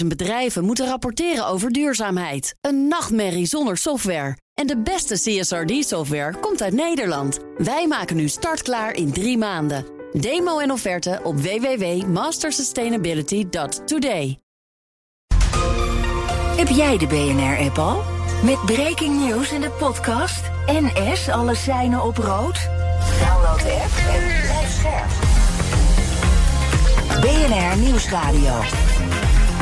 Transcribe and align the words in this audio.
50.000 0.00 0.06
bedrijven 0.06 0.64
moeten 0.64 0.86
rapporteren 0.86 1.46
over 1.46 1.72
duurzaamheid. 1.72 2.54
Een 2.60 2.88
nachtmerrie 2.88 3.46
zonder 3.46 3.76
software. 3.76 4.36
En 4.54 4.66
de 4.66 4.78
beste 4.78 5.14
CSRD-software 5.14 6.38
komt 6.40 6.62
uit 6.62 6.72
Nederland. 6.72 7.38
Wij 7.56 7.86
maken 7.86 8.16
nu 8.16 8.28
startklaar 8.28 8.94
in 8.94 9.12
drie 9.12 9.38
maanden. 9.38 9.84
Demo 10.12 10.58
en 10.58 10.70
offerte 10.70 11.20
op 11.22 11.40
www.mastersustainability.today. 11.40 14.38
Heb 16.56 16.68
jij 16.68 16.98
de 16.98 17.06
BNR-app 17.06 17.78
al? 17.78 18.02
Met 18.42 18.64
breaking 18.64 19.28
news 19.28 19.52
in 19.52 19.60
de 19.60 19.70
podcast. 19.70 20.40
NS, 20.66 21.28
alle 21.28 21.54
seinen 21.54 22.02
op 22.02 22.16
rood. 22.16 22.58
Download 23.20 23.62
de 23.62 23.72
app 23.72 23.96
en 24.14 24.22
blijf 24.42 24.72
scherp. 24.72 25.10
BNR 27.20 27.76
Nieuwsradio. 27.78 28.60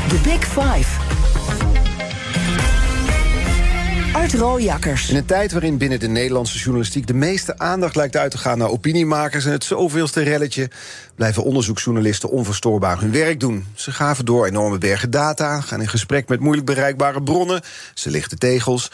The 0.08 0.20
Big 0.22 0.44
Five. 0.44 1.00
Art 4.12 4.34
Rooijakkers. 4.34 5.10
In 5.10 5.16
een 5.16 5.24
tijd 5.24 5.52
waarin 5.52 5.78
binnen 5.78 6.00
de 6.00 6.08
Nederlandse 6.08 6.58
journalistiek 6.58 7.06
de 7.06 7.14
meeste 7.14 7.58
aandacht 7.58 7.96
lijkt 7.96 8.16
uit 8.16 8.30
te 8.30 8.38
gaan 8.38 8.58
naar 8.58 8.68
opiniemakers 8.68 9.44
en 9.44 9.52
het 9.52 9.64
zoveelste 9.64 10.22
relletje, 10.22 10.70
blijven 11.14 11.44
onderzoeksjournalisten 11.44 12.30
onverstoorbaar 12.30 13.00
hun 13.00 13.12
werk 13.12 13.40
doen. 13.40 13.66
Ze 13.74 13.92
gaven 13.92 14.24
door 14.24 14.46
enorme 14.46 14.78
bergen 14.78 15.10
data, 15.10 15.60
gaan 15.60 15.80
in 15.80 15.88
gesprek 15.88 16.28
met 16.28 16.40
moeilijk 16.40 16.66
bereikbare 16.66 17.22
bronnen, 17.22 17.60
ze 17.94 18.10
lichten 18.10 18.38
tegels. 18.38 18.90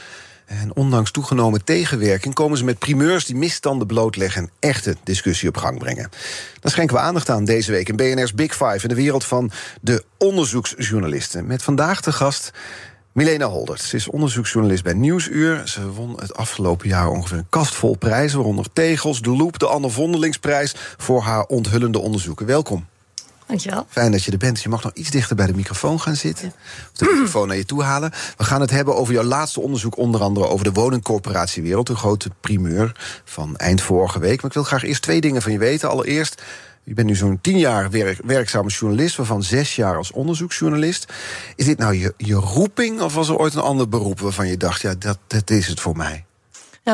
En 0.51 0.77
ondanks 0.77 1.11
toegenomen 1.11 1.65
tegenwerking 1.65 2.35
komen 2.35 2.59
ze 2.59 2.65
met 2.65 2.79
primeurs 2.79 3.25
die 3.25 3.37
misstanden 3.37 3.87
blootleggen 3.87 4.43
en 4.43 4.51
echte 4.59 4.97
discussie 5.05 5.49
op 5.49 5.57
gang 5.57 5.79
brengen. 5.79 6.11
Daar 6.61 6.73
schenken 6.73 6.97
we 6.97 7.03
aandacht 7.03 7.31
aan 7.31 7.45
deze 7.45 7.73
week 7.73 7.89
in 7.89 7.97
BNR's 7.97 8.35
Big 8.35 8.53
Five 8.53 8.79
in 8.83 8.89
de 8.89 8.95
wereld 8.95 9.25
van 9.25 9.51
de 9.81 10.05
onderzoeksjournalisten. 10.19 11.47
Met 11.47 11.63
vandaag 11.63 12.01
de 12.01 12.13
gast 12.13 12.51
Milena 13.13 13.47
Holdert. 13.47 13.81
Ze 13.81 13.97
is 13.97 14.09
onderzoeksjournalist 14.09 14.83
bij 14.83 14.93
Nieuwsuur. 14.93 15.63
Ze 15.65 15.91
won 15.91 16.21
het 16.21 16.35
afgelopen 16.35 16.89
jaar 16.89 17.09
ongeveer 17.09 17.39
een 17.39 17.47
kast 17.49 17.75
vol 17.75 17.97
prijzen, 17.97 18.37
waaronder 18.39 18.73
Tegels, 18.73 19.23
De 19.23 19.37
Loop, 19.37 19.59
de 19.59 19.67
Anne 19.67 19.91
Vondelingsprijs 19.91 20.75
voor 20.97 21.23
haar 21.23 21.45
onthullende 21.45 21.99
onderzoeken. 21.99 22.47
Welkom. 22.47 22.87
Dankjewel. 23.51 23.87
Fijn 23.89 24.13
dat 24.13 24.25
je 24.25 24.31
er 24.31 24.39
bent. 24.39 24.63
Je 24.63 24.69
mag 24.69 24.83
nog 24.83 24.93
iets 24.95 25.11
dichter 25.11 25.37
bij 25.37 25.47
de 25.47 25.55
microfoon 25.55 26.01
gaan 26.01 26.17
zitten. 26.17 26.53
Of 26.93 26.97
de 26.97 27.05
microfoon 27.13 27.49
naar 27.49 27.57
je 27.57 27.65
toe 27.65 27.83
halen. 27.83 28.11
We 28.37 28.45
gaan 28.45 28.61
het 28.61 28.71
hebben 28.71 28.97
over 28.97 29.15
jouw 29.15 29.23
laatste 29.23 29.61
onderzoek, 29.61 29.97
onder 29.97 30.21
andere 30.21 30.47
over 30.47 30.65
de 30.65 30.73
woningcorporatiewereld. 30.73 31.89
Een 31.89 31.97
grote 31.97 32.31
primeur 32.41 33.21
van 33.25 33.57
eind 33.57 33.83
vorige 33.83 34.19
week. 34.19 34.37
Maar 34.37 34.51
ik 34.51 34.57
wil 34.57 34.65
graag 34.65 34.85
eerst 34.85 35.03
twee 35.03 35.21
dingen 35.21 35.43
van 35.43 35.53
je 35.53 35.59
weten. 35.59 35.89
Allereerst, 35.89 36.43
je 36.85 36.95
bent 36.95 37.07
nu 37.07 37.15
zo'n 37.15 37.41
tien 37.41 37.59
jaar 37.59 37.91
werk, 37.91 38.19
werkzame 38.25 38.69
journalist, 38.69 39.17
waarvan 39.17 39.43
zes 39.43 39.77
jaar 39.77 39.97
als 39.97 40.11
onderzoeksjournalist. 40.11 41.13
Is 41.57 41.65
dit 41.65 41.79
nou 41.79 41.95
je, 41.95 42.15
je 42.17 42.35
roeping 42.35 43.01
of 43.01 43.15
was 43.15 43.29
er 43.29 43.37
ooit 43.37 43.55
een 43.55 43.61
ander 43.61 43.89
beroep 43.89 44.21
waarvan 44.21 44.49
je 44.49 44.57
dacht, 44.57 44.81
ja, 44.81 44.95
dat, 44.99 45.19
dat 45.27 45.51
is 45.51 45.67
het 45.67 45.81
voor 45.81 45.97
mij? 45.97 46.25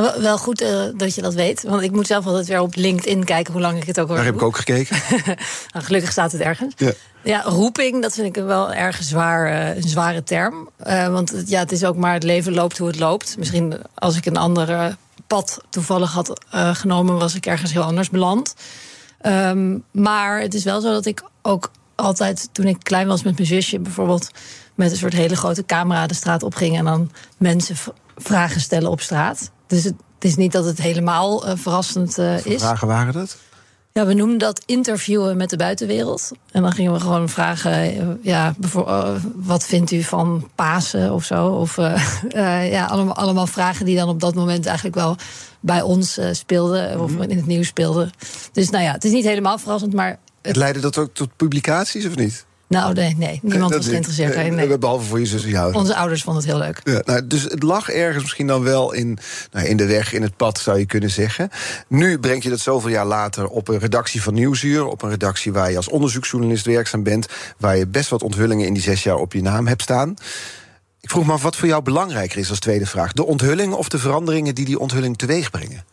Ja, 0.02 0.20
wel, 0.20 0.38
goed 0.38 0.62
uh, 0.62 0.84
dat 0.96 1.14
je 1.14 1.22
dat 1.22 1.34
weet. 1.34 1.62
Want 1.62 1.82
ik 1.82 1.92
moet 1.92 2.06
zelf 2.06 2.26
altijd 2.26 2.46
weer 2.46 2.60
op 2.60 2.74
LinkedIn 2.74 3.24
kijken 3.24 3.52
hoe 3.52 3.62
lang 3.62 3.76
ik 3.80 3.86
het 3.86 4.00
ook 4.00 4.08
al 4.08 4.14
Daar 4.14 4.24
heb 4.24 4.34
ik 4.34 4.42
ook 4.42 4.56
gekeken. 4.56 4.96
nou, 5.72 5.84
gelukkig 5.84 6.10
staat 6.10 6.32
het 6.32 6.40
ergens. 6.40 6.74
Ja. 6.76 6.92
Ja, 7.22 7.42
roeping, 7.42 8.02
dat 8.02 8.14
vind 8.14 8.36
ik 8.36 8.44
wel 8.44 8.72
erg 8.72 9.02
zwaar, 9.02 9.52
uh, 9.52 9.76
een 9.76 9.88
zware 9.88 10.22
term. 10.22 10.68
Uh, 10.86 11.08
want 11.08 11.42
ja, 11.46 11.58
het 11.58 11.72
is 11.72 11.84
ook 11.84 11.96
maar 11.96 12.12
het 12.12 12.22
leven 12.22 12.54
loopt 12.54 12.78
hoe 12.78 12.86
het 12.86 12.98
loopt. 12.98 13.36
Misschien 13.38 13.78
als 13.94 14.16
ik 14.16 14.26
een 14.26 14.36
ander 14.36 14.96
pad 15.26 15.60
toevallig 15.70 16.12
had 16.12 16.40
genomen, 16.72 17.18
was 17.18 17.34
ik 17.34 17.46
ergens 17.46 17.72
heel 17.72 17.82
anders 17.82 18.10
beland. 18.10 18.54
Um, 19.22 19.84
maar 19.90 20.40
het 20.40 20.54
is 20.54 20.64
wel 20.64 20.80
zo 20.80 20.92
dat 20.92 21.06
ik 21.06 21.22
ook 21.42 21.70
altijd, 21.94 22.48
toen 22.52 22.66
ik 22.66 22.76
klein 22.82 23.06
was 23.06 23.22
met 23.22 23.34
mijn 23.34 23.46
zusje, 23.46 23.78
bijvoorbeeld 23.78 24.30
met 24.74 24.90
een 24.90 24.96
soort 24.96 25.12
hele 25.12 25.36
grote 25.36 25.64
camera 25.64 26.06
de 26.06 26.14
straat 26.14 26.42
opging 26.42 26.76
en 26.76 26.84
dan 26.84 27.10
mensen 27.36 27.76
vragen 28.16 28.60
stellen 28.60 28.90
op 28.90 29.00
straat. 29.00 29.50
Dus 29.66 29.84
het, 29.84 29.94
het 30.14 30.24
is 30.24 30.36
niet 30.36 30.52
dat 30.52 30.64
het 30.64 30.78
helemaal 30.78 31.46
uh, 31.46 31.52
verrassend 31.56 32.18
uh, 32.18 32.46
is. 32.46 32.60
vragen 32.60 32.88
waren 32.88 33.12
dat? 33.12 33.36
Ja, 33.92 34.06
we 34.06 34.14
noemden 34.14 34.38
dat 34.38 34.62
interviewen 34.66 35.36
met 35.36 35.50
de 35.50 35.56
buitenwereld. 35.56 36.32
En 36.50 36.62
dan 36.62 36.72
gingen 36.72 36.92
we 36.92 37.00
gewoon 37.00 37.28
vragen: 37.28 37.96
uh, 37.96 38.08
ja, 38.22 38.54
wat 39.34 39.64
vindt 39.64 39.90
u 39.90 40.02
van 40.02 40.48
Pasen 40.54 41.12
of 41.12 41.24
zo? 41.24 41.46
Of 41.46 41.76
ja, 42.76 42.86
allemaal, 42.86 43.14
allemaal 43.14 43.46
vragen 43.46 43.84
die 43.84 43.96
dan 43.96 44.08
op 44.08 44.20
dat 44.20 44.34
moment 44.34 44.66
eigenlijk 44.66 44.96
wel 44.96 45.16
bij 45.60 45.82
ons 45.82 46.18
speelden. 46.30 46.90
Mm 46.90 47.06
-hmm. 47.06 47.20
Of 47.20 47.26
in 47.26 47.36
het 47.36 47.46
nieuws 47.46 47.66
speelden. 47.66 48.10
Dus 48.52 48.70
nou 48.70 48.84
ja, 48.84 48.92
het 48.92 49.04
is 49.04 49.12
niet 49.12 49.24
helemaal 49.24 49.58
verrassend, 49.58 49.92
maar. 49.92 50.18
Het 50.42 50.56
leidde 50.56 50.80
dat 50.80 50.98
ook 50.98 51.14
tot 51.14 51.36
publicaties 51.36 52.06
of 52.06 52.16
niet? 52.16 52.46
Nou, 52.68 52.94
nee, 52.94 53.14
nee 53.16 53.40
niemand 53.42 53.70
dat 53.70 53.80
was 53.80 53.88
geïnteresseerd. 53.88 54.36
Nee, 54.36 54.50
nee. 54.50 54.78
Behalve 54.78 55.06
voor 55.06 55.20
je 55.20 55.26
zus 55.26 55.44
en 55.44 55.50
jou. 55.50 55.74
Onze 55.74 55.96
ouders 55.96 56.22
vonden 56.22 56.42
het 56.42 56.52
heel 56.52 56.60
leuk. 56.60 56.80
Ja, 56.84 57.02
nou, 57.04 57.26
dus 57.26 57.42
het 57.42 57.62
lag 57.62 57.88
ergens 57.88 58.22
misschien 58.22 58.46
dan 58.46 58.62
wel 58.62 58.92
in, 58.92 59.18
nou, 59.52 59.66
in 59.66 59.76
de 59.76 59.86
weg, 59.86 60.12
in 60.12 60.22
het 60.22 60.36
pad, 60.36 60.58
zou 60.58 60.78
je 60.78 60.86
kunnen 60.86 61.10
zeggen. 61.10 61.50
Nu 61.88 62.18
breng 62.18 62.42
je 62.42 62.48
dat 62.48 62.60
zoveel 62.60 62.90
jaar 62.90 63.06
later 63.06 63.48
op 63.48 63.68
een 63.68 63.78
redactie 63.78 64.22
van 64.22 64.34
Nieuwsuur. 64.34 64.86
Op 64.86 65.02
een 65.02 65.10
redactie 65.10 65.52
waar 65.52 65.70
je 65.70 65.76
als 65.76 65.88
onderzoeksjournalist 65.88 66.66
werkzaam 66.66 67.02
bent. 67.02 67.26
Waar 67.58 67.76
je 67.76 67.86
best 67.86 68.10
wat 68.10 68.22
onthullingen 68.22 68.66
in 68.66 68.72
die 68.72 68.82
zes 68.82 69.02
jaar 69.02 69.16
op 69.16 69.32
je 69.32 69.42
naam 69.42 69.66
hebt 69.66 69.82
staan. 69.82 70.14
Ik 71.00 71.10
vroeg 71.10 71.26
me 71.26 71.32
af 71.32 71.42
wat 71.42 71.56
voor 71.56 71.68
jou 71.68 71.82
belangrijker 71.82 72.38
is 72.38 72.50
als 72.50 72.58
tweede 72.58 72.86
vraag. 72.86 73.12
De 73.12 73.26
onthulling 73.26 73.72
of 73.72 73.88
de 73.88 73.98
veranderingen 73.98 74.54
die 74.54 74.64
die 74.64 74.78
onthulling 74.78 75.18
teweeg 75.18 75.50
brengen? 75.50 75.84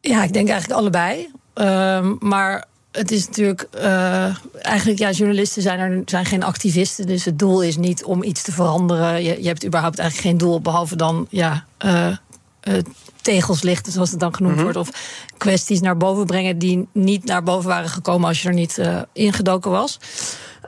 Ja, 0.00 0.22
ik 0.22 0.32
denk 0.32 0.48
eigenlijk 0.48 0.80
allebei. 0.80 1.30
Uh, 1.54 2.10
maar 2.18 2.64
het 2.92 3.10
is 3.10 3.26
natuurlijk 3.26 3.68
uh, 3.74 4.36
eigenlijk, 4.62 4.98
ja, 4.98 5.10
journalisten 5.10 5.62
zijn, 5.62 5.78
er, 5.78 6.02
zijn 6.04 6.24
geen 6.24 6.42
activisten. 6.42 7.06
Dus 7.06 7.24
het 7.24 7.38
doel 7.38 7.62
is 7.62 7.76
niet 7.76 8.04
om 8.04 8.22
iets 8.22 8.42
te 8.42 8.52
veranderen. 8.52 9.22
Je, 9.22 9.42
je 9.42 9.46
hebt 9.48 9.66
überhaupt 9.66 9.98
eigenlijk 9.98 10.28
geen 10.28 10.38
doel 10.38 10.60
behalve 10.60 10.96
dan 10.96 11.26
ja, 11.30 11.64
uh, 11.84 12.06
uh, 12.06 12.74
tegels 13.20 13.62
lichten, 13.62 13.92
zoals 13.92 14.10
het 14.10 14.20
dan 14.20 14.34
genoemd 14.34 14.56
mm 14.56 14.62
-hmm. 14.62 14.72
wordt. 14.72 14.88
Of 14.88 15.28
kwesties 15.36 15.80
naar 15.80 15.96
boven 15.96 16.26
brengen 16.26 16.58
die 16.58 16.88
niet 16.92 17.24
naar 17.24 17.42
boven 17.42 17.68
waren 17.68 17.90
gekomen 17.90 18.28
als 18.28 18.42
je 18.42 18.48
er 18.48 18.54
niet 18.54 18.80
ingedoken 19.12 19.70
was. 19.70 19.98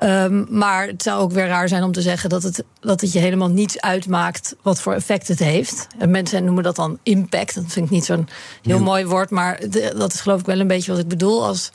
Um, 0.02 0.46
maar 0.50 0.86
het 0.86 1.02
zou 1.02 1.20
ook 1.20 1.32
weer 1.32 1.46
raar 1.46 1.68
zijn 1.68 1.82
om 1.82 1.92
te 1.92 2.00
zeggen 2.00 2.28
dat 2.30 2.42
het, 2.42 2.64
dat 2.80 3.00
het 3.00 3.12
je 3.12 3.18
helemaal 3.18 3.48
niets 3.48 3.80
uitmaakt 3.80 4.56
wat 4.62 4.80
voor 4.80 4.92
effect 4.92 5.28
het 5.28 5.38
heeft. 5.38 5.86
En 5.98 6.10
mensen 6.10 6.44
noemen 6.44 6.62
dat 6.62 6.76
dan 6.76 6.98
impact. 7.02 7.54
Dat 7.54 7.64
vind 7.68 7.86
ik 7.86 7.90
niet 7.90 8.04
zo'n 8.04 8.28
heel 8.62 8.80
mooi 8.80 9.06
woord, 9.06 9.30
maar 9.30 9.60
de, 9.70 9.94
dat 9.96 10.12
is 10.12 10.20
geloof 10.20 10.40
ik 10.40 10.46
wel 10.46 10.60
een 10.60 10.66
beetje 10.66 10.90
wat 10.90 11.00
ik 11.00 11.08
bedoel. 11.08 11.46
Als 11.46 11.70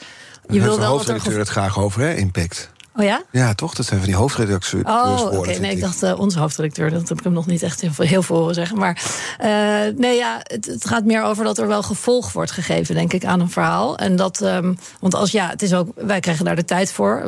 je 0.50 0.62
wil 0.62 0.80
wel 0.80 1.04
dat 1.04 1.26
er 1.26 1.38
het 1.38 1.50
graag 1.50 1.80
over, 1.80 2.02
hè? 2.02 2.14
Impact. 2.14 2.70
Oh 2.98 3.04
ja? 3.04 3.24
Ja, 3.32 3.54
toch? 3.54 3.74
Dat 3.74 3.86
zijn 3.86 4.00
van 4.00 4.08
die 4.08 4.18
hoofdredacteurs. 4.18 4.84
Oh, 4.84 5.22
oké. 5.26 5.38
Okay. 5.38 5.58
Nee, 5.58 5.72
ik 5.72 5.82
dacht 5.82 6.04
uh, 6.04 6.20
onze 6.20 6.40
hoofdredacteur. 6.40 6.90
Dat 6.90 7.10
heb 7.10 7.18
ik 7.18 7.24
hem 7.24 7.34
nog 7.34 7.46
niet 7.46 7.64
echt 7.64 7.82
heel 7.82 7.92
veel, 7.92 8.06
heel 8.06 8.24
veel 8.24 8.36
horen 8.36 8.54
zeggen. 8.54 8.78
Maar 8.78 9.02
uh, 9.42 10.00
nee, 10.00 10.16
ja, 10.16 10.40
het, 10.44 10.66
het, 10.66 10.88
gaat 10.88 11.04
meer 11.04 11.24
over 11.24 11.44
dat 11.44 11.58
er 11.58 11.68
wel 11.68 11.84
gevolg 11.84 12.32
wordt 12.32 12.52
gegeven, 12.52 12.96
denk 12.96 13.14
ik, 13.14 13.26
aan 13.26 13.40
een 13.40 13.50
verhaal. 13.50 13.98
En 13.98 14.16
dat, 14.16 14.42
um, 14.42 14.78
want 15.00 15.16
als 15.16 15.32
ja, 15.32 15.50
het 15.50 15.62
is 15.62 15.74
ook, 15.74 15.90
wij 15.96 16.20
krijgen 16.20 16.46
daar 16.46 16.56
de 16.56 16.66
tijd 16.66 16.92
voor. 16.92 17.24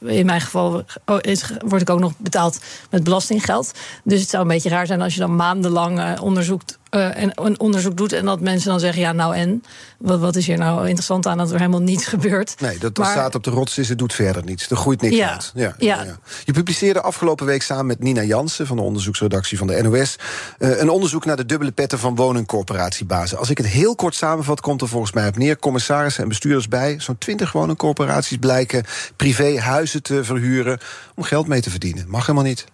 Uh, 0.00 0.16
in 0.18 0.26
mijn 0.26 0.40
geval 0.40 0.84
oh, 1.06 1.18
is, 1.20 1.50
word 1.64 1.82
ik 1.82 1.90
ook 1.90 2.00
nog 2.00 2.12
betaald 2.16 2.58
met 2.90 3.04
belastinggeld. 3.04 3.72
Dus 4.04 4.20
het 4.20 4.30
zou 4.30 4.42
een 4.42 4.48
beetje 4.48 4.68
raar 4.68 4.86
zijn 4.86 5.02
als 5.02 5.14
je 5.14 5.20
dan 5.20 5.36
maandenlang 5.36 6.18
onderzoekt 6.20 6.78
uh, 6.90 7.22
en 7.22 7.30
een 7.34 7.60
onderzoek 7.60 7.96
doet 7.96 8.12
en 8.12 8.24
dat 8.24 8.40
mensen 8.40 8.70
dan 8.70 8.80
zeggen: 8.80 9.00
ja, 9.00 9.12
nou 9.12 9.34
en? 9.34 9.62
Wat, 9.98 10.20
wat 10.20 10.36
is 10.36 10.46
hier 10.46 10.58
nou 10.58 10.80
interessant 10.80 11.26
aan 11.26 11.38
dat 11.38 11.50
er 11.50 11.58
helemaal 11.58 11.80
niets 11.80 12.06
gebeurt? 12.06 12.54
Nee, 12.60 12.78
dat, 12.78 12.94
dat 12.94 13.04
maar, 13.04 13.12
staat 13.12 13.34
op 13.34 13.44
de 13.44 13.50
rots 13.50 13.78
is, 13.78 13.88
het 13.88 13.98
doet 13.98 14.12
verder 14.12 14.44
niets. 14.44 14.70
Er 14.70 14.76
groeit 14.76 15.00
niks 15.00 15.16
ja, 15.16 15.32
uit. 15.32 15.52
Ja, 15.54 15.74
ja. 15.78 16.02
Ja, 16.02 16.18
Je 16.44 16.52
publiceerde 16.52 17.00
afgelopen 17.00 17.46
week 17.46 17.62
samen 17.62 17.86
met 17.86 18.02
Nina 18.02 18.22
Jansen 18.22 18.66
van 18.66 18.76
de 18.76 18.82
onderzoeksredactie 18.82 19.58
van 19.58 19.66
de 19.66 19.82
NOS 19.82 20.16
uh, 20.58 20.80
een 20.80 20.88
onderzoek 20.88 21.24
naar 21.24 21.36
de 21.36 21.46
dubbele 21.46 21.72
petten 21.72 21.98
van 21.98 22.14
woningcorporatiebazen. 22.14 23.38
Als 23.38 23.50
ik 23.50 23.58
het 23.58 23.66
heel 23.66 23.94
kort 23.94 24.14
samenvat, 24.14 24.60
komt 24.60 24.80
er 24.80 24.88
volgens 24.88 25.12
mij 25.12 25.28
op 25.28 25.36
neer 25.36 25.58
commissarissen 25.58 26.22
en 26.22 26.28
bestuurders 26.28 26.68
bij. 26.68 26.96
Zo'n 26.98 27.18
twintig 27.18 27.52
woningcorporaties 27.52 28.38
blijken 28.38 28.84
privé 29.16 29.58
huizen 29.58 30.02
te 30.02 30.24
verhuren 30.24 30.78
om 31.14 31.22
geld 31.22 31.46
mee 31.46 31.60
te 31.60 31.70
verdienen. 31.70 32.08
Mag 32.08 32.26
helemaal 32.26 32.48
niet. 32.48 32.64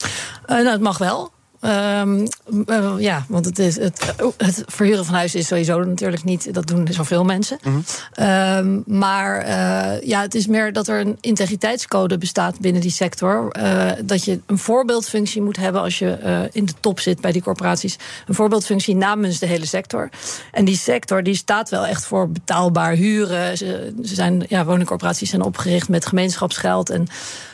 Uh, 0.00 0.08
nou, 0.46 0.68
het 0.68 0.80
mag 0.80 0.98
wel. 0.98 1.32
Um, 1.66 2.26
uh, 2.66 2.94
ja, 2.98 3.24
want 3.28 3.44
het, 3.44 3.58
is 3.58 3.76
het, 3.76 4.14
het 4.36 4.62
verhuren 4.66 5.04
van 5.04 5.14
huizen 5.14 5.38
is 5.38 5.46
sowieso 5.46 5.84
natuurlijk 5.84 6.24
niet. 6.24 6.54
Dat 6.54 6.66
doen 6.66 6.88
zoveel 6.90 7.24
mensen. 7.24 7.58
Mm 7.62 7.84
-hmm. 8.14 8.26
um, 8.26 8.98
maar 8.98 9.46
uh, 9.46 10.02
ja, 10.02 10.20
het 10.20 10.34
is 10.34 10.46
meer 10.46 10.72
dat 10.72 10.88
er 10.88 11.00
een 11.00 11.18
integriteitscode 11.20 12.18
bestaat 12.18 12.60
binnen 12.60 12.80
die 12.80 12.90
sector. 12.90 13.56
Uh, 13.58 13.90
dat 14.04 14.24
je 14.24 14.40
een 14.46 14.58
voorbeeldfunctie 14.58 15.42
moet 15.42 15.56
hebben 15.56 15.80
als 15.80 15.98
je 15.98 16.48
in 16.52 16.64
de 16.64 16.72
top 16.80 17.00
zit 17.00 17.20
bij 17.20 17.32
die 17.32 17.42
corporaties. 17.42 17.98
Een 18.26 18.34
voorbeeldfunctie 18.34 18.96
namens 18.96 19.38
de 19.38 19.46
hele 19.46 19.66
sector. 19.66 20.08
En 20.52 20.64
die 20.64 20.76
sector 20.76 21.22
die 21.22 21.36
staat 21.36 21.70
wel 21.70 21.86
echt 21.86 22.04
voor 22.04 22.30
betaalbaar 22.30 22.92
huren. 22.92 23.56
Ze, 23.56 23.94
ze 24.02 24.14
zijn, 24.14 24.44
ja, 24.48 24.64
woningcorporaties 24.64 25.30
zijn 25.30 25.42
opgericht 25.42 25.88
met 25.88 26.06
gemeenschapsgeld 26.06 26.90
en 26.90 27.06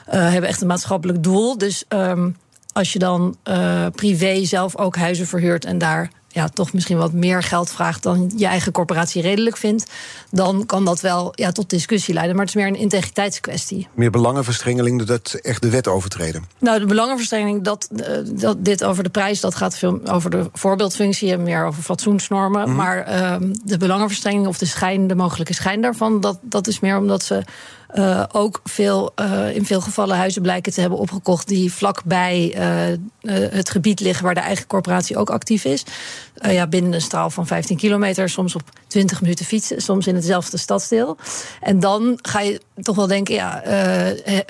hebben 0.06 0.50
echt 0.50 0.60
een 0.60 0.66
maatschappelijk 0.66 1.22
doel. 1.22 1.58
Dus. 1.58 1.84
Um, 1.88 2.36
als 2.80 2.92
je 2.92 2.98
dan 2.98 3.36
uh, 3.44 3.86
privé 3.94 4.44
zelf 4.44 4.76
ook 4.76 4.96
huizen 4.96 5.26
verhuurt 5.26 5.64
en 5.64 5.78
daar 5.78 6.10
ja, 6.32 6.48
toch 6.48 6.72
misschien 6.72 6.96
wat 6.96 7.12
meer 7.12 7.42
geld 7.42 7.70
vraagt 7.70 8.02
dan 8.02 8.32
je 8.36 8.46
eigen 8.46 8.72
corporatie 8.72 9.22
redelijk 9.22 9.56
vindt, 9.56 9.90
dan 10.30 10.66
kan 10.66 10.84
dat 10.84 11.00
wel 11.00 11.32
ja, 11.34 11.52
tot 11.52 11.70
discussie 11.70 12.14
leiden. 12.14 12.36
Maar 12.36 12.44
het 12.44 12.54
is 12.54 12.60
meer 12.62 12.70
een 12.70 12.80
integriteitskwestie. 12.80 13.88
Meer 13.94 14.10
belangenverstrengeling 14.10 15.02
dat 15.02 15.32
echt 15.42 15.62
de 15.62 15.70
wet 15.70 15.88
overtreden? 15.88 16.44
Nou, 16.58 16.78
de 16.78 16.86
belangenverstrengeling, 16.86 17.64
dat, 17.64 17.88
eh, 17.96 18.16
dat 18.24 18.64
dit 18.64 18.84
over 18.84 19.02
de 19.02 19.10
prijs, 19.10 19.40
dat 19.40 19.54
gaat 19.54 19.76
veel 19.76 20.00
over 20.04 20.30
de 20.30 20.48
voorbeeldfunctie 20.52 21.32
en 21.32 21.42
meer 21.42 21.64
over 21.64 21.82
fatsoensnormen. 21.82 22.68
Mhm. 22.68 22.76
Maar 22.76 23.02
ehm, 23.02 23.54
de 23.64 23.76
belangenverstrengeling 23.76 24.48
of 24.48 24.58
de 24.58 24.66
schijn, 24.66 25.06
de 25.06 25.14
mogelijke 25.14 25.54
schijn 25.54 25.80
daarvan, 25.80 26.20
dat, 26.20 26.38
dat 26.42 26.66
is 26.66 26.80
meer 26.80 26.98
omdat 26.98 27.22
ze 27.22 27.42
uh, 27.94 28.24
ook 28.32 28.60
veel, 28.64 29.12
uh, 29.20 29.54
in 29.54 29.66
veel 29.66 29.80
gevallen 29.80 30.16
huizen 30.16 30.42
blijken 30.42 30.72
te 30.72 30.80
hebben 30.80 30.98
opgekocht 30.98 31.48
die 31.48 31.72
vlakbij 31.72 32.54
uh, 32.56 33.38
het 33.50 33.70
gebied 33.70 34.00
liggen 34.00 34.24
waar 34.24 34.34
de 34.34 34.40
eigen 34.40 34.66
corporatie 34.66 35.16
ook 35.16 35.30
actief 35.30 35.64
is. 35.64 35.84
ja, 36.34 36.66
binnen 36.66 36.92
een 36.92 37.00
straal 37.00 37.30
van 37.30 37.46
15 37.46 37.76
kilometer, 37.76 38.28
soms 38.28 38.54
op 38.54 38.62
20 38.86 39.20
minuten 39.20 39.44
fietsen, 39.44 39.82
soms 39.82 40.06
in 40.06 40.14
hetzelfde 40.14 40.56
stadsdeel. 40.56 41.16
En 41.60 41.80
dan 41.80 42.18
ga 42.22 42.40
je 42.40 42.60
toch 42.82 42.96
wel 42.96 43.06
denken, 43.06 43.34
ja, 43.34 43.62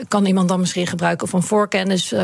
kan 0.08 0.26
iemand 0.26 0.48
dan 0.48 0.60
misschien 0.60 0.86
gebruiken 0.86 1.28
van 1.28 1.42
voorkennis? 1.42 2.14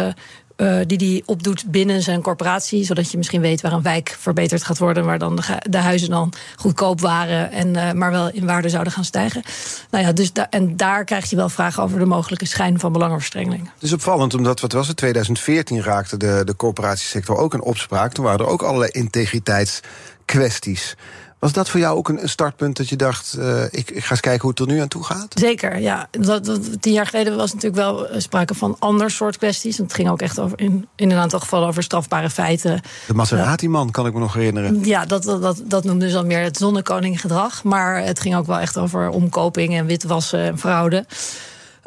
Uh, 0.57 0.81
die 0.87 0.99
die 0.99 1.23
opdoet 1.27 1.71
binnen 1.71 2.03
zijn 2.03 2.23
corporatie. 2.23 2.85
Zodat 2.85 3.11
je 3.11 3.17
misschien 3.17 3.41
weet 3.41 3.61
waar 3.61 3.73
een 3.73 3.83
wijk 3.83 4.17
verbeterd 4.19 4.65
gaat 4.65 4.79
worden. 4.79 5.05
Waar 5.05 5.19
dan 5.19 5.41
de, 5.71 5.79
huizen 5.79 6.11
dan 6.11 6.33
goedkoop 6.57 7.01
waren. 7.01 7.51
En, 7.51 7.75
uh, 7.75 7.93
maar 7.93 8.11
wel 8.11 8.31
in 8.31 8.47
waarde 8.47 8.69
zouden 8.69 8.93
gaan 8.93 9.05
stijgen. 9.05 9.43
Nou 9.91 10.05
ja, 10.05 10.13
dus 10.13 10.33
en 10.51 10.77
daar 10.77 11.05
krijg 11.05 11.31
je 11.31 11.37
wel 11.37 11.49
vragen 11.49 11.83
over 11.83 11.99
de 11.99 12.05
mogelijke 12.05 12.47
schijn 12.47 12.81
van 12.81 12.93
belangenverstrengeling. 12.93 13.71
Het 13.75 13.83
is 13.83 13.93
opvallend, 13.93 14.35
omdat 14.35 14.61
wat 14.61 14.73
was 14.73 14.89
het? 14.89 14.97
2014 14.97 15.83
raakte 15.83 16.17
de, 16.17 16.43
de 16.45 16.57
corporatiesector 16.57 17.37
ook 17.37 17.55
een 17.55 17.63
opspraak. 17.63 18.13
Toen 18.13 18.25
waren 18.25 18.41
er 18.41 18.53
ook 18.53 18.63
allerlei 18.63 18.91
integriteitskwesties. 18.91 20.97
Was 21.39 21.53
dat 21.53 21.69
voor 21.69 21.81
jou 21.81 21.97
ook 21.97 22.09
een, 22.09 22.29
startpunt 22.29 22.77
dat 22.77 22.89
je 22.89 22.97
dacht, 22.97 23.37
uh, 23.39 23.65
ik, 23.65 23.91
ik, 23.91 24.05
ga 24.05 24.11
eens 24.11 24.21
kijken 24.21 24.41
hoe 24.41 24.51
het 24.51 24.59
er 24.59 24.67
nu 24.67 24.81
aan 24.81 24.89
toe 24.89 25.05
gaat? 25.05 25.27
Zeker, 25.35 25.79
ja. 25.79 26.09
Dat, 26.11 26.45
dat, 26.45 26.83
tien 26.83 26.93
jaar 26.93 27.07
geleden 27.07 27.37
was 27.37 27.53
natuurlijk 27.53 27.83
wel 27.83 28.09
eh, 28.09 28.21
sprake 28.21 28.55
van 28.55 28.77
ander 28.79 29.11
soort 29.11 29.37
kwesties. 29.37 29.79
Het 29.79 29.95
ging 29.95 30.09
ook 30.09 30.21
echt 30.21 30.39
over, 30.39 30.59
in, 30.61 30.89
in 30.97 31.11
een 31.11 31.19
aantal 31.19 31.41
gevallen 31.41 31.69
over 31.69 31.83
strafbare 31.83 32.31
feiten. 32.31 32.81
De 33.07 33.15
Maserati-man, 33.15 33.91
kan 33.91 34.07
ik 34.07 34.13
me 34.13 34.21
nog 34.21 34.35
herinneren. 34.35 34.85
Ja, 34.85 35.07
dat, 35.07 35.23
dat, 35.23 35.43
dat, 35.43 35.63
dat 35.65 35.85
noemde 35.85 36.09
ze 36.09 36.15
dan 36.15 36.27
meer 36.27 36.43
het 36.43 36.57
zonnekoning-gedrag. 36.57 37.65
Maar 37.65 38.05
het 38.05 38.21
ging 38.21 38.37
ook 38.37 38.47
wel 38.47 38.59
echt 38.59 38.79
over 38.79 39.09
omkoping 39.09 39.75
en 39.75 39.87
witwassen 39.87 40.41
en 40.41 40.59
fraude. 40.59 41.05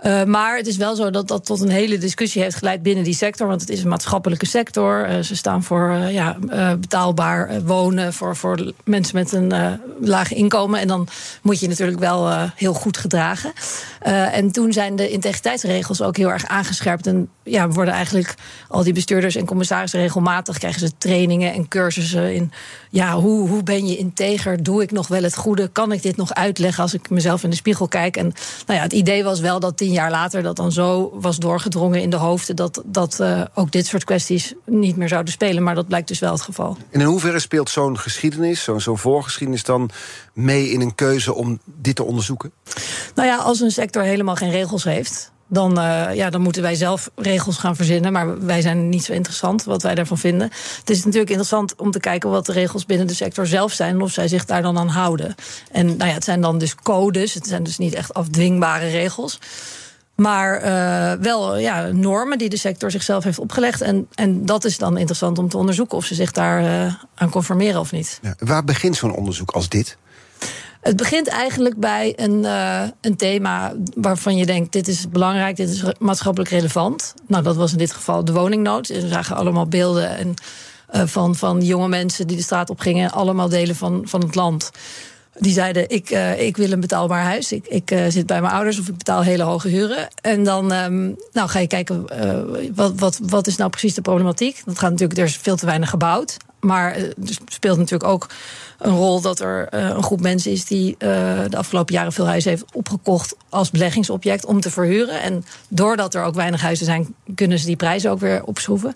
Uh, 0.04 0.24
maar 0.24 0.57
het 0.57 0.68
is 0.68 0.78
wel 0.78 0.96
zo 0.96 1.10
dat 1.10 1.28
dat 1.28 1.46
tot 1.46 1.62
een 1.62 1.69
hele 1.69 1.98
discussie 1.98 2.42
heeft 2.42 2.56
geleid 2.56 2.84
binnen 2.84 3.04
die 3.04 3.13
sector. 3.13 3.48
Want 3.48 3.62
het 3.62 3.69
is 3.69 3.84
een 3.84 3.90
maatschappelijke 3.90 4.46
sector. 4.46 5.10
Uh, 5.10 5.19
ze 5.19 5.36
staan 5.36 5.63
voor 5.63 5.90
uh, 5.92 6.13
ja, 6.13 6.38
betaalbaar 6.80 7.63
wonen 7.63 8.13
voor, 8.13 8.36
voor 8.36 8.74
mensen 8.84 9.16
met 9.16 9.31
een 9.31 9.80
laag 10.00 10.34
inkomen. 10.34 10.80
En 10.80 10.88
dan 10.88 11.07
moet 11.42 11.60
je 11.60 11.68
natuurlijk 11.68 12.00
wel 12.00 12.30
heel 12.56 12.74
goed 12.74 12.98
gedragen. 12.98 13.51
en 14.31 14.51
toen 14.51 14.74
zijn 14.74 14.96
de 14.96 15.10
integriteitsregels 15.10 16.02
ook 16.02 16.18
heel 16.18 16.31
erg 16.31 16.45
aangescherpt. 16.45 17.07
En 17.07 17.30
ja, 17.44 17.69
worden 17.69 17.94
eigenlijk 17.94 18.36
al 18.68 18.84
die 18.84 18.94
bestuurders 18.94 19.36
en 19.36 19.45
commissarissen 19.45 20.00
regelmatig 20.00 20.57
krijgen 20.57 20.80
ze 20.80 20.98
trainingen 20.98 21.54
en 21.54 21.68
cursussen 21.68 22.34
in 22.36 22.52
ja, 22.90 23.16
hoe, 23.16 23.48
hoe 23.48 23.63
ben 23.63 23.88
je 23.88 23.98
integer? 23.98 24.63
Doe 24.63 24.81
ik 24.81 24.92
nog 24.92 25.07
wel 25.07 25.24
het 25.24 25.36
goede? 25.36 25.68
Kan 25.68 25.92
ik 25.92 26.02
dit 26.02 26.18
nog 26.18 26.34
uitleggen 26.34 26.84
als 26.84 26.94
ik 26.94 27.10
mezelf 27.10 27.44
in 27.44 27.50
de 27.50 27.56
spiegel 27.56 27.88
kijk? 27.88 28.18
En 28.18 28.34
nou 28.66 28.78
ja, 28.78 28.86
het 28.86 28.94
idee 28.94 29.24
was 29.24 29.40
wel 29.40 29.60
dat 29.60 29.78
tien 29.90 29.98
jaar 29.98 30.12
later 30.12 30.44
dat 30.44 30.56
dan 30.56 30.72
zo 30.72 31.12
was 31.14 31.38
doorgedrongen 31.38 32.02
in 32.02 32.10
de 32.10 32.16
hoofden 32.16 32.56
dat, 32.56 32.82
dat 32.86 33.18
uh, 33.22 33.42
ook 33.54 33.72
dit 33.72 33.86
soort 33.86 34.04
kwesties 34.04 34.54
niet 34.66 34.96
meer 34.96 35.08
zouden 35.08 35.34
spelen. 35.34 35.64
Maar 35.64 35.76
dat 35.76 35.88
blijkt 35.88 36.08
dus 36.08 36.20
wel 36.20 36.32
het 36.32 36.42
geval. 36.42 36.78
En 36.90 37.00
in 37.00 37.06
hoeverre 37.06 37.40
speelt 37.40 37.70
zo'n 37.70 37.98
geschiedenis, 37.98 38.64
zo'n 38.64 38.82
zo 38.82 38.96
voorgeschiedenis 38.96 39.64
dan 39.64 39.90
mee 40.34 40.70
in 40.72 40.82
een 40.82 40.96
keuze 40.96 41.34
om 41.34 41.60
dit 41.66 41.96
te 41.96 42.04
onderzoeken? 42.04 42.52
Nou 43.16 43.28
ja, 43.28 43.38
als 43.38 43.60
een 43.60 43.72
sector 43.72 44.04
helemaal 44.04 44.36
geen 44.36 44.52
regels 44.52 44.84
heeft 44.84 45.32
dan, 45.50 45.80
uh, 45.80 46.16
ja, 46.16 46.30
dan 46.30 46.42
moeten 46.42 46.62
wij 46.62 46.76
zelf 46.76 47.10
regels 47.16 47.58
gaan 47.58 47.76
verzinnen. 47.76 48.12
Maar 48.12 48.46
wij 48.46 48.62
zijn 48.62 48.90
niet 48.90 49.04
zo 49.04 49.14
interessant 49.14 49.64
wat 49.64 49.84
wij 49.84 49.96
daarvan 49.96 50.18
vinden. 50.18 50.50
Het 50.80 50.90
is 50.90 50.98
natuurlijk 50.98 51.30
interessant 51.30 51.76
om 51.76 51.92
te 51.92 52.00
kijken 52.00 52.30
wat 52.30 52.46
de 52.46 52.52
regels 52.52 52.86
binnen 52.86 53.08
de 53.08 53.14
sector 53.14 53.48
zelf 53.48 53.72
zijn. 53.72 53.96
En 53.96 54.02
of 54.02 54.12
zij 54.12 54.28
zich 54.28 54.46
daar 54.46 54.62
dan 54.62 54.78
aan 54.78 54.88
houden. 54.88 55.36
En 55.72 55.86
nou 55.86 56.10
ja, 56.10 56.14
het 56.14 56.24
zijn 56.24 56.42
dan 56.42 56.58
dus 56.58 56.76
codes. 56.76 57.34
Het 57.34 57.48
zijn 57.48 57.64
dus 57.64 57.78
niet 57.78 57.94
echt 57.94 58.14
afdwingbare 58.14 58.90
regels. 58.90 59.40
Maar 60.19 60.63
uh, 60.63 61.24
wel 61.24 61.57
ja, 61.57 61.86
normen 61.92 62.38
die 62.38 62.50
de 62.50 62.57
sector 62.57 62.92
zichzelf 62.92 63.24
heeft 63.24 63.39
opgelegd. 63.39 63.81
En, 63.81 64.07
en 64.13 64.45
dat 64.45 64.66
is 64.66 64.77
dan 64.77 64.98
interessant 64.98 65.38
om 65.38 65.50
te 65.50 65.57
onderzoeken 65.57 65.98
of 65.98 66.06
ze 66.06 66.16
zich 66.16 66.31
daar 66.31 66.63
uh, 66.63 66.94
aan 67.16 67.30
conformeren 67.30 67.80
of 67.80 67.92
niet. 67.92 68.19
Ja, 68.21 68.36
waar 68.39 68.63
begint 68.63 68.95
zo'n 68.95 69.16
onderzoek 69.16 69.51
als 69.51 69.69
dit? 69.69 69.98
Het 70.81 70.95
begint 70.95 71.27
eigenlijk 71.27 71.77
bij 71.77 72.13
een, 72.16 72.44
uh, 72.44 72.83
een 73.01 73.16
thema 73.16 73.74
waarvan 73.95 74.38
je 74.38 74.45
denkt: 74.45 74.71
dit 74.71 74.88
is 74.88 75.10
belangrijk, 75.10 75.56
dit 75.56 75.69
is 75.69 75.83
maatschappelijk 76.00 76.51
relevant. 76.51 77.13
Nou, 77.27 77.44
dat 77.44 77.56
was 77.56 77.71
in 77.71 77.77
dit 77.77 77.92
geval 77.92 78.25
de 78.25 78.33
woningnood. 78.33 78.88
We 78.88 79.07
zagen 79.07 79.36
allemaal 79.36 79.68
beelden 79.68 80.18
en, 80.18 80.33
van, 81.07 81.36
van 81.36 81.62
jonge 81.62 81.88
mensen 81.88 82.27
die 82.27 82.38
de 82.38 82.44
straat 82.44 82.69
op 82.69 82.80
gingen, 82.80 83.12
allemaal 83.12 83.50
delen 83.50 83.75
van, 83.75 84.01
van 84.06 84.21
het 84.21 84.36
land. 84.36 84.71
Die 85.40 85.54
zeiden: 85.54 85.90
Ik, 85.90 86.12
uh, 86.12 86.42
ik 86.42 86.58
wil 86.58 86.72
een 86.72 86.80
betaalbaar 86.80 87.24
huis. 87.24 87.52
Ik, 87.52 87.68
ik 87.68 87.90
zit 88.10 88.26
bij 88.26 88.42
mijn 88.42 88.54
ouders 88.54 88.80
of 88.80 88.88
ik 88.88 88.98
betaal 88.98 89.22
hele 89.22 89.44
hoge 89.44 89.68
huren. 89.68 90.08
En 90.22 90.44
dan 90.44 90.72
um, 90.72 91.16
nou, 91.32 91.50
ga 91.50 91.60
je 91.60 91.68
kijken: 91.68 92.06
wat, 92.76 92.94
wat, 92.96 93.20
wat 93.24 93.48
is 93.48 93.56
nou 93.56 93.70
precies 93.70 93.94
de 93.94 94.02
problematiek? 94.02 94.62
Dat 94.66 94.80
gaat 94.80 94.92
natuurlijk, 94.92 95.20
er 95.20 95.26
is 95.26 95.38
veel 95.38 95.56
te 95.56 95.66
weinig 95.66 95.90
gebouwd. 95.90 96.38
Maar 96.60 96.96
er 96.96 97.14
speelt 97.46 97.78
natuurlijk 97.78 98.10
ook 98.10 98.28
een 98.80 98.96
rol 98.96 99.22
dat 99.22 99.40
er 99.40 99.68
uh, 99.74 99.90
een 99.90 100.04
groep 100.04 100.22
mensen 100.22 100.52
is 100.52 100.66
die 100.66 100.92
uh, 100.92 101.00
de 101.50 101.58
afgelopen 101.58 101.94
jaren 101.94 102.14
veel 102.14 102.28
huizen 102.28 102.50
heeft 102.50 102.66
opgekocht 102.74 103.36
als 103.50 103.72
beleggingsobject 103.72 104.46
om 104.46 104.62
te 104.62 104.72
verhuren. 104.72 105.22
En 105.22 105.46
doordat 105.68 106.14
er 106.14 106.24
ook 106.24 106.36
weinig 106.36 106.62
huizen 106.62 106.86
zijn, 106.86 107.16
kunnen 107.36 107.60
ze 107.60 107.66
die 107.66 107.76
prijzen 107.76 108.12
ook 108.12 108.20
weer 108.20 108.44
opschroeven. 108.44 108.94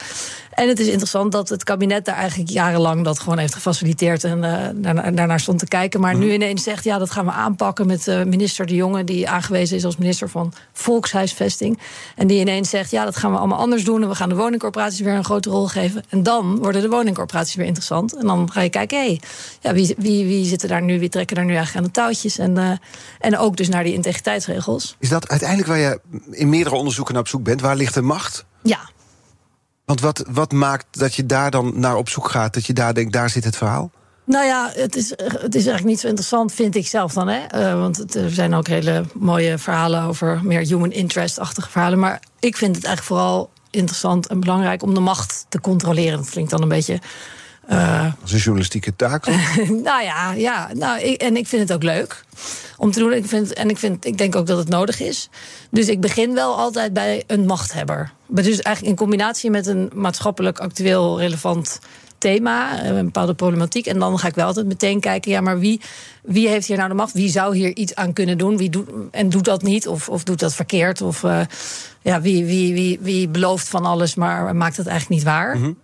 En 0.51 0.67
het 0.67 0.79
is 0.79 0.87
interessant 0.87 1.31
dat 1.31 1.49
het 1.49 1.63
kabinet 1.63 2.05
daar 2.05 2.15
eigenlijk 2.15 2.49
jarenlang 2.49 3.03
dat 3.03 3.19
gewoon 3.19 3.37
heeft 3.37 3.53
gefaciliteerd 3.53 4.23
en 4.23 4.37
uh, 4.37 4.57
daarnaar, 4.75 5.15
daarnaar 5.15 5.39
stond 5.39 5.59
te 5.59 5.67
kijken. 5.67 5.99
Maar 5.99 6.15
nu 6.15 6.25
mhm. 6.25 6.33
ineens 6.33 6.63
zegt, 6.63 6.83
ja, 6.83 6.97
dat 6.97 7.11
gaan 7.11 7.25
we 7.25 7.31
aanpakken 7.31 7.87
met 7.87 8.05
minister 8.25 8.65
De 8.65 8.75
Jonge, 8.75 9.03
die 9.03 9.29
aangewezen 9.29 9.77
is 9.77 9.85
als 9.85 9.97
minister 9.97 10.29
van 10.29 10.53
Volkshuisvesting. 10.73 11.79
En 12.15 12.27
die 12.27 12.39
ineens 12.39 12.69
zegt, 12.69 12.91
ja, 12.91 13.05
dat 13.05 13.17
gaan 13.17 13.31
we 13.31 13.37
allemaal 13.37 13.59
anders 13.59 13.83
doen 13.83 14.01
en 14.01 14.09
we 14.09 14.15
gaan 14.15 14.29
de 14.29 14.35
woningcorporaties 14.35 14.99
weer 14.99 15.13
een 15.13 15.23
grote 15.23 15.49
rol 15.49 15.67
geven. 15.67 16.03
En 16.09 16.23
dan 16.23 16.57
worden 16.57 16.81
de 16.81 16.89
woningcorporaties 16.89 17.55
weer 17.55 17.65
interessant. 17.65 18.15
En 18.15 18.27
dan 18.27 18.51
ga 18.51 18.61
je 18.61 18.69
kijken, 18.69 18.97
hé, 18.97 19.05
hey, 19.05 19.19
ja, 19.61 19.72
wie, 19.73 19.95
wie, 19.97 20.25
wie 20.25 20.45
zitten 20.45 20.69
daar 20.69 20.81
nu, 20.81 20.99
wie 20.99 21.09
trekken 21.09 21.35
daar 21.35 21.45
nu 21.45 21.55
eigenlijk 21.55 21.85
aan 21.85 21.91
de 21.93 21.99
touwtjes? 21.99 22.37
En, 22.37 22.57
uh, 22.57 22.71
en 23.19 23.37
ook 23.37 23.57
dus 23.57 23.69
naar 23.69 23.83
die 23.83 23.93
integriteitsregels. 23.93 24.95
Is 24.99 25.09
dat 25.09 25.29
uiteindelijk 25.29 25.69
waar 25.69 25.77
je 25.77 25.99
in 26.29 26.49
meerdere 26.49 26.75
onderzoeken 26.75 27.13
naar 27.13 27.23
op 27.23 27.29
zoek 27.29 27.43
bent? 27.43 27.61
Waar 27.61 27.75
ligt 27.75 27.93
de 27.93 28.01
macht? 28.01 28.45
Ja. 28.63 28.79
Want 29.85 30.01
wat, 30.01 30.25
wat 30.29 30.51
maakt 30.51 30.85
dat 30.91 31.15
je 31.15 31.25
daar 31.25 31.51
dan 31.51 31.79
naar 31.79 31.95
op 31.95 32.09
zoek 32.09 32.29
gaat? 32.29 32.53
Dat 32.53 32.65
je 32.65 32.73
daar 32.73 32.93
denkt, 32.93 33.13
daar 33.13 33.29
zit 33.29 33.43
het 33.43 33.57
verhaal? 33.57 33.91
Nou 34.25 34.45
ja, 34.45 34.71
het 34.73 34.95
is, 34.95 35.09
het 35.17 35.55
is 35.55 35.65
eigenlijk 35.65 35.83
niet 35.83 35.99
zo 35.99 36.07
interessant, 36.07 36.53
vind 36.53 36.75
ik 36.75 36.87
zelf 36.87 37.13
dan. 37.13 37.27
Hè? 37.27 37.39
Uh, 37.55 37.79
want 37.79 38.15
er 38.15 38.29
zijn 38.29 38.53
ook 38.53 38.67
hele 38.67 39.05
mooie 39.13 39.57
verhalen 39.57 40.01
over 40.01 40.39
meer 40.43 40.61
human 40.61 40.91
interest-achtige 40.91 41.69
verhalen. 41.69 41.99
Maar 41.99 42.21
ik 42.39 42.57
vind 42.57 42.75
het 42.75 42.85
eigenlijk 42.85 43.15
vooral 43.15 43.49
interessant 43.69 44.27
en 44.27 44.39
belangrijk 44.39 44.83
om 44.83 44.93
de 44.93 44.99
macht 44.99 45.45
te 45.49 45.61
controleren. 45.61 46.17
Dat 46.17 46.29
klinkt 46.29 46.51
dan 46.51 46.61
een 46.61 46.67
beetje 46.67 46.99
uh, 47.69 48.03
dat 48.03 48.13
is 48.25 48.31
een 48.31 48.37
journalistieke 48.37 48.95
taak. 48.95 49.25
nou 49.89 50.03
ja, 50.03 50.31
ja 50.31 50.69
nou, 50.73 51.01
ik, 51.01 51.21
en 51.21 51.37
ik 51.37 51.47
vind 51.47 51.61
het 51.61 51.73
ook 51.73 51.83
leuk 51.83 52.23
om 52.77 52.91
te 52.91 52.99
doen. 52.99 53.13
Ik 53.13 53.25
vind, 53.25 53.53
en 53.53 53.69
ik, 53.69 53.77
vind, 53.77 54.05
ik 54.05 54.17
denk 54.17 54.35
ook 54.35 54.47
dat 54.47 54.57
het 54.57 54.69
nodig 54.69 54.99
is. 54.99 55.29
Dus 55.69 55.87
ik 55.87 56.01
begin 56.01 56.33
wel 56.33 56.55
altijd 56.55 56.93
bij 56.93 57.23
een 57.27 57.45
machthebber. 57.45 58.11
Maar 58.25 58.43
dus 58.43 58.61
eigenlijk 58.61 58.95
in 58.95 58.95
combinatie 58.95 59.49
met 59.49 59.67
een 59.67 59.91
maatschappelijk 59.93 60.59
actueel 60.59 61.19
relevant 61.19 61.79
thema, 62.17 62.81
eh, 62.81 62.95
een 62.95 63.05
bepaalde 63.05 63.33
problematiek. 63.33 63.85
En 63.85 63.99
dan 63.99 64.19
ga 64.19 64.27
ik 64.27 64.35
wel 64.35 64.45
altijd 64.45 64.65
meteen 64.65 64.99
kijken, 64.99 65.31
ja, 65.31 65.41
maar 65.41 65.59
wie, 65.59 65.81
wie 66.21 66.47
heeft 66.47 66.67
hier 66.67 66.77
nou 66.77 66.89
de 66.89 66.95
macht? 66.95 67.13
Wie 67.13 67.29
zou 67.29 67.55
hier 67.55 67.75
iets 67.75 67.95
aan 67.95 68.13
kunnen 68.13 68.37
doen? 68.37 68.57
Wie 68.57 68.69
doet, 68.69 68.89
en 69.11 69.29
doet 69.29 69.45
dat 69.45 69.61
niet? 69.61 69.87
Of, 69.87 70.09
of 70.09 70.23
doet 70.23 70.39
dat 70.39 70.53
verkeerd? 70.53 71.01
Of 71.01 71.23
uh, 71.23 71.41
ja, 72.01 72.21
wie, 72.21 72.45
wie, 72.45 72.73
wie, 72.73 72.99
wie 73.01 73.27
belooft 73.27 73.69
van 73.69 73.85
alles, 73.85 74.15
maar 74.15 74.55
maakt 74.55 74.77
het 74.77 74.87
eigenlijk 74.87 75.19
niet 75.19 75.29
waar? 75.29 75.57
Mm 75.57 75.81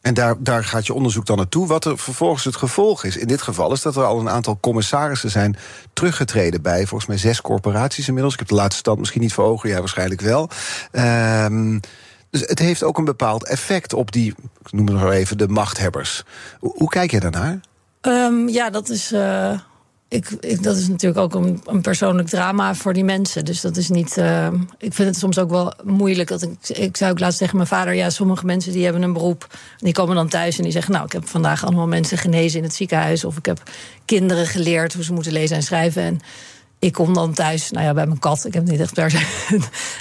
en 0.00 0.14
daar, 0.14 0.34
daar 0.38 0.64
gaat 0.64 0.86
je 0.86 0.94
onderzoek 0.94 1.26
dan 1.26 1.36
naartoe. 1.36 1.66
Wat 1.66 1.84
er 1.84 1.98
vervolgens 1.98 2.44
het 2.44 2.56
gevolg 2.56 3.04
is. 3.04 3.16
In 3.16 3.26
dit 3.26 3.42
geval 3.42 3.72
is 3.72 3.82
dat 3.82 3.96
er 3.96 4.04
al 4.04 4.20
een 4.20 4.30
aantal 4.30 4.58
commissarissen 4.60 5.30
zijn 5.30 5.56
teruggetreden 5.92 6.62
bij 6.62 6.86
volgens 6.86 7.06
mij 7.08 7.18
zes 7.18 7.40
corporaties 7.40 8.06
inmiddels. 8.06 8.34
Ik 8.34 8.40
heb 8.40 8.48
de 8.48 8.54
laatste 8.54 8.78
stand 8.78 8.98
misschien 8.98 9.20
niet 9.20 9.32
voor 9.32 9.44
ogen, 9.44 9.68
ja, 9.68 9.78
waarschijnlijk 9.78 10.20
wel. 10.20 10.50
Um, 10.92 11.80
dus 12.30 12.40
het 12.40 12.58
heeft 12.58 12.82
ook 12.82 12.98
een 12.98 13.04
bepaald 13.04 13.44
effect 13.44 13.92
op 13.92 14.12
die, 14.12 14.34
ik 14.64 14.72
noem 14.72 14.86
het 14.86 14.96
nog 14.96 15.12
even, 15.12 15.38
de 15.38 15.48
machthebbers. 15.48 16.24
Hoe, 16.58 16.72
hoe 16.76 16.88
kijk 16.88 17.10
je 17.10 17.20
daarnaar? 17.20 17.60
Um, 18.00 18.48
ja, 18.48 18.70
dat 18.70 18.88
is. 18.88 19.12
Uh 19.12 19.58
ik, 20.10 20.30
ik, 20.40 20.62
dat 20.62 20.76
is 20.76 20.88
natuurlijk 20.88 21.20
ook 21.20 21.34
een, 21.34 21.62
een, 21.66 21.80
persoonlijk 21.80 22.28
drama 22.28 22.74
voor 22.74 22.92
die 22.92 23.04
mensen. 23.04 23.44
Dus 23.44 23.60
dat 23.60 23.76
is 23.76 23.88
niet. 23.88 24.16
Uh, 24.16 24.46
ik 24.78 24.94
vind 24.94 25.08
het 25.08 25.16
soms 25.16 25.38
ook 25.38 25.50
wel 25.50 25.72
moeilijk. 25.84 26.28
Dat 26.28 26.42
ik, 26.42 26.68
ik 26.68 26.96
zou 26.96 27.10
ook 27.10 27.18
laatst 27.18 27.38
zeggen 27.38 27.56
mijn 27.56 27.68
vader: 27.68 27.94
ja, 27.94 28.10
sommige 28.10 28.46
mensen 28.46 28.72
die 28.72 28.84
hebben 28.84 29.02
een 29.02 29.12
beroep. 29.12 29.46
Die 29.78 29.92
komen 29.92 30.16
dan 30.16 30.28
thuis 30.28 30.56
en 30.56 30.62
die 30.62 30.72
zeggen: 30.72 30.92
Nou, 30.92 31.04
ik 31.04 31.12
heb 31.12 31.28
vandaag 31.28 31.64
allemaal 31.64 31.86
mensen 31.86 32.18
genezen 32.18 32.58
in 32.58 32.64
het 32.64 32.74
ziekenhuis. 32.74 33.24
Of 33.24 33.36
ik 33.36 33.46
heb 33.46 33.62
kinderen 34.04 34.46
geleerd 34.46 34.94
hoe 34.94 35.04
ze 35.04 35.12
moeten 35.12 35.32
lezen 35.32 35.56
en 35.56 35.62
schrijven. 35.62 36.02
En 36.02 36.20
ik 36.78 36.92
kom 36.92 37.14
dan 37.14 37.34
thuis, 37.34 37.70
nou 37.70 37.84
ja, 37.86 37.94
bij 37.94 38.06
mijn 38.06 38.18
kat. 38.18 38.44
Ik 38.44 38.54
heb 38.54 38.68
niet 38.68 38.80
echt 38.80 38.94
per 38.94 39.10
se 39.10 39.46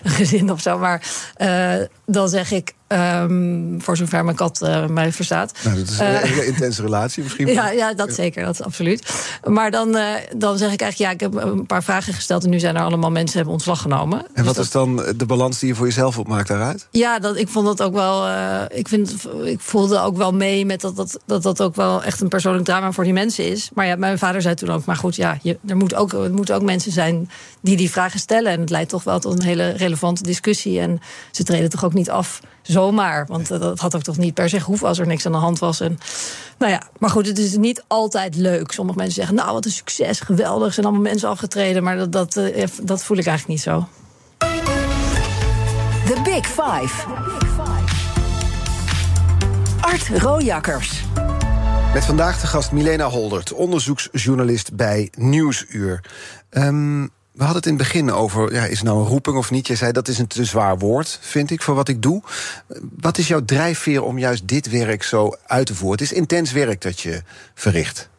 een 0.04 0.12
gezin 0.12 0.52
of 0.52 0.62
zo. 0.62 0.78
Maar 0.78 1.12
uh, 1.38 1.86
dan 2.06 2.30
zeg 2.30 2.52
ik, 2.52 2.74
Um, 2.94 3.82
voor 3.82 3.98
zover 3.98 4.24
mijn 4.24 4.36
kat 4.36 4.62
uh, 4.64 4.86
mij 4.86 5.12
verstaat. 5.12 5.54
Nou, 5.64 5.78
dat 5.78 5.90
is 5.90 6.00
een 6.00 6.12
uh, 6.12 6.18
hele 6.18 6.46
intense 6.46 6.82
relatie 6.82 7.24
misschien. 7.24 7.48
Ja, 7.60 7.70
ja 7.70 7.94
dat 7.94 8.14
zeker, 8.14 8.46
dat 8.46 8.54
is 8.54 8.62
absoluut. 8.62 9.26
Maar 9.44 9.72
dan, 9.72 9.96
uh, 9.96 10.04
dan 10.36 10.58
zeg 10.58 10.72
ik 10.72 10.82
eigenlijk, 10.82 10.98
ja, 10.98 11.28
ik 11.28 11.34
heb 11.34 11.44
een 11.44 11.66
paar 11.66 11.84
vragen 11.84 12.14
gesteld... 12.14 12.44
en 12.44 12.50
nu 12.50 12.60
zijn 12.60 12.76
er 12.76 12.82
allemaal 12.82 13.12
mensen 13.12 13.36
hebben 13.36 13.54
ontslag 13.54 13.82
genomen. 13.82 14.26
En 14.34 14.44
wat 14.44 14.56
dus 14.56 14.66
is 14.66 14.72
dan 14.72 14.96
de 15.16 15.26
balans 15.26 15.60
die 15.60 15.70
je 15.70 15.76
voor 15.76 15.86
jezelf 15.86 16.18
opmaakt 16.18 16.48
daaruit? 16.48 16.88
Ja, 16.92 17.20
dat, 17.20 17.38
ik 17.38 17.48
vond 17.48 17.66
dat 17.66 17.82
ook 17.82 17.94
wel... 17.94 18.28
ik, 18.68 18.88
vind, 18.88 19.16
ik 19.44 19.60
voelde 19.60 20.00
ook 20.00 20.18
wel 20.18 20.34
mee 20.34 20.66
met 20.66 20.82
dat 20.82 20.96
dat, 20.96 21.20
dat 21.26 21.44
dat 21.44 21.62
ook 21.62 21.76
wel 21.76 22.04
echt 22.04 22.22
een 22.22 22.28
persoonlijk 22.28 22.66
drama 22.66 22.92
voor 22.92 23.04
die 23.04 23.14
mensen 23.14 23.46
is. 23.46 23.70
Maar 23.74 23.86
ja, 23.86 23.96
mijn 23.96 24.20
vader 24.20 24.42
zei 24.42 24.56
toen 24.56 24.70
ook, 24.70 24.86
maar 24.86 24.96
goed, 24.96 25.16
ja, 25.16 25.38
je, 25.42 25.58
er, 25.68 25.78
moet 25.78 25.96
ook, 25.96 26.14
er 26.14 26.34
moeten 26.34 26.56
ook 26.56 26.64
mensen 26.64 26.92
zijn 26.92 27.30
die 27.62 27.78
die 27.78 27.92
vragen 27.92 28.20
stellen. 28.20 28.52
En 28.52 28.60
het 28.60 28.70
leidt 28.70 28.90
toch 28.90 29.04
wel 29.04 29.20
tot 29.20 29.34
een 29.34 29.46
hele 29.46 29.70
relevante 29.70 30.24
discussie. 30.24 30.80
En 30.80 31.00
ze 31.32 31.44
treden 31.44 31.70
toch 31.70 31.86
ook 31.86 31.94
niet 31.94 32.10
af 32.10 32.40
zomaar. 32.72 33.26
Want 33.28 33.48
dat 33.48 33.80
had 33.80 33.96
ook 33.96 34.02
toch 34.02 34.18
niet 34.18 34.34
per 34.34 34.50
se 34.50 34.60
hoeven 34.60 34.88
als 34.88 35.00
er 35.00 35.08
niks 35.08 35.26
aan 35.26 35.32
de 35.32 35.38
hand 35.38 35.60
was. 35.60 35.80
En, 35.80 36.00
nou 36.58 36.72
ja, 36.72 36.82
maar 36.98 37.10
goed, 37.10 37.28
het 37.28 37.38
is 37.38 37.58
niet 37.58 37.84
altijd 37.88 38.36
leuk. 38.36 38.72
Sommige 38.72 38.98
mensen 38.98 39.16
zeggen, 39.16 39.36
nou 39.36 39.54
wat 39.54 39.66
een 39.66 39.72
succes, 39.72 40.20
geweldig. 40.20 40.68
Er 40.68 40.74
zijn 40.74 40.86
allemaal 40.86 41.04
mensen 41.04 41.30
afgetreden. 41.30 41.84
Maar 41.84 41.98
dat, 41.98 42.12
dat, 42.12 42.36
eh, 42.36 42.68
dat 42.84 43.04
voel 43.04 43.18
ik 43.18 43.26
eigenlijk 43.26 43.60
niet 43.60 43.74
zo. 43.74 43.88
The 46.06 46.22
Big 46.24 46.46
Five. 46.46 47.06
Art 49.82 50.08
Rojakkers. 50.08 51.04
Met 51.94 52.06
vandaag 52.06 52.42
de 52.42 52.48
gast 52.48 52.72
Milena 52.72 53.06
Holdert, 53.06 53.54
onderzoeksjournalist 53.54 54.76
bij 54.76 55.12
Nieuwsuur. 55.18 56.04
Um, 56.50 57.12
we 57.40 57.46
hadden 57.46 57.64
het 57.64 57.72
in 57.72 57.78
het 57.78 57.88
begin 57.88 58.12
over, 58.12 58.54
ja, 58.54 58.66
is 58.66 58.78
het 58.78 58.88
nou 58.88 59.00
een 59.00 59.08
roeping 59.08 59.38
of 59.38 59.52
niet? 59.52 59.68
Je 59.68 59.76
zei 59.76 59.92
dat 59.92 60.08
is 60.08 60.20
een 60.20 60.28
te 60.28 60.46
zwaar 60.46 60.78
woord, 60.78 61.20
vind 61.22 61.52
ik, 61.52 61.62
voor 61.62 61.76
wat 61.76 61.88
ik 61.88 62.02
doe. 62.02 62.22
Wat 63.00 63.18
is 63.18 63.28
jouw 63.28 63.46
drijfveer 63.46 64.04
om 64.04 64.18
juist 64.18 64.48
dit 64.48 64.70
werk 64.70 65.04
zo 65.04 65.36
uit 65.48 65.66
te 65.66 65.76
voeren? 65.76 66.00
Het 66.00 66.12
is 66.12 66.18
intens 66.18 66.52
werk 66.52 66.82
dat 66.82 67.00
je 67.00 67.22
verricht. 67.54 68.10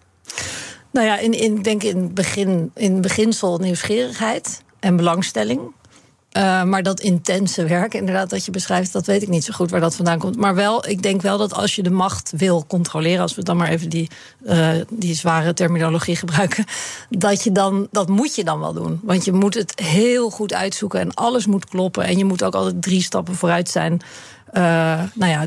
Nou 0.90 1.06
ja, 1.06 1.18
in, 1.18 1.32
in, 1.32 1.62
denk 1.62 1.82
in 1.82 2.14
begin, 2.14 2.70
in 2.74 3.00
beginsel 3.00 3.58
nieuwsgierigheid 3.58 4.62
en 4.78 4.96
belangstelling. 4.96 5.60
Uh, 6.36 6.62
maar 6.62 6.82
dat 6.82 7.00
intense 7.00 7.64
werk, 7.64 7.94
inderdaad, 7.94 8.30
dat 8.30 8.44
je 8.44 8.50
beschrijft, 8.50 8.92
dat 8.92 9.06
weet 9.06 9.22
ik 9.22 9.28
niet 9.28 9.44
zo 9.44 9.52
goed 9.52 9.70
waar 9.70 9.80
dat 9.80 9.96
vandaan 9.96 10.18
komt. 10.18 10.36
Maar 10.36 10.54
wel, 10.54 10.88
ik 10.88 11.02
denk 11.02 11.22
wel 11.22 11.38
dat 11.38 11.54
als 11.54 11.74
je 11.74 11.82
de 11.82 11.90
macht 11.90 12.32
wil 12.36 12.64
controleren, 12.66 13.20
als 13.20 13.34
we 13.34 13.42
dan 13.42 13.56
maar 13.56 13.68
even 13.68 13.88
die, 13.88 14.10
uh, 14.42 14.68
die 14.90 15.14
zware 15.14 15.54
terminologie 15.54 16.16
gebruiken, 16.24 16.64
dat 17.08 17.44
je 17.44 17.52
dan, 17.52 17.88
dat 17.90 18.08
moet 18.08 18.34
je 18.34 18.44
dan 18.44 18.60
wel 18.60 18.72
doen. 18.72 19.00
Want 19.02 19.24
je 19.24 19.32
moet 19.32 19.54
het 19.54 19.80
heel 19.80 20.30
goed 20.30 20.54
uitzoeken 20.54 21.00
en 21.00 21.14
alles 21.14 21.46
moet 21.46 21.68
kloppen. 21.68 22.04
En 22.04 22.18
je 22.18 22.24
moet 22.24 22.42
ook 22.42 22.54
altijd 22.54 22.82
drie 22.82 23.02
stappen 23.02 23.34
vooruit 23.34 23.68
zijn. 23.68 24.00
Uh, 24.52 24.62
nou 25.14 25.30
ja, 25.30 25.46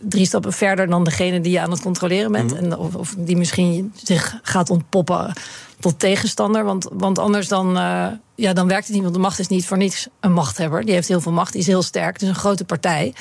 drie 0.00 0.26
stappen 0.26 0.52
verder 0.52 0.86
dan 0.86 1.04
degene 1.04 1.40
die 1.40 1.52
je 1.52 1.60
aan 1.60 1.70
het 1.70 1.80
controleren 1.80 2.32
bent. 2.32 2.50
Mm 2.50 2.56
en 2.56 2.76
of, 2.76 2.94
of, 2.94 3.14
die 3.18 3.36
misschien 3.36 3.92
zich 4.02 4.38
gaat 4.42 4.70
ontpoppen 4.70 5.32
tot 5.80 5.98
tegenstander. 5.98 6.64
Want, 6.64 6.88
want 6.92 7.18
anders 7.18 7.48
dan, 7.48 7.76
uh, 7.76 8.06
ja, 8.34 8.52
dan 8.52 8.68
werkt 8.68 8.84
het 8.86 8.94
niet. 8.94 9.02
Want 9.02 9.14
de 9.14 9.20
macht 9.20 9.38
is 9.38 9.48
niet 9.48 9.66
voor 9.66 9.76
niets 9.76 10.08
een 10.20 10.32
machthebber. 10.32 10.84
Die 10.84 10.94
heeft 10.94 11.08
heel 11.08 11.20
veel 11.20 11.32
macht, 11.32 11.52
die 11.52 11.60
is 11.60 11.66
heel 11.66 11.82
sterk. 11.82 12.22
Is 12.22 12.28
een 12.28 12.34
grote 12.34 12.64
partij. 12.64 13.14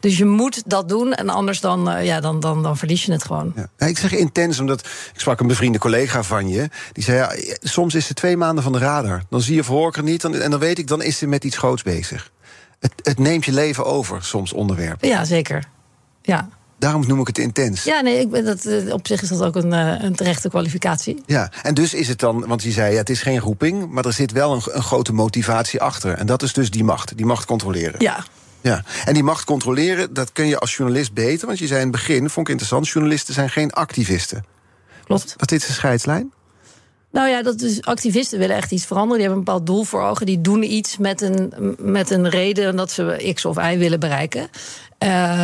Dus 0.00 0.18
je 0.18 0.24
moet 0.24 0.62
dat 0.66 0.88
doen. 0.88 1.14
En 1.14 1.28
anders 1.28 1.60
dan, 1.60 1.90
uh, 1.90 2.04
ja, 2.04 2.20
dan, 2.20 2.40
dan, 2.40 2.62
dan 2.62 2.76
verlies 2.76 3.04
je 3.04 3.12
het 3.12 3.24
gewoon. 3.24 3.52
Ja. 3.78 3.86
ik 3.86 3.98
zeg 3.98 4.12
intens, 4.12 4.58
omdat 4.58 4.80
ik 4.80 5.20
sprak 5.20 5.40
een 5.40 5.46
bevriende 5.46 5.78
collega 5.78 6.22
van 6.22 6.48
je. 6.48 6.68
Die 6.92 7.04
zei, 7.04 7.16
ja, 7.18 7.56
soms 7.60 7.94
is 7.94 8.06
ze 8.06 8.14
twee 8.14 8.36
maanden 8.36 8.64
van 8.64 8.72
de 8.72 8.78
radar. 8.78 9.22
Dan 9.30 9.40
zie 9.40 9.54
je 9.54 9.64
verhoor 9.64 10.02
niet. 10.02 10.20
Dan, 10.20 10.34
en 10.34 10.50
dan 10.50 10.60
weet 10.60 10.78
ik, 10.78 10.86
dan 10.86 11.02
is 11.02 11.18
ze 11.18 11.26
met 11.26 11.44
iets 11.44 11.56
groots 11.56 11.82
bezig. 11.82 12.30
Het, 12.78 12.92
het 13.02 13.18
neemt 13.18 13.44
je 13.44 13.52
leven 13.52 13.84
over, 13.84 14.24
soms 14.24 14.52
onderwerpen. 14.52 15.08
Ja, 15.08 15.24
zeker. 15.24 15.64
Ja. 16.22 16.48
Daarom 16.78 17.06
noem 17.06 17.20
ik 17.20 17.26
het 17.26 17.38
intens. 17.38 17.84
Ja, 17.84 18.00
nee, 18.00 18.20
ik 18.20 18.30
ben 18.30 18.44
dat, 18.44 18.64
eh, 18.64 18.92
op 18.92 19.06
zich 19.06 19.22
is 19.22 19.28
dat 19.28 19.42
ook 19.42 19.56
een, 19.56 19.72
eh, 19.72 20.02
een 20.02 20.14
terechte 20.14 20.48
kwalificatie. 20.48 21.22
Ja, 21.26 21.50
en 21.62 21.74
dus 21.74 21.94
is 21.94 22.08
het 22.08 22.18
dan, 22.18 22.46
want 22.46 22.62
je 22.62 22.70
zei 22.70 22.92
ja, 22.92 22.98
het 22.98 23.10
is 23.10 23.22
geen 23.22 23.38
roeping, 23.38 23.90
maar 23.90 24.04
er 24.04 24.12
zit 24.12 24.32
wel 24.32 24.52
een, 24.52 24.62
een 24.64 24.82
grote 24.82 25.12
motivatie 25.12 25.80
achter. 25.80 26.12
En 26.12 26.26
dat 26.26 26.42
is 26.42 26.52
dus 26.52 26.70
die 26.70 26.84
macht, 26.84 27.16
die 27.16 27.26
macht 27.26 27.44
controleren. 27.44 27.94
Ja, 27.98 28.24
ja, 28.60 28.82
en 29.04 29.14
die 29.14 29.22
macht 29.22 29.44
controleren, 29.44 30.14
dat 30.14 30.32
kun 30.32 30.46
je 30.46 30.58
als 30.58 30.76
journalist 30.76 31.12
beter. 31.12 31.46
Want 31.46 31.58
je 31.58 31.66
zei 31.66 31.80
in 31.80 31.86
het 31.86 31.96
begin, 31.96 32.30
vond 32.30 32.46
ik 32.46 32.52
interessant, 32.52 32.88
journalisten 32.88 33.34
zijn 33.34 33.50
geen 33.50 33.72
activisten. 33.72 34.44
Klopt. 35.04 35.34
Wat 35.36 35.52
is 35.52 35.66
de 35.66 35.72
scheidslijn? 35.72 36.32
Nou 37.16 37.28
ja, 37.28 37.42
dat 37.42 37.60
is, 37.60 37.82
activisten 37.82 38.38
willen 38.38 38.56
echt 38.56 38.72
iets 38.72 38.86
veranderen. 38.86 39.18
Die 39.18 39.26
hebben 39.26 39.38
een 39.38 39.44
bepaald 39.44 39.66
doel 39.66 39.84
voor 39.84 40.02
ogen. 40.02 40.26
Die 40.26 40.40
doen 40.40 40.62
iets 40.62 40.96
met 40.96 41.20
een, 41.20 41.52
met 41.78 42.10
een 42.10 42.28
reden 42.28 42.76
dat 42.76 42.90
ze 42.90 43.32
X 43.34 43.44
of 43.44 43.56
Y 43.56 43.78
willen 43.78 44.00
bereiken. 44.00 44.48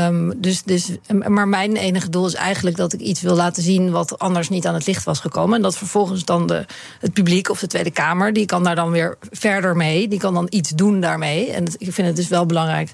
Um, 0.06 0.40
dus, 0.40 0.62
dus, 0.62 0.90
maar 1.28 1.48
mijn 1.48 1.76
enige 1.76 2.10
doel 2.10 2.26
is 2.26 2.34
eigenlijk 2.34 2.76
dat 2.76 2.92
ik 2.92 3.00
iets 3.00 3.20
wil 3.20 3.34
laten 3.34 3.62
zien 3.62 3.90
wat 3.90 4.18
anders 4.18 4.48
niet 4.48 4.66
aan 4.66 4.74
het 4.74 4.86
licht 4.86 5.04
was 5.04 5.20
gekomen. 5.20 5.56
En 5.56 5.62
dat 5.62 5.76
vervolgens 5.76 6.24
dan 6.24 6.46
de, 6.46 6.64
het 7.00 7.12
publiek 7.12 7.50
of 7.50 7.60
de 7.60 7.66
Tweede 7.66 7.90
Kamer, 7.90 8.32
die 8.32 8.46
kan 8.46 8.64
daar 8.64 8.74
dan 8.74 8.90
weer 8.90 9.16
verder 9.30 9.76
mee. 9.76 10.08
Die 10.08 10.18
kan 10.18 10.34
dan 10.34 10.46
iets 10.50 10.70
doen 10.70 11.00
daarmee. 11.00 11.50
En 11.50 11.64
ik 11.78 11.92
vind 11.92 12.06
het 12.06 12.16
dus 12.16 12.28
wel 12.28 12.46
belangrijk 12.46 12.90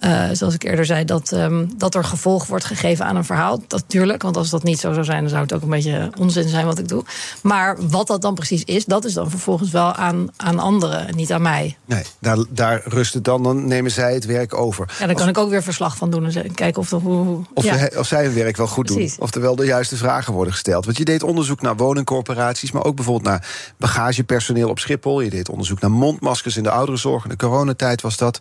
uh, 0.00 0.28
zoals 0.32 0.54
ik 0.54 0.64
eerder 0.64 0.86
zei, 0.86 1.04
dat, 1.04 1.32
um, 1.32 1.70
dat 1.76 1.94
er 1.94 2.04
gevolg 2.04 2.46
wordt 2.46 2.64
gegeven 2.64 3.04
aan 3.04 3.16
een 3.16 3.24
verhaal. 3.24 3.62
Natuurlijk, 3.68 4.22
want 4.22 4.36
als 4.36 4.50
dat 4.50 4.62
niet 4.62 4.80
zo 4.80 4.92
zou 4.92 5.04
zijn, 5.04 5.20
dan 5.20 5.28
zou 5.28 5.42
het 5.42 5.52
ook 5.52 5.62
een 5.62 5.68
beetje 5.68 6.10
onzin 6.18 6.48
zijn 6.48 6.66
wat 6.66 6.78
ik 6.78 6.88
doe. 6.88 7.04
Maar 7.42 7.76
wat 7.88 8.06
dat 8.06 8.22
dan 8.22 8.34
precies 8.34 8.64
is, 8.64 8.84
dat 8.84 9.04
is 9.04 9.12
dan 9.12 9.30
vervolgens 9.30 9.70
wel 9.70 9.92
aan, 9.92 10.28
aan 10.36 10.58
anderen, 10.58 11.16
niet 11.16 11.32
aan 11.32 11.42
mij. 11.42 11.76
Nee, 11.84 12.02
daar, 12.18 12.38
daar 12.48 12.82
rust 12.84 13.14
het 13.14 13.24
dan, 13.24 13.42
dan 13.42 13.66
nemen 13.66 13.90
zij 13.90 14.14
het 14.14 14.24
werk 14.24 14.54
over. 14.54 14.94
Ja, 14.98 15.06
dan 15.06 15.14
kan 15.14 15.28
ik 15.28 15.38
ook 15.38 15.50
weer 15.50 15.62
verslag 15.62 15.96
van 15.96 16.10
doen 16.10 16.24
en 16.26 16.54
kijken 16.54 16.80
of, 16.82 16.88
de, 16.88 16.96
hoe, 16.96 17.44
of, 17.54 17.64
ja. 17.64 17.88
of 17.96 18.06
zij 18.06 18.24
hun 18.24 18.34
werk 18.34 18.56
wel 18.56 18.66
goed 18.66 18.86
doen. 18.88 19.10
Of 19.18 19.34
er 19.34 19.40
wel 19.40 19.56
de 19.56 19.64
juiste 19.64 19.96
vragen 19.96 20.32
worden 20.32 20.52
gesteld. 20.52 20.84
Want 20.84 20.98
je 20.98 21.04
deed 21.04 21.22
onderzoek 21.22 21.60
naar 21.60 21.76
woningcorporaties, 21.76 22.72
maar 22.72 22.84
ook 22.84 22.96
bijvoorbeeld 22.96 23.26
naar 23.26 23.74
bagagepersoneel 23.76 24.68
op 24.68 24.78
Schiphol. 24.78 25.20
Je 25.20 25.30
deed 25.30 25.48
onderzoek 25.48 25.80
naar 25.80 25.90
mondmaskers 25.90 26.56
in 26.56 26.62
de 26.62 26.70
ouderenzorg. 26.70 27.24
In 27.24 27.30
de 27.30 27.36
coronatijd 27.36 28.02
was 28.02 28.16
dat. 28.16 28.38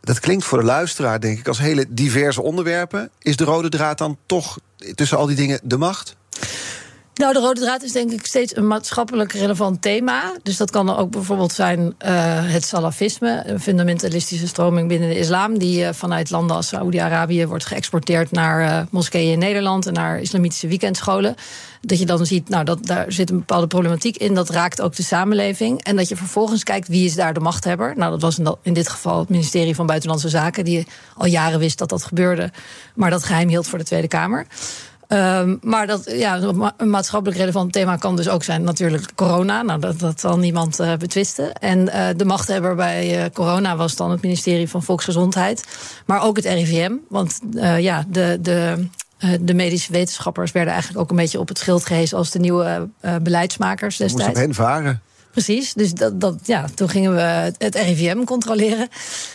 Dat 0.00 0.20
klinkt 0.20 0.44
voor 0.44 0.58
de 0.58 0.64
luisteraar 0.64 0.88
luisteraar, 0.90 1.20
denk 1.20 1.38
ik, 1.38 1.48
als 1.48 1.58
hele 1.58 1.86
diverse 1.88 2.42
onderwerpen. 2.42 3.10
Is 3.18 3.36
de 3.36 3.44
rode 3.44 3.68
draad 3.68 3.98
dan 3.98 4.18
toch 4.26 4.58
tussen 4.94 5.18
al 5.18 5.26
die 5.26 5.36
dingen 5.36 5.60
de 5.62 5.76
macht? 5.76 6.16
Nou, 7.20 7.32
de 7.32 7.38
rode 7.38 7.60
draad 7.60 7.82
is 7.82 7.92
denk 7.92 8.12
ik 8.12 8.26
steeds 8.26 8.56
een 8.56 8.66
maatschappelijk 8.66 9.32
relevant 9.32 9.82
thema. 9.82 10.36
Dus 10.42 10.56
dat 10.56 10.70
kan 10.70 10.96
ook 10.96 11.10
bijvoorbeeld 11.10 11.52
zijn 11.52 11.80
uh, 11.80 11.92
het 12.52 12.64
salafisme, 12.64 13.42
een 13.46 13.60
fundamentalistische 13.60 14.46
stroming 14.46 14.88
binnen 14.88 15.08
de 15.08 15.18
islam, 15.18 15.58
die 15.58 15.80
uh, 15.80 15.88
vanuit 15.92 16.30
landen 16.30 16.56
als 16.56 16.68
Saoedi-Arabië 16.68 17.46
wordt 17.46 17.66
geëxporteerd 17.66 18.30
naar 18.30 18.60
uh, 18.60 18.80
moskeeën 18.90 19.32
in 19.32 19.38
Nederland 19.38 19.86
en 19.86 19.92
naar 19.92 20.20
islamitische 20.20 20.66
weekendscholen. 20.66 21.34
Dat 21.80 21.98
je 21.98 22.06
dan 22.06 22.26
ziet, 22.26 22.48
nou, 22.48 22.64
dat, 22.64 22.86
daar 22.86 23.12
zit 23.12 23.30
een 23.30 23.38
bepaalde 23.38 23.66
problematiek 23.66 24.16
in. 24.16 24.34
Dat 24.34 24.48
raakt 24.48 24.80
ook 24.80 24.96
de 24.96 25.02
samenleving. 25.02 25.82
En 25.82 25.96
dat 25.96 26.08
je 26.08 26.16
vervolgens 26.16 26.62
kijkt 26.62 26.88
wie 26.88 27.04
is 27.04 27.14
daar 27.14 27.34
de 27.34 27.40
machthebber. 27.40 27.92
Nou, 27.96 28.10
dat 28.10 28.22
was 28.22 28.56
in 28.62 28.72
dit 28.72 28.88
geval 28.88 29.18
het 29.18 29.28
ministerie 29.28 29.74
van 29.74 29.86
Buitenlandse 29.86 30.28
Zaken, 30.28 30.64
die 30.64 30.86
al 31.16 31.26
jaren 31.26 31.58
wist 31.58 31.78
dat 31.78 31.88
dat 31.88 32.04
gebeurde, 32.04 32.50
maar 32.94 33.10
dat 33.10 33.24
geheim 33.24 33.48
hield 33.48 33.66
voor 33.66 33.78
de 33.78 33.84
Tweede 33.84 34.08
Kamer. 34.08 34.46
Um, 35.12 35.58
maar 35.62 35.86
dat, 35.86 36.10
ja, 36.10 36.40
een 36.76 36.90
maatschappelijk 36.90 37.38
relevant 37.38 37.72
thema 37.72 37.96
kan 37.96 38.16
dus 38.16 38.28
ook 38.28 38.42
zijn 38.44 38.62
natuurlijk 38.62 39.14
corona. 39.14 39.62
Nou, 39.62 39.80
dat, 39.80 39.98
dat 39.98 40.20
zal 40.20 40.38
niemand 40.38 40.80
uh, 40.80 40.96
betwisten. 40.96 41.52
En 41.52 41.78
uh, 41.78 42.06
de 42.16 42.24
machthebber 42.24 42.74
bij 42.74 43.18
uh, 43.18 43.24
corona 43.32 43.76
was 43.76 43.96
dan 43.96 44.10
het 44.10 44.22
ministerie 44.22 44.68
van 44.68 44.82
Volksgezondheid. 44.82 45.64
Maar 46.06 46.22
ook 46.22 46.36
het 46.36 46.44
RIVM. 46.44 46.92
Want 47.08 47.40
ja, 47.78 48.04
de, 48.08 48.38
de, 48.40 48.86
de 49.40 49.54
medische 49.54 49.92
wetenschappers 49.92 50.52
werden 50.52 50.72
eigenlijk 50.72 51.02
ook 51.02 51.10
een 51.10 51.16
beetje 51.16 51.40
op 51.40 51.48
het 51.48 51.58
schild 51.58 51.84
gehezen 51.84 52.18
als 52.18 52.30
de 52.30 52.38
nieuwe 52.38 52.88
beleidsmakers 53.22 53.96
destijds. 53.96 54.26
Moest 54.26 54.36
op 54.36 54.44
hen 54.44 54.54
varen. 54.54 55.02
Precies, 55.30 55.72
dus 55.74 55.92
dat, 55.92 56.20
dat, 56.20 56.34
ja, 56.42 56.64
toen 56.74 56.88
gingen 56.88 57.14
we 57.14 57.52
het 57.58 57.74
RIVM 57.74 58.24
controleren. 58.24 58.88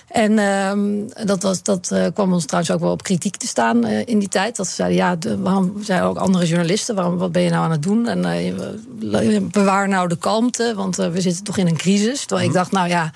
En 0.08 0.40
um, 0.40 1.08
dat, 1.26 1.44
was, 1.44 1.64
dat 1.64 1.90
uh, 1.94 2.06
kwam 2.14 2.34
ons 2.34 2.46
trouwens 2.46 2.74
ook 2.74 2.80
wel 2.80 2.92
op 2.92 3.04
kritiek 3.04 3.38
te 3.38 3.48
staan 3.48 3.86
uh, 3.86 4.00
in 4.06 4.20
die 4.20 4.28
tijd. 4.28 4.56
Dat 4.56 4.68
ze 4.68 4.74
zeiden, 4.74 4.98
ja, 4.98 5.16
de, 5.16 5.42
waarom 5.42 5.84
zeiden 5.84 6.10
ook 6.10 6.18
andere 6.18 6.46
journalisten... 6.46 6.96
Waarom, 6.96 7.18
wat 7.18 7.32
ben 7.32 7.42
je 7.42 7.50
nou 7.50 7.64
aan 7.64 7.72
het 7.72 7.84
doen? 7.84 8.08
En 8.08 8.26
uh, 9.00 9.42
bewaar 9.52 9.88
nou 9.88 10.08
de 10.08 10.18
kalmte, 10.18 10.74
want 10.76 10.96
we 10.96 11.22
zitten 11.22 11.44
toch 11.44 11.58
in 11.58 11.68
een 11.68 11.78
crisis. 11.78 12.20
Terwijl 12.20 12.48
ik 12.48 12.54
mhm. 12.54 12.58
dacht, 12.58 12.72
nou 12.72 12.88
ja... 12.88 13.12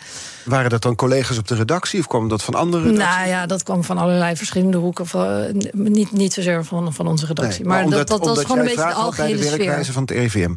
Waren 0.46 0.70
dat 0.70 0.82
dan 0.82 0.96
collega's 0.96 1.38
op 1.38 1.48
de 1.48 1.56
redactie 1.56 2.00
of 2.00 2.08
kwam 2.08 2.28
dat 2.28 2.44
van 2.44 2.54
andere 2.54 2.84
redacties? 2.84 3.16
Nou 3.16 3.28
ja, 3.28 3.46
dat 3.46 3.64
kwam 3.64 3.84
van 3.84 3.98
allerlei 3.98 4.36
verschillende 4.36 4.78
hoeken. 4.78 5.08
Van, 5.08 5.52
niet, 5.74 6.12
niet 6.12 6.34
zozeer 6.34 6.66
van, 6.66 6.94
van 6.94 7.08
onze 7.08 7.26
redactie. 7.26 7.60
Nee, 7.60 7.68
maar, 7.68 7.78
maar 7.78 7.86
omdat, 7.86 8.08
dat, 8.08 8.24
dat 8.24 8.36
was 8.36 8.46
gewoon 8.46 8.58
een 8.60 8.66
beetje 8.66 8.88
de 8.88 8.94
algehele 8.94 9.38
bij 9.38 9.50
de 9.50 9.58
werkwijze 9.58 9.92
van 9.92 10.02
het 10.02 10.12
RIVM? 10.12 10.52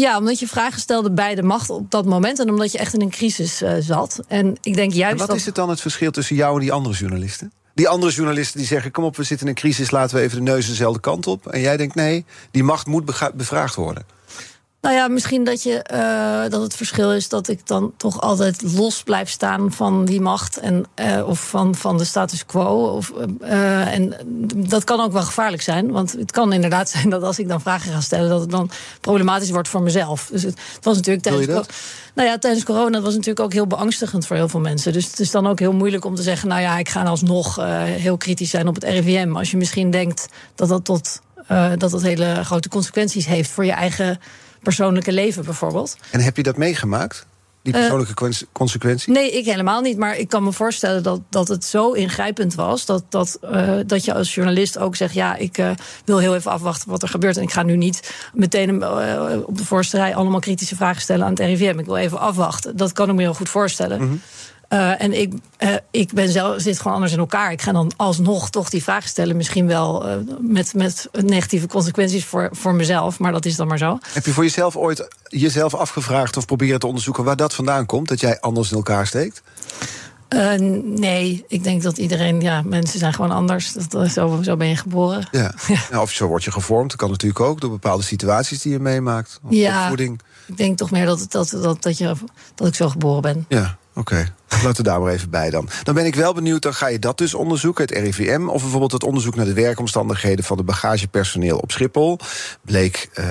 Ja, 0.00 0.18
omdat 0.18 0.38
je 0.38 0.48
vragen 0.48 0.80
stelde 0.80 1.10
bij 1.10 1.34
de 1.34 1.42
macht 1.42 1.70
op 1.70 1.90
dat 1.90 2.04
moment 2.04 2.38
en 2.38 2.50
omdat 2.50 2.72
je 2.72 2.78
echt 2.78 2.94
in 2.94 3.00
een 3.00 3.10
crisis 3.10 3.62
uh, 3.62 3.74
zat. 3.80 4.20
En 4.28 4.56
ik 4.62 4.74
denk 4.74 4.92
juist. 4.92 5.12
En 5.12 5.18
wat 5.18 5.26
dat... 5.26 5.36
is 5.36 5.46
het 5.46 5.54
dan 5.54 5.68
het 5.68 5.80
verschil 5.80 6.10
tussen 6.10 6.36
jou 6.36 6.54
en 6.54 6.60
die 6.60 6.72
andere 6.72 6.94
journalisten? 6.94 7.52
Die 7.74 7.88
andere 7.88 8.12
journalisten 8.12 8.58
die 8.58 8.66
zeggen: 8.66 8.90
Kom 8.90 9.04
op, 9.04 9.16
we 9.16 9.22
zitten 9.22 9.46
in 9.46 9.52
een 9.52 9.58
crisis, 9.58 9.90
laten 9.90 10.16
we 10.16 10.22
even 10.22 10.36
de 10.36 10.50
neus 10.50 10.66
dezelfde 10.66 11.00
kant 11.00 11.26
op. 11.26 11.46
En 11.46 11.60
jij 11.60 11.76
denkt: 11.76 11.94
nee, 11.94 12.24
die 12.50 12.64
macht 12.64 12.86
moet 12.86 13.04
bevraagd 13.34 13.74
worden. 13.74 14.06
Nou 14.80 14.98
ja, 14.98 15.08
misschien 15.08 15.44
dat, 15.44 15.62
je, 15.62 15.84
uh, 15.92 16.50
dat 16.50 16.62
het 16.62 16.76
verschil 16.76 17.12
is 17.12 17.28
dat 17.28 17.48
ik 17.48 17.66
dan 17.66 17.92
toch 17.96 18.20
altijd 18.20 18.62
los 18.62 19.02
blijf 19.02 19.28
staan 19.28 19.72
van 19.72 20.04
die 20.04 20.20
macht 20.20 20.58
en, 20.58 20.84
uh, 21.00 21.28
of 21.28 21.48
van, 21.48 21.74
van 21.74 21.98
de 21.98 22.04
status 22.04 22.46
quo. 22.46 22.94
Of, 22.96 23.12
uh, 23.42 23.94
en 23.94 24.14
dat 24.56 24.84
kan 24.84 25.00
ook 25.00 25.12
wel 25.12 25.22
gevaarlijk 25.22 25.62
zijn, 25.62 25.90
want 25.90 26.12
het 26.12 26.30
kan 26.30 26.52
inderdaad 26.52 26.88
zijn 26.96 27.10
dat 27.10 27.22
als 27.22 27.38
ik 27.38 27.48
dan 27.48 27.60
vragen 27.60 27.92
ga 27.92 28.00
stellen, 28.00 28.28
dat 28.28 28.40
het 28.40 28.50
dan 28.50 28.70
problematisch 29.00 29.50
wordt 29.50 29.68
voor 29.68 29.82
mezelf. 29.82 30.28
Dus 30.32 30.42
het, 30.42 30.58
het 30.74 30.84
was 30.84 30.96
natuurlijk 30.96 31.24
tijdens. 31.24 31.66
Nou 32.14 32.28
ja, 32.28 32.38
tijdens 32.38 32.64
corona 32.64 33.00
was 33.00 33.12
natuurlijk 33.12 33.40
ook 33.40 33.52
heel 33.52 33.66
beangstigend 33.66 34.26
voor 34.26 34.36
heel 34.36 34.48
veel 34.48 34.60
mensen. 34.60 34.92
Dus 34.92 35.06
het 35.06 35.20
is 35.20 35.30
dan 35.30 35.46
ook 35.46 35.58
heel 35.58 35.72
moeilijk 35.72 36.04
om 36.04 36.14
te 36.14 36.22
zeggen: 36.22 36.48
Nou 36.48 36.60
ja, 36.60 36.78
ik 36.78 36.88
ga 36.88 37.02
alsnog 37.02 37.56
heel 37.84 38.16
kritisch 38.16 38.50
zijn 38.50 38.68
op 38.68 38.74
het 38.74 38.84
RIVM. 38.84 39.36
Als 39.36 39.50
je 39.50 39.56
misschien 39.56 39.90
denkt 39.90 40.28
dat 40.54 40.68
dat 40.68 40.84
tot. 40.84 41.20
dat 41.78 41.90
dat 41.90 42.02
hele 42.02 42.44
grote 42.44 42.68
consequenties 42.68 43.26
heeft 43.26 43.50
voor 43.50 43.64
je 43.64 43.72
eigen 43.72 44.18
persoonlijke 44.66 45.12
leven 45.12 45.44
bijvoorbeeld. 45.44 45.96
En 46.10 46.20
heb 46.20 46.36
je 46.36 46.42
dat 46.42 46.56
meegemaakt? 46.56 47.26
Die 47.62 47.72
persoonlijke 47.72 48.26
uh, 48.26 48.32
consequenties? 48.52 49.06
Nee, 49.06 49.30
ik 49.30 49.44
helemaal 49.44 49.80
niet. 49.80 49.96
Maar 49.98 50.16
ik 50.16 50.28
kan 50.28 50.44
me 50.44 50.52
voorstellen 50.52 51.02
dat, 51.02 51.20
dat 51.30 51.48
het 51.48 51.64
zo 51.64 51.92
ingrijpend 51.92 52.54
was. 52.54 52.86
Dat, 52.86 53.04
dat, 53.08 53.38
uh, 53.44 53.72
dat 53.86 54.04
je 54.04 54.14
als 54.14 54.34
journalist 54.34 54.78
ook 54.78 54.96
zegt: 54.96 55.14
Ja, 55.14 55.36
ik 55.36 55.58
uh, 55.58 55.70
wil 56.04 56.18
heel 56.18 56.34
even 56.34 56.50
afwachten 56.50 56.90
wat 56.90 57.02
er 57.02 57.08
gebeurt. 57.08 57.36
En 57.36 57.42
ik 57.42 57.52
ga 57.52 57.62
nu 57.62 57.76
niet 57.76 58.12
meteen 58.34 58.84
op 59.46 59.58
de 59.58 59.64
voorste 59.64 59.96
rij 59.96 60.14
allemaal 60.14 60.40
kritische 60.40 60.76
vragen 60.76 61.02
stellen 61.02 61.24
aan 61.24 61.30
het 61.30 61.40
RIVM. 61.40 61.78
Ik 61.78 61.86
wil 61.86 61.96
even 61.96 62.18
afwachten. 62.18 62.76
Dat 62.76 62.92
kan 62.92 63.08
ik 63.08 63.14
me 63.14 63.22
heel 63.22 63.34
goed 63.34 63.48
voorstellen. 63.48 64.00
Mm 64.00 64.08
-hmm. 64.08 64.20
Uh, 64.68 65.02
en 65.02 65.20
ik, 65.20 65.32
uh, 65.58 65.74
ik 65.90 66.12
ben 66.12 66.28
zelf, 66.28 66.60
zit 66.60 66.78
gewoon 66.78 66.94
anders 66.94 67.12
in 67.12 67.18
elkaar. 67.18 67.52
Ik 67.52 67.62
ga 67.62 67.72
dan 67.72 67.92
alsnog 67.96 68.50
toch 68.50 68.70
die 68.70 68.82
vragen 68.82 69.08
stellen. 69.08 69.36
Misschien 69.36 69.66
wel 69.66 70.08
uh, 70.08 70.14
met, 70.40 70.74
met 70.74 71.08
negatieve 71.12 71.66
consequenties 71.66 72.24
voor, 72.24 72.48
voor 72.52 72.74
mezelf. 72.74 73.18
Maar 73.18 73.32
dat 73.32 73.44
is 73.44 73.56
dan 73.56 73.66
maar 73.66 73.78
zo. 73.78 73.98
Heb 74.12 74.24
je 74.24 74.32
voor 74.32 74.44
jezelf 74.44 74.76
ooit 74.76 75.08
jezelf 75.28 75.74
afgevraagd 75.74 76.36
of 76.36 76.46
proberen 76.46 76.80
te 76.80 76.86
onderzoeken 76.86 77.24
waar 77.24 77.36
dat 77.36 77.54
vandaan 77.54 77.86
komt? 77.86 78.08
Dat 78.08 78.20
jij 78.20 78.40
anders 78.40 78.70
in 78.70 78.76
elkaar 78.76 79.06
steekt? 79.06 79.42
Nee, 80.84 81.44
ik 81.48 81.64
denk 81.64 81.82
dat 81.82 81.98
iedereen, 81.98 82.40
ja, 82.40 82.62
mensen 82.62 82.98
zijn 82.98 83.14
gewoon 83.14 83.30
anders. 83.30 83.72
Dat, 83.72 84.10
zo, 84.10 84.38
zo 84.42 84.56
ben 84.56 84.68
je 84.68 84.76
geboren. 84.76 85.28
Ja. 85.30 85.54
ja. 85.90 86.00
of 86.00 86.10
zo 86.10 86.26
word 86.26 86.44
je 86.44 86.52
gevormd. 86.52 86.90
Dat 86.90 86.98
kan 86.98 87.10
natuurlijk 87.10 87.40
ook 87.40 87.60
door 87.60 87.70
bepaalde 87.70 88.02
situaties 88.02 88.62
die 88.62 88.72
je 88.72 88.78
meemaakt. 88.78 89.40
Of 89.42 89.52
ja, 89.52 89.80
opvoeding. 89.80 90.20
Ik 90.46 90.56
denk 90.56 90.78
toch 90.78 90.90
meer 90.90 91.06
dat, 91.06 91.26
dat, 91.28 91.50
dat, 91.50 91.82
dat, 91.82 91.98
je, 91.98 92.14
dat 92.54 92.68
ik 92.68 92.74
zo 92.74 92.88
geboren 92.88 93.22
ben. 93.22 93.44
Ja. 93.48 93.76
Oké, 93.98 94.12
okay. 94.12 94.62
laten 94.62 94.76
we 94.76 94.90
daar 94.90 95.00
maar 95.00 95.12
even 95.12 95.30
bij 95.30 95.50
dan. 95.50 95.68
Dan 95.82 95.94
ben 95.94 96.06
ik 96.06 96.14
wel 96.14 96.34
benieuwd, 96.34 96.62
dan 96.62 96.74
ga 96.74 96.86
je 96.86 96.98
dat 96.98 97.18
dus 97.18 97.34
onderzoeken, 97.34 97.84
het 97.84 97.92
RIVM... 97.92 98.48
of 98.48 98.60
bijvoorbeeld 98.60 98.92
het 98.92 99.04
onderzoek 99.04 99.34
naar 99.34 99.44
de 99.44 99.52
werkomstandigheden... 99.52 100.44
van 100.44 100.56
de 100.56 100.62
bagagepersoneel 100.62 101.58
op 101.58 101.70
Schiphol. 101.70 102.18
Bleek, 102.62 103.08
uh, 103.14 103.26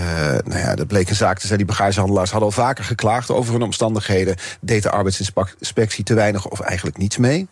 nou 0.46 0.60
ja, 0.60 0.76
dat 0.76 0.88
bleek 0.88 1.10
een 1.10 1.16
zaak 1.16 1.40
te 1.40 1.48
zijn. 1.48 1.58
Die 1.58 1.68
bagagehandelaars 1.68 2.32
hadden 2.32 2.50
al 2.50 2.56
vaker 2.56 2.84
geklaagd 2.84 3.32
over 3.32 3.54
hun 3.54 3.62
omstandigheden. 3.62 4.36
Deed 4.62 4.84
de 4.84 4.90
arbeidsinspectie 4.90 6.04
te 6.04 6.14
weinig 6.14 6.48
of 6.48 6.60
eigenlijk 6.60 6.98
niets 6.98 7.18
mee? 7.18 7.48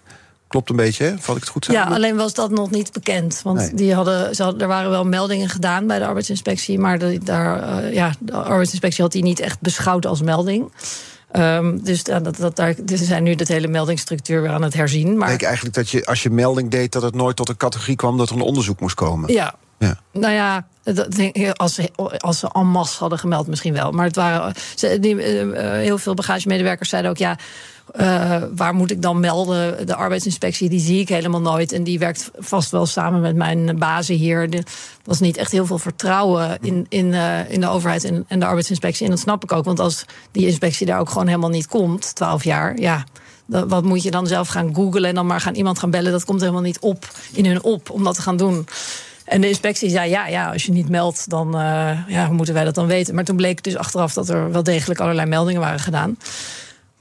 Klopt 0.47 0.69
een 0.69 0.75
beetje, 0.75 1.03
hè? 1.03 1.17
val 1.17 1.35
ik 1.35 1.41
het 1.41 1.49
goed 1.49 1.65
samen? 1.65 1.81
Ja, 1.81 1.95
alleen 1.95 2.15
was 2.15 2.33
dat 2.33 2.51
nog 2.51 2.71
niet 2.71 2.91
bekend. 2.91 3.41
Want 3.43 3.57
nee. 3.57 3.73
die 3.73 3.93
hadden, 3.93 4.35
ze 4.35 4.43
hadden, 4.43 4.61
er 4.61 4.67
waren 4.67 4.89
wel 4.89 5.05
meldingen 5.05 5.49
gedaan 5.49 5.87
bij 5.87 5.99
de 5.99 6.05
arbeidsinspectie... 6.05 6.79
maar 6.79 6.99
de, 6.99 7.19
daar, 7.23 7.83
uh, 7.83 7.93
ja, 7.93 8.11
de 8.19 8.33
arbeidsinspectie 8.33 9.03
had 9.03 9.11
die 9.11 9.23
niet 9.23 9.39
echt 9.39 9.59
beschouwd 9.59 10.05
als 10.05 10.21
melding... 10.21 10.71
Um, 11.37 11.83
dus, 11.83 12.03
uh, 12.09 12.17
dat, 12.21 12.37
dat, 12.37 12.55
daar, 12.55 12.75
dus 12.83 12.99
ze 12.99 13.05
zijn 13.05 13.23
nu 13.23 13.35
de 13.35 13.45
hele 13.47 13.67
meldingsstructuur 13.67 14.41
weer 14.41 14.51
aan 14.51 14.61
het 14.61 14.73
herzien. 14.73 15.17
Maar... 15.17 15.31
Ik 15.31 15.39
denk 15.39 15.41
eigenlijk 15.41 15.75
dat 15.75 15.89
je, 15.89 16.05
als 16.05 16.23
je 16.23 16.29
melding 16.29 16.69
deed, 16.69 16.91
dat 16.91 17.01
het 17.01 17.15
nooit 17.15 17.35
tot 17.35 17.49
een 17.49 17.57
categorie 17.57 17.95
kwam 17.95 18.17
dat 18.17 18.29
er 18.29 18.35
een 18.35 18.41
onderzoek 18.41 18.79
moest 18.79 18.95
komen. 18.95 19.33
Ja. 19.33 19.55
ja. 19.77 19.99
Nou 20.11 20.33
ja, 20.33 20.67
als 21.53 21.73
ze, 21.73 21.89
als 22.17 22.39
ze 22.39 22.49
en 22.51 22.67
masse 22.67 22.99
hadden 22.99 23.19
gemeld, 23.19 23.47
misschien 23.47 23.73
wel. 23.73 23.91
Maar 23.91 24.05
het 24.05 24.15
waren. 24.15 24.53
Ze, 24.75 24.99
die, 24.99 25.15
uh, 25.15 25.71
heel 25.71 25.97
veel 25.97 26.13
bagagemedewerkers 26.13 26.89
zeiden 26.89 27.11
ook: 27.11 27.17
ja, 27.17 27.37
uh, 27.99 28.43
waar 28.55 28.73
moet 28.73 28.91
ik 28.91 29.01
dan 29.01 29.19
melden? 29.19 29.87
De 29.87 29.95
arbeidsinspectie, 29.95 30.69
die 30.69 30.79
zie 30.79 30.99
ik 30.99 31.09
helemaal 31.09 31.41
nooit. 31.41 31.71
En 31.71 31.83
die 31.83 31.99
werkt 31.99 32.31
vast 32.37 32.71
wel 32.71 32.85
samen 32.85 33.21
met 33.21 33.35
mijn 33.35 33.79
bazen 33.79 34.15
hier. 34.15 34.53
Er 34.53 34.63
was 35.03 35.19
niet 35.19 35.37
echt 35.37 35.51
heel 35.51 35.65
veel 35.65 35.77
vertrouwen 35.77 36.57
in, 36.61 36.85
in, 36.89 37.05
uh, 37.05 37.51
in 37.51 37.59
de 37.59 37.67
overheid 37.67 38.03
en, 38.03 38.25
en 38.27 38.39
de 38.39 38.45
arbeidsinspectie. 38.45 39.05
En 39.05 39.11
dat 39.11 39.19
snap 39.19 39.43
ik 39.43 39.51
ook, 39.51 39.65
want 39.65 39.79
als 39.79 40.05
die 40.31 40.45
inspectie 40.45 40.85
daar 40.85 40.99
ook 40.99 41.09
gewoon 41.09 41.27
helemaal 41.27 41.49
niet 41.49 41.67
komt, 41.67 42.15
12 42.15 42.43
jaar, 42.43 42.79
ja. 42.79 43.03
Wat 43.45 43.83
moet 43.83 44.03
je 44.03 44.11
dan 44.11 44.27
zelf 44.27 44.47
gaan 44.47 44.75
googlen 44.75 45.05
en 45.05 45.15
dan 45.15 45.25
maar 45.25 45.41
gaan 45.41 45.55
iemand 45.55 45.79
gaan 45.79 45.91
bellen? 45.91 46.11
Dat 46.11 46.25
komt 46.25 46.41
helemaal 46.41 46.61
niet 46.61 46.79
op 46.79 47.07
in 47.33 47.45
hun 47.45 47.63
op 47.63 47.89
om 47.89 48.03
dat 48.03 48.15
te 48.15 48.21
gaan 48.21 48.37
doen. 48.37 48.67
En 49.25 49.41
de 49.41 49.47
inspectie 49.47 49.89
zei: 49.89 50.09
ja, 50.09 50.27
ja, 50.27 50.51
als 50.51 50.63
je 50.63 50.71
niet 50.71 50.89
meldt, 50.89 51.29
dan 51.29 51.59
uh, 51.59 52.07
ja, 52.07 52.29
moeten 52.31 52.53
wij 52.53 52.63
dat 52.63 52.75
dan 52.75 52.87
weten? 52.87 53.15
Maar 53.15 53.23
toen 53.23 53.35
bleek 53.35 53.63
dus 53.63 53.75
achteraf 53.75 54.13
dat 54.13 54.29
er 54.29 54.51
wel 54.51 54.63
degelijk 54.63 54.99
allerlei 54.99 55.27
meldingen 55.27 55.61
waren 55.61 55.79
gedaan. 55.79 56.17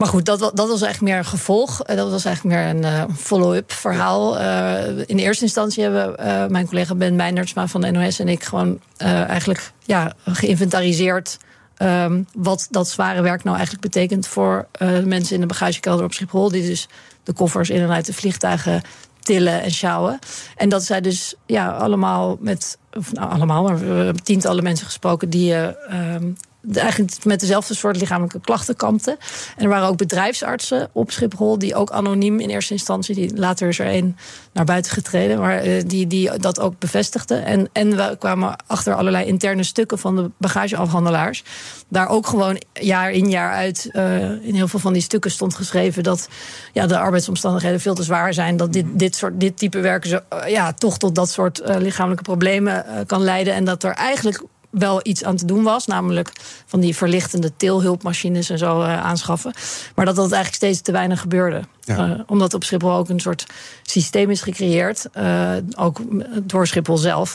Maar 0.03 0.11
goed, 0.11 0.25
dat, 0.25 0.39
dat 0.39 0.69
was 0.69 0.83
eigenlijk 0.83 1.01
meer 1.01 1.17
een 1.17 1.25
gevolg. 1.25 1.83
Dat 1.83 2.11
was 2.11 2.25
eigenlijk 2.25 2.57
meer 2.57 2.67
een 2.67 3.09
uh, 3.09 3.15
follow-up 3.17 3.73
verhaal. 3.73 4.41
Uh, 4.41 4.99
in 4.99 5.19
eerste 5.19 5.45
instantie 5.45 5.83
hebben 5.83 6.17
uh, 6.21 6.47
mijn 6.47 6.67
collega 6.67 6.95
Ben 6.95 7.17
Meinertsma 7.17 7.67
van 7.67 7.81
de 7.81 7.91
NOS 7.91 8.19
en 8.19 8.29
ik 8.29 8.45
gewoon 8.45 8.81
eigenlijk 8.97 9.73
ja, 9.85 10.13
geïnventariseerd. 10.25 11.39
Um, 11.79 12.27
wat 12.35 12.67
dat 12.71 12.89
zware 12.89 13.23
werk 13.23 13.45
nou 13.45 13.57
eigenlijk 13.57 13.85
betekent 13.85 14.27
voor 14.27 14.67
de 14.73 15.03
mensen 15.07 15.35
in 15.35 15.41
de 15.41 15.47
bagagekelder 15.47 16.05
op 16.05 16.13
Schiphol. 16.13 16.51
Die 16.51 16.67
dus 16.67 16.89
de 17.23 17.33
koffers 17.33 17.71
in 17.71 17.83
en 17.83 17.91
uit 17.91 18.07
de 18.07 18.13
vliegtuigen 18.13 18.83
tillen 19.21 19.63
en 19.63 19.71
sjouwen. 19.71 20.19
En 20.57 20.69
dat 20.69 20.85
zij 20.85 21.01
dus 21.01 21.35
ja, 21.47 21.71
allemaal 21.71 22.37
met, 22.41 22.79
of 22.93 23.13
nou 23.13 23.31
allemaal, 23.31 23.63
maar 23.63 23.79
we 23.79 23.87
hebben 23.87 24.23
tientallen 24.23 24.63
mensen 24.63 24.87
gesproken 24.87 25.31
die 25.31 25.55
um, 25.55 26.37
eigenlijk 26.75 27.25
met 27.25 27.41
dezelfde 27.41 27.75
soort 27.75 27.97
lichamelijke 27.97 28.41
klachten 28.41 28.77
kampten. 28.77 29.17
En 29.57 29.63
er 29.65 29.69
waren 29.69 29.89
ook 29.89 29.97
bedrijfsartsen 29.97 30.89
op 30.93 31.11
Schiphol 31.11 31.59
die 31.59 31.75
ook 31.75 31.91
anoniem 31.91 32.41
in 32.41 32.51
eerste 32.51 32.73
instantie, 32.73 33.15
die 33.15 33.37
later 33.37 33.69
is 33.69 33.79
er 33.79 33.87
één 33.87 34.17
naar 34.53 34.65
buiten 34.65 34.93
getreden, 34.93 35.39
maar 35.39 35.67
uh, 35.67 35.83
die, 35.87 36.07
die 36.07 36.39
dat 36.39 36.61
ook 36.61 36.79
bevestigden. 36.79 37.45
En, 37.45 37.69
en 37.73 37.97
we 37.97 38.17
kwamen 38.19 38.57
achter 38.67 38.95
allerlei 38.95 39.27
interne 39.27 39.63
stukken 39.63 39.99
van 39.99 40.17
de 40.17 40.31
bagageafhandelaars. 40.39 41.45
Daar 41.89 42.09
ook 42.09 42.27
gewoon 42.27 42.63
jaar 42.73 43.11
in 43.11 43.31
jaar 43.31 43.53
uit 43.53 43.89
uh, 43.93 44.31
in 44.31 44.55
heel 44.55 44.69
veel 44.69 44.81
van 44.81 44.93
die 44.93 45.03
stukken 45.03 45.31
stond 45.31 45.55
geschreven 45.55 46.03
dat 46.03 46.29
ja, 46.73 46.87
de 46.87 46.99
arbeidsomstandigheden 46.99 47.81
veel 47.81 47.95
te 47.95 48.03
zwaar 48.03 48.35
zijn. 48.35 48.57
Dat 48.57 48.73
dit, 48.73 48.87
dit, 48.93 49.17
soort, 49.17 49.41
dit 49.41 49.57
type 49.59 49.81
werken 49.81 50.11
zo, 50.11 50.19
uh, 50.33 50.49
ja, 50.49 50.73
toch 50.73 50.99
tot 50.99 51.15
dat 51.15 51.31
soort 51.31 51.63
lichamelijke 51.65 52.23
problemen 52.23 52.85
kan 53.07 53.23
leiden. 53.23 53.55
En 53.55 53.65
dat 53.65 53.83
er 53.83 53.93
eigenlijk 53.93 54.43
wel 54.73 55.01
iets 55.03 55.25
aan 55.25 55.37
te 55.37 55.47
doen 55.47 55.63
was. 55.63 55.87
Namelijk 55.87 56.33
van 56.67 56.81
die 56.81 56.97
verlichtende 56.97 57.53
tilhulpmachines 57.57 58.51
en 58.51 58.59
zo 58.59 58.81
uh, 58.81 59.03
aanschaffen. 59.03 59.55
Maar 59.95 60.05
dat 60.05 60.17
dat 60.17 60.33
eigenlijk 60.33 60.63
steeds 60.63 60.81
te 60.81 60.93
weinig 60.93 61.21
gebeurde. 61.21 61.63
Ja. 61.85 62.09
Uh, 62.09 62.21
omdat 62.27 62.55
op 62.55 62.65
Schiphol 62.65 62.93
ook 62.93 63.09
een 63.09 63.21
soort 63.21 63.47
systeem 63.83 64.31
is 64.31 64.41
gecreëerd. 64.41 65.09
Uh, 65.17 65.53
ook 65.77 66.01
door 66.43 66.67
Schiphol 66.67 66.97
zelf. 66.97 67.33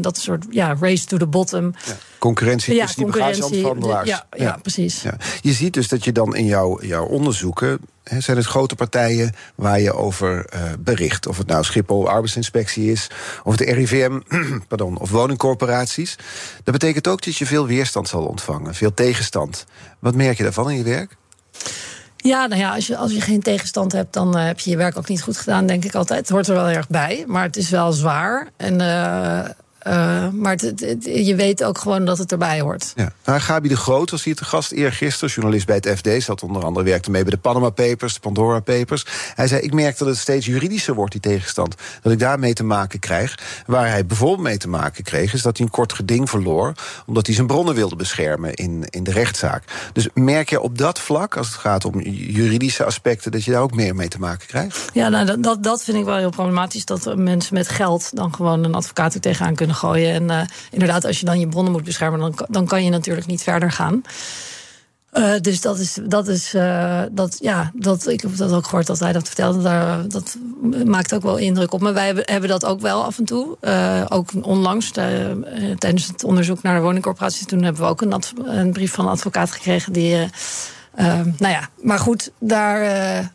dat 0.00 0.16
een 0.16 0.22
soort 0.22 0.46
ja, 0.50 0.76
race 0.80 1.06
to 1.06 1.16
the 1.16 1.26
bottom. 1.26 1.74
Ja. 1.86 1.92
Concurrentie 2.18 2.74
ja, 2.74 2.84
tussen 2.84 3.04
die 3.04 3.12
bagagehandelaars. 3.12 4.08
Ja, 4.08 4.26
ja, 4.36 4.44
ja, 4.44 4.58
precies. 4.62 5.02
Ja. 5.02 5.16
Je 5.40 5.52
ziet 5.52 5.74
dus 5.74 5.88
dat 5.88 6.04
je 6.04 6.12
dan 6.12 6.36
in 6.36 6.44
jouw, 6.44 6.82
jouw 6.82 7.04
onderzoeken 7.04 7.80
zijn 8.18 8.36
het 8.36 8.46
grote 8.46 8.74
partijen 8.74 9.34
waar 9.54 9.80
je 9.80 9.92
over 9.92 10.46
uh, 10.54 10.60
bericht. 10.78 11.26
Of 11.26 11.38
het 11.38 11.46
nou 11.46 11.64
Schiphol 11.64 12.08
arbeidsinspectie 12.08 12.90
is, 12.90 13.10
of 13.44 13.58
het 13.58 13.68
RIVM, 13.78 14.20
pardon, 14.68 14.98
of 14.98 15.10
woningcorporaties. 15.10 16.16
Dat 16.64 16.72
betekent 16.72 17.08
ook 17.08 17.24
dat 17.24 17.36
je 17.36 17.46
veel 17.46 17.66
weerstand 17.66 18.08
zal 18.08 18.24
ontvangen, 18.24 18.74
veel 18.74 18.94
tegenstand. 18.94 19.64
Wat 19.98 20.14
merk 20.14 20.36
je 20.36 20.42
daarvan 20.42 20.70
in 20.70 20.76
je 20.76 20.82
werk? 20.82 21.16
Ja, 22.28 22.46
nou 22.46 22.60
ja, 22.60 22.74
als 22.74 22.86
je, 22.86 22.96
als 22.96 23.12
je 23.12 23.20
geen 23.20 23.42
tegenstand 23.42 23.92
hebt, 23.92 24.12
dan 24.12 24.36
uh, 24.36 24.44
heb 24.44 24.60
je 24.60 24.70
je 24.70 24.76
werk 24.76 24.96
ook 24.96 25.08
niet 25.08 25.22
goed 25.22 25.36
gedaan, 25.36 25.66
denk 25.66 25.84
ik 25.84 25.94
altijd. 25.94 26.20
Het 26.20 26.28
hoort 26.28 26.48
er 26.48 26.54
wel 26.54 26.68
erg 26.68 26.88
bij, 26.88 27.24
maar 27.26 27.42
het 27.42 27.56
is 27.56 27.70
wel 27.70 27.92
zwaar. 27.92 28.48
En 28.56 28.80
uh, 29.88 29.98
uh, 29.98 30.28
maar 30.40 30.52
het, 30.52 30.80
het, 30.80 31.04
je 31.04 31.34
weet 31.34 31.64
ook 31.64 31.78
gewoon 31.78 32.04
dat 32.04 32.18
het 32.18 32.32
erbij 32.32 32.60
hoort. 32.60 32.92
Ja. 32.96 33.12
Nou, 33.24 33.40
Gabi 33.40 33.68
de 33.68 33.76
Groot 33.76 34.10
was 34.10 34.24
hier 34.24 34.36
te 34.36 34.44
gast 34.44 34.72
eergisteren, 34.72 35.34
journalist 35.34 35.66
bij 35.66 35.76
het 35.80 35.98
FD. 35.98 36.22
Zat 36.22 36.42
onder 36.42 36.64
andere 36.64 36.84
werkte 36.84 37.10
mee 37.10 37.22
bij 37.22 37.30
de 37.30 37.38
Panama 37.38 37.70
Papers, 37.70 38.14
de 38.14 38.20
Pandora 38.20 38.60
Papers. 38.60 39.06
Hij 39.34 39.46
zei: 39.46 39.60
Ik 39.60 39.72
merk 39.72 39.98
dat 39.98 40.08
het 40.08 40.16
steeds 40.16 40.46
juridischer 40.46 40.94
wordt, 40.94 41.12
die 41.12 41.20
tegenstand. 41.20 41.74
Dat 42.02 42.12
ik 42.12 42.18
daarmee 42.18 42.52
te 42.52 42.64
maken 42.64 42.98
krijg. 42.98 43.38
Waar 43.66 43.88
hij 43.88 44.06
bijvoorbeeld 44.06 44.40
mee 44.40 44.56
te 44.56 44.68
maken 44.68 45.04
kreeg, 45.04 45.32
is 45.32 45.42
dat 45.42 45.56
hij 45.56 45.66
een 45.66 45.72
kort 45.72 45.92
geding 45.92 46.30
verloor. 46.30 46.72
omdat 47.06 47.26
hij 47.26 47.34
zijn 47.34 47.46
bronnen 47.46 47.74
wilde 47.74 47.96
beschermen 47.96 48.54
in, 48.54 48.84
in 48.90 49.04
de 49.04 49.12
rechtszaak. 49.12 49.64
Dus 49.92 50.08
merk 50.14 50.50
je 50.50 50.60
op 50.60 50.78
dat 50.78 50.98
vlak, 50.98 51.36
als 51.36 51.46
het 51.46 51.56
gaat 51.56 51.84
om 51.84 52.00
juridische 52.00 52.84
aspecten, 52.84 53.30
dat 53.30 53.44
je 53.44 53.50
daar 53.50 53.62
ook 53.62 53.74
meer 53.74 53.94
mee 53.94 54.08
te 54.08 54.18
maken 54.18 54.46
krijgt? 54.46 54.84
Ja, 54.92 55.08
nou, 55.08 55.40
dat, 55.40 55.62
dat 55.62 55.84
vind 55.84 55.96
ik 55.96 56.04
wel 56.04 56.16
heel 56.16 56.30
problematisch. 56.30 56.84
Dat 56.84 57.16
mensen 57.16 57.54
met 57.54 57.68
geld 57.68 58.16
dan 58.16 58.34
gewoon 58.34 58.64
een 58.64 58.74
advocaat 58.74 59.14
er 59.14 59.20
tegenaan 59.20 59.54
kunnen 59.54 59.76
gooien. 59.78 60.12
En 60.12 60.22
uh, 60.22 60.40
inderdaad, 60.70 61.04
als 61.04 61.20
je 61.20 61.26
dan 61.26 61.40
je 61.40 61.48
bronnen 61.48 61.72
moet 61.72 61.84
beschermen, 61.84 62.20
dan, 62.20 62.46
dan 62.48 62.66
kan 62.66 62.84
je 62.84 62.90
natuurlijk 62.90 63.26
niet 63.26 63.42
verder 63.42 63.72
gaan. 63.72 64.02
Uh, 65.12 65.32
dus 65.40 65.60
dat 65.60 65.78
is, 65.78 65.98
dat 66.02 66.28
is 66.28 66.54
uh, 66.54 67.02
dat, 67.10 67.36
ja, 67.40 67.70
dat, 67.74 68.06
ik 68.06 68.20
heb 68.20 68.36
dat 68.36 68.52
ook 68.52 68.64
gehoord 68.64 68.86
dat 68.86 68.98
hij 68.98 69.12
dat 69.12 69.26
vertelde. 69.26 69.62
Daar, 69.62 70.08
dat 70.08 70.36
maakt 70.84 71.14
ook 71.14 71.22
wel 71.22 71.36
indruk 71.36 71.72
op 71.72 71.80
me. 71.80 71.92
Wij 71.92 72.22
hebben, 72.24 72.48
dat 72.48 72.64
ook 72.64 72.80
wel 72.80 73.04
af 73.04 73.18
en 73.18 73.24
toe. 73.24 73.56
Ook 74.08 74.30
onlangs, 74.42 74.90
tijdens 75.78 76.06
het 76.06 76.24
onderzoek 76.24 76.62
naar 76.62 76.76
de 76.76 76.82
woningcorporaties, 76.82 77.46
toen 77.46 77.62
hebben 77.62 77.82
we 77.82 77.88
ook 77.88 78.00
een, 78.00 78.22
een 78.44 78.72
brief 78.72 78.92
van 78.92 79.04
een 79.04 79.10
advocaat 79.10 79.50
gekregen 79.50 79.92
die. 79.92 80.28
nou 81.38 81.52
ja, 81.52 81.68
maar 81.82 81.98
goed, 81.98 82.30
daar 82.38 82.82
eh, 82.82 83.26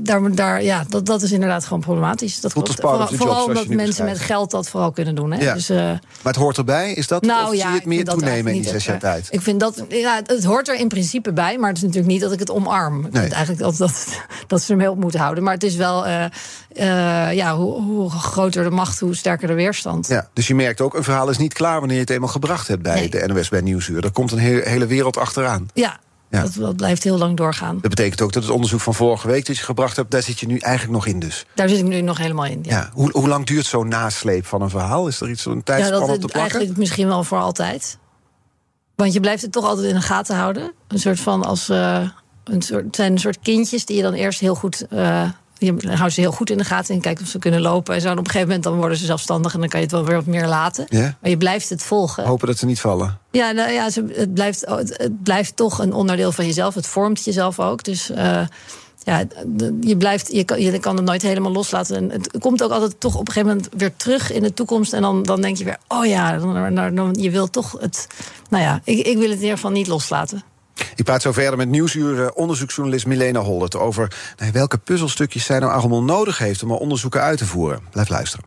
daar, 0.00 0.34
daar, 0.34 0.62
ja, 0.62 0.84
dat, 0.88 1.06
dat 1.06 1.22
is 1.22 1.32
inderdaad 1.32 1.64
gewoon 1.64 1.80
problematisch. 1.80 2.40
Dat 2.40 2.52
klopt. 2.52 2.80
Vooral, 2.80 3.06
vooral 3.06 3.44
omdat 3.44 3.66
mensen 3.66 4.04
met 4.04 4.18
geld 4.18 4.50
dat 4.50 4.68
vooral 4.68 4.92
kunnen 4.92 5.14
doen. 5.14 5.32
Hè? 5.32 5.40
Ja. 5.40 5.54
Dus, 5.54 5.70
uh, 5.70 5.76
maar 5.78 6.00
het 6.22 6.36
hoort 6.36 6.56
erbij, 6.56 6.92
is 6.92 7.06
dat? 7.06 7.22
Nou, 7.22 7.46
of 7.46 7.54
ja, 7.54 7.60
zie 7.60 7.68
je 7.68 7.74
het 7.74 7.84
meer 7.86 8.04
toenemen 8.04 8.54
in 8.54 8.60
die 8.60 8.70
zes 8.70 8.84
jaar 8.84 8.98
tijd? 8.98 9.28
Ik 9.30 9.40
vind 9.40 9.60
dat, 9.60 9.84
ja, 9.88 10.20
het 10.26 10.44
hoort 10.44 10.68
er 10.68 10.74
in 10.74 10.88
principe 10.88 11.32
bij, 11.32 11.58
maar 11.58 11.68
het 11.68 11.76
is 11.76 11.82
natuurlijk 11.82 12.12
niet 12.12 12.20
dat 12.20 12.32
ik 12.32 12.38
het 12.38 12.50
omarm. 12.50 13.06
Ik 13.06 13.12
nee. 13.12 13.22
vind 13.22 13.32
eigenlijk 13.32 13.62
dat, 13.62 13.76
dat, 13.76 14.20
dat 14.46 14.62
ze 14.62 14.72
ermee 14.72 14.90
op 14.90 14.98
moeten 14.98 15.20
houden. 15.20 15.44
Maar 15.44 15.54
het 15.54 15.62
is 15.62 15.74
wel, 15.74 16.06
uh, 16.06 16.24
uh, 16.72 17.32
ja, 17.32 17.56
hoe, 17.56 17.82
hoe, 17.82 18.10
groter 18.10 18.64
de 18.64 18.70
macht, 18.70 19.00
hoe 19.00 19.16
sterker 19.16 19.48
de 19.48 19.54
weerstand. 19.54 20.08
Ja, 20.08 20.28
dus 20.32 20.46
je 20.46 20.54
merkt 20.54 20.80
ook, 20.80 20.94
een 20.94 21.04
verhaal 21.04 21.30
is 21.30 21.38
niet 21.38 21.52
klaar 21.52 21.78
wanneer 21.78 21.96
je 21.96 22.02
het 22.02 22.10
eenmaal 22.10 22.28
gebracht 22.28 22.68
hebt 22.68 22.82
bij 22.82 22.94
nee. 22.94 23.08
de 23.08 23.26
NOS 23.26 23.48
bij 23.48 23.60
Nieuwsuur. 23.60 24.04
Er 24.04 24.12
komt 24.12 24.32
een 24.32 24.38
hele, 24.38 24.68
hele 24.68 24.86
wereld 24.86 25.16
achteraan. 25.16 25.68
Ja, 25.72 25.98
ja. 26.34 26.42
Dat, 26.42 26.54
dat, 26.54 26.76
blijft 26.76 27.04
heel 27.04 27.18
lang 27.18 27.36
doorgaan. 27.36 27.78
Dat 27.80 27.90
betekent 27.90 28.20
ook 28.20 28.32
dat 28.32 28.42
het 28.42 28.52
onderzoek 28.52 28.80
van 28.80 28.94
vorige 28.94 29.26
week 29.26 29.46
dat 29.46 29.56
je 29.56 29.64
gebracht 29.64 29.96
hebt, 29.96 30.10
daar 30.10 30.22
zit 30.22 30.40
je 30.40 30.46
nu 30.46 30.58
eigenlijk 30.58 30.94
nog 30.94 31.06
in 31.06 31.20
dus. 31.20 31.46
Daar 31.54 31.68
zit 31.68 31.78
ik 31.78 31.84
nu 31.84 32.00
nog 32.00 32.18
helemaal 32.18 32.44
in. 32.44 32.58
Ja. 32.62 32.76
ja. 32.76 32.90
Hoe, 32.92 33.10
hoe 33.12 33.28
lang 33.28 33.46
duurt 33.46 33.66
zo'n 33.66 33.88
nasleep 33.88 34.46
van 34.46 34.62
een 34.62 34.70
verhaal? 34.70 35.06
Is 35.06 35.20
er 35.20 35.30
iets 35.30 35.42
zo'n 35.42 35.62
tijdspan 35.62 36.00
ja, 36.00 36.06
dat, 36.06 36.16
op 36.16 36.20
te 36.20 36.26
plakken? 36.26 36.40
Eigenlijk 36.40 36.78
misschien 36.78 37.06
wel 37.06 37.24
voor 37.24 37.38
altijd. 37.38 37.98
Want 38.94 39.12
je 39.12 39.20
blijft 39.20 39.42
het 39.42 39.52
toch 39.52 39.64
altijd 39.64 39.86
in 39.86 39.94
de 39.94 40.00
gaten 40.00 40.36
houden. 40.36 40.72
Een 40.88 40.98
soort 40.98 41.20
van 41.20 41.44
als. 41.44 41.68
Uh, 41.68 42.08
een 42.44 42.62
soort, 42.62 42.84
het 42.84 42.96
zijn 42.96 43.12
een 43.12 43.18
soort 43.18 43.38
kindjes 43.42 43.84
die 43.84 43.96
je 43.96 44.02
dan 44.02 44.12
eerst 44.12 44.40
heel 44.40 44.54
goed. 44.54 44.86
Uh, 44.90 45.28
je 45.64 45.96
houdt 45.96 46.12
ze 46.12 46.20
heel 46.20 46.32
goed 46.32 46.50
in 46.50 46.58
de 46.58 46.64
gaten 46.64 46.94
en 46.94 47.00
kijkt 47.00 47.20
of 47.20 47.26
ze 47.26 47.38
kunnen 47.38 47.60
lopen. 47.60 47.94
En 47.94 48.00
zo. 48.00 48.06
En 48.06 48.12
op 48.12 48.18
een 48.18 48.24
gegeven 48.24 48.46
moment 48.46 48.64
dan 48.64 48.76
worden 48.76 48.98
ze 48.98 49.04
zelfstandig 49.04 49.54
en 49.54 49.60
dan 49.60 49.68
kan 49.68 49.80
je 49.80 49.86
het 49.86 49.94
wel 49.94 50.04
weer 50.04 50.16
wat 50.16 50.26
meer 50.26 50.46
laten. 50.46 50.86
Maar 50.90 51.30
je 51.30 51.36
blijft 51.36 51.68
het 51.68 51.82
volgen. 51.82 52.24
Hopen 52.24 52.46
dat 52.46 52.58
ze 52.58 52.66
niet 52.66 52.80
vallen. 52.80 53.18
Ja, 53.30 53.50
nou 53.50 53.70
ja 53.70 53.84
het, 53.84 54.34
blijft, 54.34 54.64
het 54.66 55.22
blijft 55.22 55.56
toch 55.56 55.78
een 55.78 55.92
onderdeel 55.92 56.32
van 56.32 56.46
jezelf. 56.46 56.74
Het 56.74 56.86
vormt 56.86 57.24
jezelf 57.24 57.60
ook. 57.60 57.84
Dus 57.84 58.10
uh, 58.10 58.46
ja, 59.04 59.24
je, 59.80 59.96
blijft, 59.96 60.32
je, 60.32 60.44
kan, 60.44 60.60
je 60.60 60.78
kan 60.78 60.96
het 60.96 61.04
nooit 61.04 61.22
helemaal 61.22 61.52
loslaten. 61.52 61.96
En 61.96 62.10
het 62.10 62.38
komt 62.38 62.62
ook 62.62 62.70
altijd 62.70 63.00
toch 63.00 63.14
op 63.14 63.26
een 63.26 63.32
gegeven 63.32 63.56
moment 63.56 63.68
weer 63.76 63.96
terug 63.96 64.32
in 64.32 64.42
de 64.42 64.54
toekomst. 64.54 64.92
En 64.92 65.02
dan, 65.02 65.22
dan 65.22 65.40
denk 65.40 65.56
je 65.56 65.64
weer, 65.64 65.78
oh 65.88 66.06
ja, 66.06 66.38
dan, 66.38 66.74
dan, 66.74 66.94
dan, 66.94 67.14
je 67.18 67.30
wil 67.30 67.50
toch 67.50 67.76
het. 67.80 68.06
Nou 68.50 68.62
ja, 68.62 68.80
ik, 68.84 69.06
ik 69.06 69.18
wil 69.18 69.28
het 69.28 69.36
in 69.36 69.42
ieder 69.42 69.56
geval 69.56 69.70
niet 69.70 69.86
loslaten. 69.86 70.42
Ik 70.96 71.04
praat 71.04 71.22
zo 71.22 71.32
verder 71.32 71.56
met 71.56 71.68
nieuwsuur 71.68 72.32
onderzoeksjournalist 72.32 73.06
Milena 73.06 73.40
Hollert 73.40 73.76
over 73.76 74.34
welke 74.52 74.78
puzzelstukjes 74.78 75.44
zij 75.44 75.58
nou 75.58 75.72
allemaal 75.72 76.02
nodig 76.02 76.38
heeft 76.38 76.62
om 76.62 76.70
haar 76.70 76.78
onderzoeken 76.78 77.20
uit 77.20 77.38
te 77.38 77.46
voeren. 77.46 77.82
Blijf 77.90 78.08
luisteren. 78.08 78.44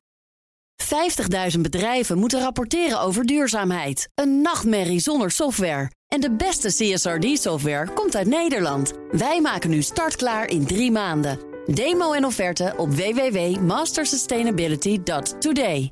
50.000 1.55 1.61
bedrijven 1.61 2.17
moeten 2.17 2.39
rapporteren 2.39 3.01
over 3.01 3.25
duurzaamheid. 3.25 4.09
Een 4.15 4.41
nachtmerrie 4.41 4.99
zonder 4.99 5.31
software. 5.31 5.91
En 6.07 6.21
de 6.21 6.35
beste 6.35 6.67
CSRD-software 6.67 7.93
komt 7.93 8.15
uit 8.15 8.27
Nederland. 8.27 8.93
Wij 9.11 9.41
maken 9.41 9.69
nu 9.69 9.81
startklaar 9.81 10.49
in 10.49 10.65
drie 10.65 10.91
maanden. 10.91 11.39
Demo 11.65 12.13
en 12.13 12.25
offerte 12.25 12.73
op 12.77 12.93
www.mastersustainability.today. 12.93 15.91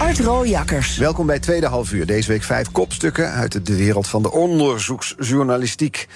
Art 0.00 0.20
Rooijakkers. 0.20 0.96
Welkom 0.96 1.26
bij 1.26 1.38
Tweede 1.38 1.66
Half 1.66 1.92
Uur. 1.92 2.06
Deze 2.06 2.28
week 2.28 2.42
vijf 2.42 2.72
kopstukken 2.72 3.32
uit 3.32 3.66
de 3.66 3.76
wereld 3.76 4.08
van 4.08 4.22
de 4.22 4.32
onderzoeksjournalistiek. 4.32 6.08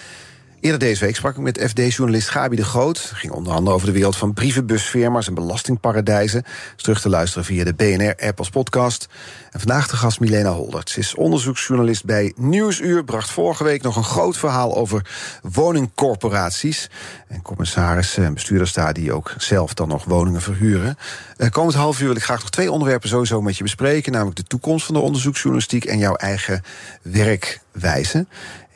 Eerder 0.65 0.81
deze 0.81 1.05
week 1.05 1.17
sprak 1.17 1.37
ik 1.37 1.43
met 1.43 1.65
FD-journalist 1.69 2.29
Gabi 2.29 2.57
de 2.57 2.65
Groot. 2.65 2.99
Ging 2.99 3.33
onder 3.33 3.53
andere 3.53 3.75
over 3.75 3.87
de 3.87 3.93
wereld 3.93 4.17
van 4.17 4.33
brievenbusfirma's 4.33 5.27
en 5.27 5.35
belastingparadijzen. 5.35 6.43
Is 6.77 6.83
terug 6.83 7.01
te 7.01 7.09
luisteren 7.09 7.45
via 7.45 7.65
de 7.65 7.75
BNR-app 7.75 8.39
als 8.39 8.51
podcast. 8.51 9.09
En 9.51 9.61
vandaag 9.61 9.89
de 9.89 9.97
gast 9.97 10.21
Milena 10.21 10.51
Holdert. 10.51 10.91
Ze 10.91 10.99
is 10.99 11.15
onderzoeksjournalist 11.15 12.05
bij 12.05 12.33
Nieuwsuur. 12.37 13.05
Bracht 13.05 13.31
vorige 13.31 13.65
week 13.65 13.83
nog 13.83 13.97
een 13.97 14.05
groot 14.05 14.37
verhaal 14.37 14.77
over 14.77 15.07
woningcorporaties. 15.43 16.91
En 17.29 17.43
commissarissen 17.43 18.25
en 18.25 18.35
bestuurders 18.35 18.73
daar 18.73 18.93
die 18.93 19.13
ook 19.13 19.35
zelf 19.39 19.75
dan 19.75 19.89
nog 19.89 20.05
woningen 20.05 20.43
verhuren. 20.43 20.97
Uh, 21.37 21.49
komend 21.49 21.75
half 21.75 22.01
uur 22.01 22.07
wil 22.07 22.17
ik 22.17 22.23
graag 22.23 22.41
nog 22.41 22.51
twee 22.51 22.71
onderwerpen 22.71 23.09
sowieso 23.09 23.43
met 23.43 23.57
je 23.57 23.63
bespreken. 23.63 24.13
Namelijk 24.13 24.37
de 24.37 24.43
toekomst 24.45 24.87
van 24.87 24.95
de 24.95 25.01
onderzoeksjournalistiek 25.01 25.85
en 25.85 25.99
jouw 25.99 26.15
eigen 26.15 26.63
werkwijze. 27.03 28.27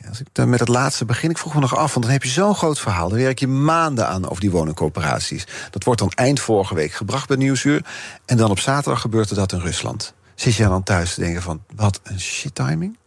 Als 0.07 0.19
ik 0.19 0.27
dan 0.31 0.49
met 0.49 0.59
het 0.59 0.67
laatste 0.67 1.05
begin, 1.05 1.29
ik 1.29 1.37
vroeg 1.37 1.53
me 1.53 1.59
nog 1.59 1.75
af, 1.75 1.93
want 1.93 2.05
dan 2.05 2.13
heb 2.13 2.23
je 2.23 2.29
zo'n 2.29 2.55
groot 2.55 2.79
verhaal. 2.79 3.09
Dan 3.09 3.17
werk 3.17 3.39
je 3.39 3.47
maanden 3.47 4.07
aan 4.07 4.29
over 4.29 4.41
die 4.41 4.51
woningcoöperaties. 4.51 5.47
Dat 5.71 5.83
wordt 5.83 5.99
dan 5.99 6.11
eind 6.11 6.39
vorige 6.39 6.75
week 6.75 6.91
gebracht 6.91 7.27
bij 7.27 7.37
Nieuwsuur. 7.37 7.85
En 8.25 8.37
dan 8.37 8.49
op 8.49 8.59
zaterdag 8.59 9.01
gebeurt 9.01 9.29
er 9.29 9.35
dat 9.35 9.51
in 9.51 9.59
Rusland. 9.59 10.13
Zit 10.35 10.55
je 10.55 10.63
dan 10.63 10.83
thuis 10.83 11.13
te 11.13 11.19
denken 11.19 11.41
van, 11.41 11.63
wat 11.75 11.99
een 12.03 12.19
shit 12.19 12.55
timing? 12.55 12.97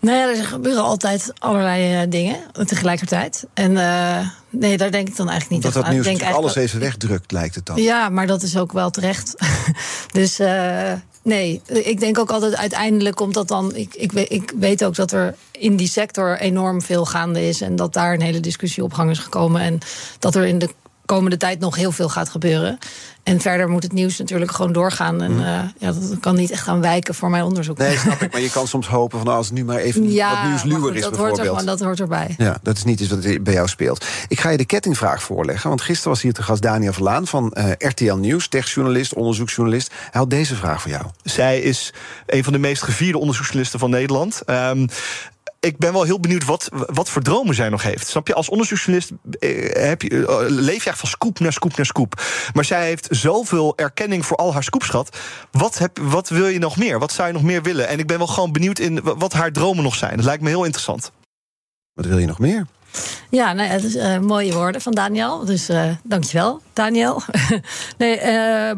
Nou 0.00 0.16
ja, 0.16 0.28
er 0.28 0.44
gebeuren 0.44 0.82
altijd 0.82 1.32
allerlei 1.38 2.02
uh, 2.02 2.10
dingen 2.10 2.36
tegelijkertijd. 2.52 3.46
En 3.54 3.72
uh, 3.72 4.28
nee, 4.50 4.76
daar 4.76 4.90
denk 4.90 5.08
ik 5.08 5.16
dan 5.16 5.28
eigenlijk 5.28 5.64
niet 5.64 5.74
dat 5.74 5.82
aan. 5.82 5.94
Dat 5.94 6.04
nieuws 6.04 6.18
denk 6.18 6.34
alles 6.34 6.54
even 6.54 6.80
wegdrukt, 6.80 7.32
lijkt 7.32 7.54
het 7.54 7.66
dan. 7.66 7.82
Ja, 7.82 8.08
maar 8.08 8.26
dat 8.26 8.42
is 8.42 8.56
ook 8.56 8.72
wel 8.72 8.90
terecht. 8.90 9.34
dus 10.12 10.40
uh, 10.40 10.92
nee, 11.22 11.62
ik 11.66 12.00
denk 12.00 12.18
ook 12.18 12.30
altijd 12.30 12.56
uiteindelijk 12.56 13.16
komt 13.16 13.34
dat 13.34 13.48
dan. 13.48 13.74
Ik, 13.74 13.94
ik, 13.94 14.12
weet, 14.12 14.32
ik 14.32 14.52
weet 14.58 14.84
ook 14.84 14.94
dat 14.94 15.12
er 15.12 15.34
in 15.50 15.76
die 15.76 15.88
sector 15.88 16.38
enorm 16.38 16.82
veel 16.82 17.06
gaande 17.06 17.48
is. 17.48 17.60
En 17.60 17.76
dat 17.76 17.92
daar 17.92 18.14
een 18.14 18.22
hele 18.22 18.40
discussie 18.40 18.82
op 18.82 18.92
gang 18.92 19.10
is 19.10 19.18
gekomen. 19.18 19.60
En 19.60 19.78
dat 20.18 20.34
er 20.34 20.46
in 20.46 20.58
de 20.58 20.68
komende 21.04 21.36
tijd 21.36 21.60
nog 21.60 21.76
heel 21.76 21.92
veel 21.92 22.08
gaat 22.08 22.28
gebeuren. 22.28 22.78
En 23.30 23.40
verder 23.40 23.68
moet 23.68 23.82
het 23.82 23.92
nieuws 23.92 24.18
natuurlijk 24.18 24.50
gewoon 24.50 24.72
doorgaan. 24.72 25.22
En 25.22 25.32
uh, 25.32 25.60
ja, 25.78 25.92
dat 25.92 26.20
kan 26.20 26.36
niet 26.36 26.50
echt 26.50 26.62
gaan 26.62 26.80
wijken 26.80 27.14
voor 27.14 27.30
mijn 27.30 27.44
onderzoek. 27.44 27.78
Nee, 27.78 27.96
snap 27.96 28.22
ik. 28.22 28.32
Maar 28.32 28.40
je 28.40 28.50
kan 28.50 28.68
soms 28.68 28.88
hopen 28.88 29.18
van 29.18 29.26
nou, 29.26 29.38
als 29.38 29.46
het 29.46 29.56
nu 29.56 29.64
maar 29.64 29.76
even 29.76 30.12
ja, 30.12 30.30
wat 30.30 30.48
nieuwsluwer 30.48 30.94
is 30.94 31.02
dat 31.02 31.10
bijvoorbeeld. 31.10 31.46
Hoort 31.46 31.60
er, 31.60 31.66
dat 31.66 31.80
hoort 31.80 32.00
erbij. 32.00 32.34
Ja, 32.38 32.58
dat 32.62 32.76
is 32.76 32.84
niet 32.84 33.00
iets 33.00 33.10
wat 33.10 33.42
bij 33.42 33.54
jou 33.54 33.68
speelt. 33.68 34.06
Ik 34.28 34.40
ga 34.40 34.50
je 34.50 34.56
de 34.56 34.64
kettingvraag 34.64 35.22
voorleggen. 35.22 35.68
Want 35.68 35.80
gisteren 35.80 36.12
was 36.12 36.22
hier 36.22 36.32
te 36.32 36.42
gast 36.42 36.62
Daniel 36.62 36.92
Verlaan 36.92 37.26
van 37.26 37.56
uh, 37.58 37.70
RTL 37.78 38.14
Nieuws. 38.14 38.48
Techjournalist, 38.48 39.14
onderzoeksjournalist. 39.14 39.88
Hij 39.88 40.20
had 40.20 40.30
deze 40.30 40.54
vraag 40.54 40.82
voor 40.82 40.90
jou. 40.90 41.04
Zij 41.22 41.60
is 41.60 41.92
een 42.26 42.44
van 42.44 42.52
de 42.52 42.58
meest 42.58 42.82
gevierde 42.82 43.18
onderzoeksjournalisten 43.18 43.80
van 43.80 43.90
Nederland. 43.90 44.42
Um, 44.46 44.86
ik 45.60 45.78
ben 45.78 45.92
wel 45.92 46.02
heel 46.02 46.20
benieuwd 46.20 46.44
wat, 46.44 46.68
wat 46.72 47.08
voor 47.08 47.22
dromen 47.22 47.54
zij 47.54 47.68
nog 47.68 47.82
heeft. 47.82 48.08
Snap 48.08 48.26
je, 48.26 48.34
als 48.34 48.48
onderzoeksjournalist 48.48 49.12
eh, 49.38 49.88
heb 49.88 50.02
je, 50.02 50.10
uh, 50.10 50.38
leef 50.46 50.84
je 50.84 50.90
echt 50.90 50.98
van 50.98 51.08
scoop 51.08 51.38
naar 51.38 51.52
scoop 51.52 51.76
naar 51.76 51.86
scoop. 51.86 52.22
Maar 52.52 52.64
zij 52.64 52.84
heeft 52.84 53.06
zoveel 53.10 53.72
erkenning 53.76 54.26
voor 54.26 54.36
al 54.36 54.52
haar 54.52 54.64
scoopschat. 54.64 55.18
Wat, 55.50 55.78
heb, 55.78 55.98
wat 55.98 56.28
wil 56.28 56.46
je 56.46 56.58
nog 56.58 56.76
meer? 56.76 56.98
Wat 56.98 57.12
zou 57.12 57.28
je 57.28 57.34
nog 57.34 57.42
meer 57.42 57.62
willen? 57.62 57.88
En 57.88 57.98
ik 57.98 58.06
ben 58.06 58.18
wel 58.18 58.26
gewoon 58.26 58.52
benieuwd 58.52 58.78
in 58.78 59.00
wat 59.02 59.32
haar 59.32 59.52
dromen 59.52 59.82
nog 59.82 59.94
zijn. 59.94 60.16
Dat 60.16 60.24
lijkt 60.24 60.42
me 60.42 60.48
heel 60.48 60.64
interessant. 60.64 61.12
Wat 61.92 62.06
wil 62.06 62.18
je 62.18 62.26
nog 62.26 62.38
meer? 62.38 62.66
Ja, 63.30 63.52
nou 63.52 63.68
ja, 63.68 63.78
uh, 63.78 64.18
mooie 64.18 64.52
woorden 64.52 64.80
van 64.80 64.92
Daniel. 64.92 65.44
Dus 65.44 65.70
uh, 65.70 65.90
dankjewel, 66.02 66.60
Daniel. 66.72 67.22
nee, 67.98 68.16
uh, 68.16 68.24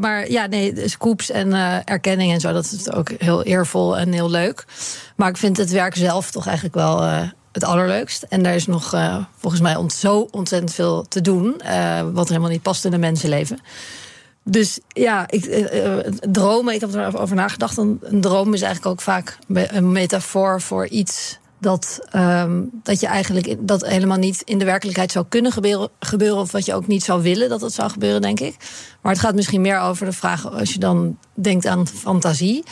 maar 0.01 0.31
ja, 0.31 0.47
nee, 0.47 0.89
scoops 0.89 1.31
en 1.31 1.53
erkenning 1.85 2.33
en 2.33 2.41
zo, 2.41 2.53
dat 2.53 2.65
is 2.65 2.93
ook 2.93 3.11
heel 3.19 3.43
eervol 3.43 3.99
en 3.99 4.13
heel 4.13 4.31
leuk. 4.31 4.65
Maar 5.17 5.29
ik 5.29 5.37
vind 5.37 5.57
het 5.57 5.71
werk 5.71 5.97
zelf 5.97 6.31
toch 6.31 6.47
eigenlijk 6.47 6.75
wel 6.75 7.03
het 7.53 7.65
allerleukst. 7.65 8.23
En 8.23 8.43
daar 8.43 8.55
is 8.55 8.67
nog 8.67 8.95
volgens 9.37 9.63
mij 9.63 9.77
ont 9.77 9.93
zo 9.93 10.29
ontzettend 10.31 10.75
veel 10.75 11.07
te 11.09 11.21
doen, 11.21 11.61
wat 12.13 12.29
helemaal 12.29 12.51
niet 12.51 12.63
past 12.63 12.85
in 12.85 12.93
een 12.93 13.01
mensenleven. 13.01 13.59
Dus 14.45 14.81
ja, 14.89 15.25
ik, 15.29 15.69
dromen, 16.31 16.75
ik 16.75 16.81
heb 16.81 16.95
erover 16.95 17.37
nagedacht. 17.37 17.77
Een 17.77 18.21
droom 18.21 18.55
is 18.55 18.63
eigenlijk 18.63 18.93
ook 18.93 19.01
vaak 19.01 19.39
een 19.49 19.93
metafoor 19.93 20.61
voor 20.61 20.87
iets 20.87 21.39
dat, 21.63 22.01
ehm, 22.11 22.63
dat 22.83 23.01
je 23.01 23.07
eigenlijk 23.07 23.57
dat 23.59 23.87
helemaal 23.87 24.19
niet 24.19 24.43
in 24.45 24.59
de 24.59 24.65
werkelijkheid 24.65 25.13
zou 25.13 25.25
kunnen 25.29 25.53
gebeuren, 25.53 25.89
gebeuren. 26.01 26.39
Of 26.39 26.53
wat 26.53 26.65
je 26.65 26.75
ook 26.75 26.87
niet 26.87 27.05
zou 27.05 27.23
willen 27.23 27.49
dat 27.49 27.61
het 27.61 27.73
zou 27.73 27.91
gebeuren, 27.91 28.21
denk 28.21 28.41
ik. 28.41 28.57
Maar 29.01 29.13
het 29.13 29.21
gaat 29.21 29.35
misschien 29.35 29.61
meer 29.61 29.81
over 29.81 30.07
de 30.07 30.13
vraag 30.13 30.53
als 30.53 30.73
je 30.73 30.79
dan 30.79 31.19
denkt 31.35 31.67
aan 31.67 31.87
fantasie. 31.87 32.65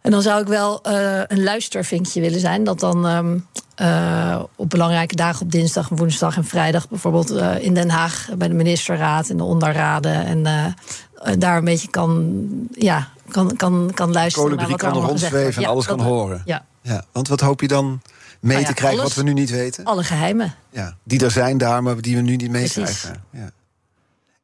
En 0.00 0.10
dan 0.10 0.22
zou 0.22 0.40
ik 0.40 0.46
wel 0.46 0.80
uh, 0.86 1.20
een 1.26 1.42
luistervinkje 1.42 2.20
willen 2.20 2.40
zijn. 2.40 2.64
Dat 2.64 2.80
dan 2.80 3.06
um, 3.06 3.46
uh, 3.82 4.42
op 4.56 4.70
belangrijke 4.70 5.16
dagen 5.16 5.42
op 5.42 5.52
dinsdag, 5.52 5.88
woensdag 5.88 6.36
en 6.36 6.44
vrijdag... 6.44 6.88
bijvoorbeeld 6.88 7.30
uh, 7.30 7.64
in 7.64 7.74
Den 7.74 7.90
Haag 7.90 8.28
bij 8.38 8.48
de 8.48 8.54
ministerraad 8.54 9.28
en 9.28 9.36
de 9.36 9.44
onderraden... 9.44 10.24
en 10.24 10.74
daar 11.38 11.56
een 11.56 11.64
beetje 11.64 11.90
kan, 11.90 12.42
ja, 12.70 13.08
kan, 13.28 13.56
kan, 13.56 13.90
kan 13.94 14.12
luisteren 14.12 14.50
Kolibrie 14.50 14.76
kan 14.76 14.96
er 14.96 15.02
rondzweven 15.02 15.62
en 15.62 15.68
alles 15.68 15.86
kan 15.86 16.00
horen. 16.00 16.42
Ja. 16.44 16.64
Ja, 16.82 17.04
want 17.12 17.28
wat 17.28 17.40
hoop 17.40 17.60
je 17.60 17.68
dan 17.68 18.00
mee 18.40 18.52
nou 18.52 18.60
ja, 18.60 18.66
te 18.66 18.74
krijgen 18.74 19.00
alles, 19.00 19.14
wat 19.14 19.24
we 19.24 19.30
nu 19.30 19.40
niet 19.40 19.50
weten? 19.50 19.84
Alle 19.84 20.04
geheimen. 20.04 20.54
Ja, 20.70 20.96
die 21.02 21.24
er 21.24 21.30
zijn 21.30 21.58
daar, 21.58 21.82
maar 21.82 22.00
die 22.00 22.16
we 22.16 22.22
nu 22.22 22.36
niet 22.36 22.50
meekrijgen. 22.50 23.24
Ja. 23.30 23.50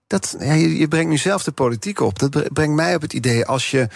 Dat, 0.07 0.37
ja, 0.39 0.53
je, 0.53 0.79
je, 0.79 0.89
brengt 0.89 1.11
nu 1.11 1.17
zelf 1.17 1.43
de 1.43 1.53
politiek 1.53 2.01
op. 2.01 2.19
Dat 2.19 2.53
brengt 2.53 2.75
mij 2.75 2.95
op 2.95 3.03
het 3.03 3.13
idee 3.13 3.47
als 3.47 3.71
je, 3.71 3.89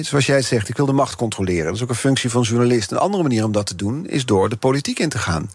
zoals 0.00 0.26
jij 0.26 0.42
zegt, 0.42 0.68
ik 0.68 0.76
wil 0.76 0.86
de 0.86 0.92
macht 0.92 1.16
controleren. 1.16 1.64
Dat 1.64 1.74
is 1.74 1.82
ook 1.82 1.88
een 1.88 1.94
functie 1.94 2.30
van 2.30 2.42
journalist. 2.42 2.90
Een 2.90 2.98
andere 2.98 3.22
manier 3.22 3.44
om 3.44 3.52
dat 3.52 3.66
te 3.66 3.76
doen 3.76 4.06
is 4.06 4.24
door 4.24 4.48
de 4.48 4.56
politiek 4.56 4.98
in 4.98 5.08
te 5.08 5.18
gaan. 5.18 5.50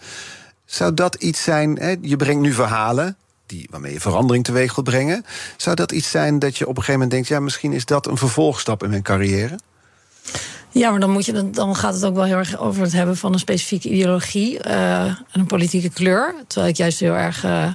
Zou 0.65 0.93
dat 0.93 1.15
iets 1.15 1.43
zijn? 1.43 1.77
Hè, 1.79 1.95
je 2.01 2.15
brengt 2.15 2.41
nu 2.41 2.53
verhalen. 2.53 3.17
Die, 3.45 3.67
waarmee 3.71 3.93
je 3.93 3.99
verandering 3.99 4.43
teweeg 4.43 4.75
wilt 4.75 4.87
brengen. 4.87 5.25
Zou 5.57 5.75
dat 5.75 5.91
iets 5.91 6.09
zijn 6.09 6.39
dat 6.39 6.57
je 6.57 6.63
op 6.63 6.69
een 6.69 6.83
gegeven 6.83 6.93
moment 6.93 7.11
denkt: 7.11 7.27
ja, 7.27 7.39
misschien 7.39 7.73
is 7.73 7.85
dat 7.85 8.07
een 8.07 8.17
vervolgstap 8.17 8.83
in 8.83 8.89
mijn 8.89 9.01
carrière? 9.01 9.59
Ja, 10.71 10.89
maar 10.91 10.99
dan, 10.99 11.11
moet 11.11 11.25
je, 11.25 11.49
dan 11.49 11.75
gaat 11.75 11.93
het 11.93 12.05
ook 12.05 12.15
wel 12.15 12.23
heel 12.23 12.37
erg 12.37 12.57
over 12.57 12.81
het 12.81 12.93
hebben 12.93 13.17
van 13.17 13.33
een 13.33 13.39
specifieke 13.39 13.89
ideologie 13.89 14.65
uh, 14.65 15.05
en 15.05 15.25
een 15.31 15.45
politieke 15.45 15.89
kleur. 15.89 16.35
Terwijl 16.47 16.71
ik 16.71 16.77
juist 16.77 16.99
heel 16.99 17.13
erg 17.13 17.45
uh, 17.45 17.73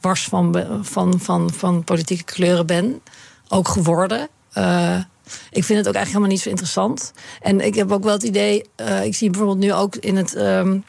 wars 0.00 0.24
van, 0.24 0.66
van, 0.82 1.20
van, 1.20 1.50
van 1.52 1.84
politieke 1.84 2.24
kleuren 2.24 2.66
ben. 2.66 3.00
Ook 3.48 3.68
geworden. 3.68 4.28
Uh, 4.58 4.96
ik 5.50 5.64
vind 5.64 5.78
het 5.78 5.88
ook 5.88 5.94
eigenlijk 5.94 6.06
helemaal 6.06 6.28
niet 6.28 6.40
zo 6.40 6.48
interessant. 6.48 7.12
En 7.40 7.60
ik 7.60 7.74
heb 7.74 7.92
ook 7.92 8.04
wel 8.04 8.12
het 8.12 8.22
idee, 8.22 8.64
ik 9.02 9.14
zie 9.14 9.30
bijvoorbeeld 9.30 9.58
nu 9.58 9.72
ook 9.72 9.96
in 9.96 10.16
het. 10.16 10.36
Um, 10.36 10.84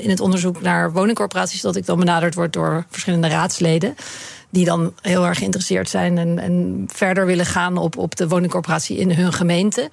in 0.00 0.10
het 0.10 0.20
onderzoek 0.20 0.60
naar 0.60 0.92
woningcorporaties, 0.92 1.60
dat 1.60 1.76
ik 1.76 1.86
dan 1.86 1.98
benaderd 1.98 2.34
word 2.34 2.52
door 2.52 2.84
verschillende 2.90 3.28
raadsleden 3.28 3.94
die 4.50 4.64
dan 4.64 4.92
heel 5.02 5.26
erg 5.26 5.38
geïnteresseerd 5.38 5.88
zijn 5.88 6.18
en, 6.18 6.38
en 6.38 6.84
verder 6.92 7.26
willen 7.26 7.46
gaan 7.46 7.76
op, 7.76 7.96
op 7.96 8.16
de 8.16 8.28
woningcorporatie 8.28 8.96
in 8.96 9.10
hun 9.10 9.32
gemeente. 9.32 9.90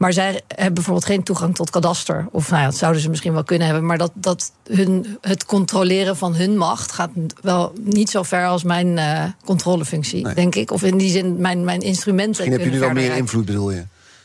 Maar 0.00 0.12
zij 0.12 0.40
hebben 0.48 0.74
bijvoorbeeld 0.74 1.04
geen 1.04 1.22
toegang 1.22 1.54
tot 1.54 1.70
kadaster. 1.70 2.28
Of 2.30 2.50
nou 2.50 2.60
ja, 2.62 2.68
dat 2.68 2.76
zouden 2.76 3.02
ze 3.02 3.08
misschien 3.08 3.32
wel 3.32 3.44
kunnen 3.44 3.66
hebben. 3.66 3.86
Maar 3.86 3.98
dat, 3.98 4.10
dat 4.14 4.52
hun, 4.70 5.18
het 5.20 5.44
controleren 5.44 6.16
van 6.16 6.34
hun 6.34 6.56
macht 6.56 6.92
gaat 6.92 7.10
wel 7.40 7.72
niet 7.80 8.10
zo 8.10 8.22
ver 8.22 8.46
als 8.46 8.62
mijn 8.62 8.86
uh, 8.96 9.24
controlefunctie, 9.44 10.34
denk 10.34 10.54
ik. 10.54 10.70
Of 10.70 10.82
in 10.82 10.98
die 10.98 11.10
zin 11.10 11.40
mijn, 11.40 11.64
mijn 11.64 11.80
instrumenten. 11.80 12.28
Misschien 12.28 12.52
heb 12.52 12.60
je 12.60 12.70
nu 12.70 12.78
wel 12.78 12.90
meer 12.90 13.16
invloed, 13.16 13.44
bedoel 13.44 13.70
je? 13.70 13.84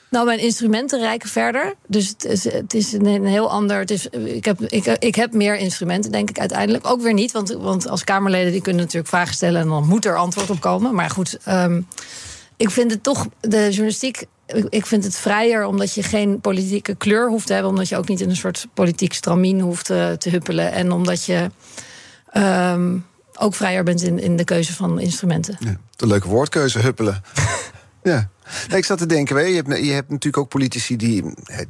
Nou, 0.09 0.25
mijn 0.25 0.39
instrumenten 0.39 0.99
reiken 0.99 1.29
verder. 1.29 1.73
Dus 1.87 2.07
het 2.07 2.25
is, 2.25 2.43
het 2.43 2.73
is 2.73 2.93
een, 2.93 3.25
heel 3.25 3.49
ander. 3.49 3.79
Het 3.79 3.91
is, 3.91 4.07
ik, 4.09 4.45
heb, 4.45 4.61
ik, 4.61 4.85
ik 4.85 5.15
heb 5.15 5.33
meer 5.33 5.57
instrumenten, 5.57 6.11
denk 6.11 6.29
ik 6.29 6.39
uiteindelijk. 6.39 6.87
Ook 6.87 7.01
weer 7.01 7.13
niet, 7.13 7.31
want, 7.31 7.51
want 7.51 7.87
als 7.87 8.03
Kamerleden 8.03 8.51
die 8.51 8.61
kunnen 8.61 8.81
natuurlijk 8.81 9.09
vragen 9.09 9.33
stellen 9.33 9.61
en 9.61 9.67
dan 9.67 9.87
moet 9.87 10.05
er 10.05 10.17
antwoord 10.17 10.49
op 10.49 10.59
komen. 10.59 10.95
Maar 10.95 11.09
goed, 11.09 11.37
um, 11.47 11.87
ik 12.57 12.69
vind 12.69 12.91
het 12.91 13.03
toch, 13.03 13.27
de 13.41 13.65
journalistiek 13.69 14.25
ik 14.69 14.85
vind 14.85 15.03
het 15.03 15.15
vrijer 15.15 15.65
omdat 15.65 15.93
je 15.93 16.03
geen 16.03 16.41
politieke 16.41 16.95
kleur 16.95 17.29
hoeft 17.29 17.47
te 17.47 17.53
hebben. 17.53 17.71
Omdat 17.71 17.89
je 17.89 17.97
ook 17.97 18.07
niet 18.07 18.21
in 18.21 18.29
een 18.29 18.35
soort 18.35 18.67
politiek 18.73 19.13
stramien 19.13 19.59
hoeft 19.59 19.85
te, 19.85 20.07
eh, 20.11 20.17
te 20.17 20.29
huppelen. 20.29 20.71
En 20.71 20.91
omdat 20.91 21.25
je 21.25 21.49
um, 22.37 23.05
ook 23.37 23.55
vrijer 23.55 23.83
bent 23.83 24.01
in, 24.01 24.19
in 24.19 24.35
de 24.35 24.43
keuze 24.43 24.73
van 24.73 24.99
instrumenten. 24.99 25.57
Ja, 25.59 25.77
een 25.97 26.07
leuke 26.07 26.27
woordkeuze, 26.27 26.79
huppelen. 26.79 27.23
ja. 28.05 28.29
Ik 28.75 28.85
zat 28.85 28.97
te 28.97 29.05
denken, 29.05 29.49
je 29.49 29.55
hebt, 29.55 29.77
je 29.85 29.91
hebt 29.91 30.09
natuurlijk 30.09 30.37
ook 30.37 30.49
politici 30.49 30.95
die, 30.95 31.23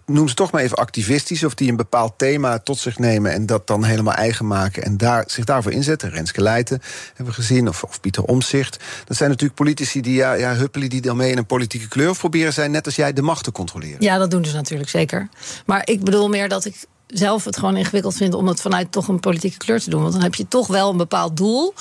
noem 0.05 0.27
ze 0.27 0.35
toch 0.35 0.51
maar 0.51 0.61
even 0.61 0.77
activistisch, 0.77 1.43
of 1.43 1.53
die 1.53 1.69
een 1.69 1.75
bepaald 1.75 2.13
thema 2.17 2.59
tot 2.59 2.77
zich 2.77 2.99
nemen 2.99 3.31
en 3.31 3.45
dat 3.45 3.67
dan 3.67 3.83
helemaal 3.83 4.13
eigen 4.13 4.47
maken 4.47 4.83
en 4.83 4.97
daar, 4.97 5.23
zich 5.27 5.45
daarvoor 5.45 5.71
inzetten. 5.71 6.09
Renske 6.09 6.41
Leijten 6.41 6.81
hebben 7.07 7.25
we 7.25 7.41
gezien, 7.41 7.67
of, 7.67 7.83
of 7.83 8.01
Pieter 8.01 8.23
Omzicht. 8.23 8.83
Dat 9.05 9.17
zijn 9.17 9.29
natuurlijk 9.29 9.59
politici 9.59 10.01
die, 10.01 10.13
ja, 10.13 10.33
ja, 10.33 10.55
huppelen 10.55 10.89
die 10.89 11.01
dan 11.01 11.17
mee 11.17 11.31
in 11.31 11.37
een 11.37 11.45
politieke 11.45 11.87
kleur 11.87 12.15
proberen 12.15 12.53
zijn, 12.53 12.71
net 12.71 12.85
als 12.85 12.95
jij 12.95 13.13
de 13.13 13.21
macht 13.21 13.43
te 13.43 13.51
controleren. 13.51 14.01
Ja, 14.01 14.17
dat 14.17 14.31
doen 14.31 14.45
ze 14.45 14.55
natuurlijk 14.55 14.89
zeker. 14.89 15.29
Maar 15.65 15.81
ik 15.85 16.03
bedoel 16.03 16.29
meer 16.29 16.49
dat 16.49 16.65
ik 16.65 16.75
zelf 17.07 17.43
het 17.43 17.57
gewoon 17.57 17.77
ingewikkeld 17.77 18.15
vind 18.15 18.33
om 18.33 18.47
het 18.47 18.61
vanuit 18.61 18.91
toch 18.91 19.07
een 19.07 19.19
politieke 19.19 19.57
kleur 19.57 19.79
te 19.79 19.89
doen. 19.89 20.01
Want 20.01 20.13
dan 20.13 20.21
heb 20.21 20.35
je 20.35 20.47
toch 20.47 20.67
wel 20.67 20.89
een 20.89 20.97
bepaald 20.97 21.37
doel 21.37 21.73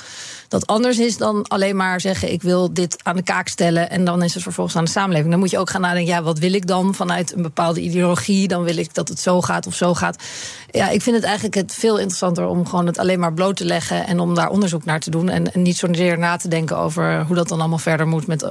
dat 0.48 0.66
anders 0.66 0.98
is 0.98 1.16
dan 1.16 1.42
alleen 1.48 1.76
maar 1.76 2.00
zeggen: 2.00 2.32
ik 2.32 2.42
wil 2.42 2.72
dit 2.72 2.96
aan 3.02 3.16
de 3.16 3.22
kaak 3.22 3.48
stellen 3.48 3.90
en 3.90 4.04
dan 4.04 4.22
is 4.22 4.34
het 4.34 4.42
vervolgens 4.42 4.76
aan 4.76 4.84
de 4.84 4.90
samenleving. 4.90 5.30
Dan 5.30 5.38
moet 5.38 5.50
je 5.50 5.58
ook 5.58 5.70
gaan 5.70 5.80
nadenken: 5.80 6.14
ja, 6.14 6.22
wat 6.22 6.38
wil 6.38 6.52
ik 6.52 6.66
dan 6.66 6.94
vanuit 6.94 7.34
een 7.34 7.42
bepaalde 7.42 7.80
ideologie? 7.80 8.48
Dan 8.48 8.62
wil 8.62 8.76
ik 8.76 8.94
dat 8.94 9.08
het 9.08 9.20
zo 9.20 9.40
gaat 9.40 9.66
of 9.66 9.74
zo 9.74 9.94
gaat. 9.94 10.22
Ja, 10.70 10.88
ik 10.88 11.02
vind 11.02 11.16
het 11.16 11.24
eigenlijk 11.24 11.54
het 11.54 11.74
veel 11.74 11.98
interessanter 11.98 12.46
om 12.46 12.66
gewoon 12.66 12.86
het 12.86 12.98
alleen 12.98 13.18
maar 13.18 13.32
bloot 13.32 13.56
te 13.56 13.64
leggen 13.64 14.06
en 14.06 14.20
om 14.20 14.34
daar 14.34 14.48
onderzoek 14.48 14.84
naar 14.84 15.00
te 15.00 15.10
doen. 15.10 15.28
En, 15.28 15.52
en 15.52 15.62
niet 15.62 15.76
zozeer 15.76 16.18
na 16.18 16.36
te 16.36 16.48
denken 16.48 16.78
over 16.78 17.24
hoe 17.26 17.36
dat 17.36 17.48
dan 17.48 17.60
allemaal 17.60 17.78
verder 17.78 18.06
moet 18.06 18.26
met 18.26 18.42
uh, 18.42 18.48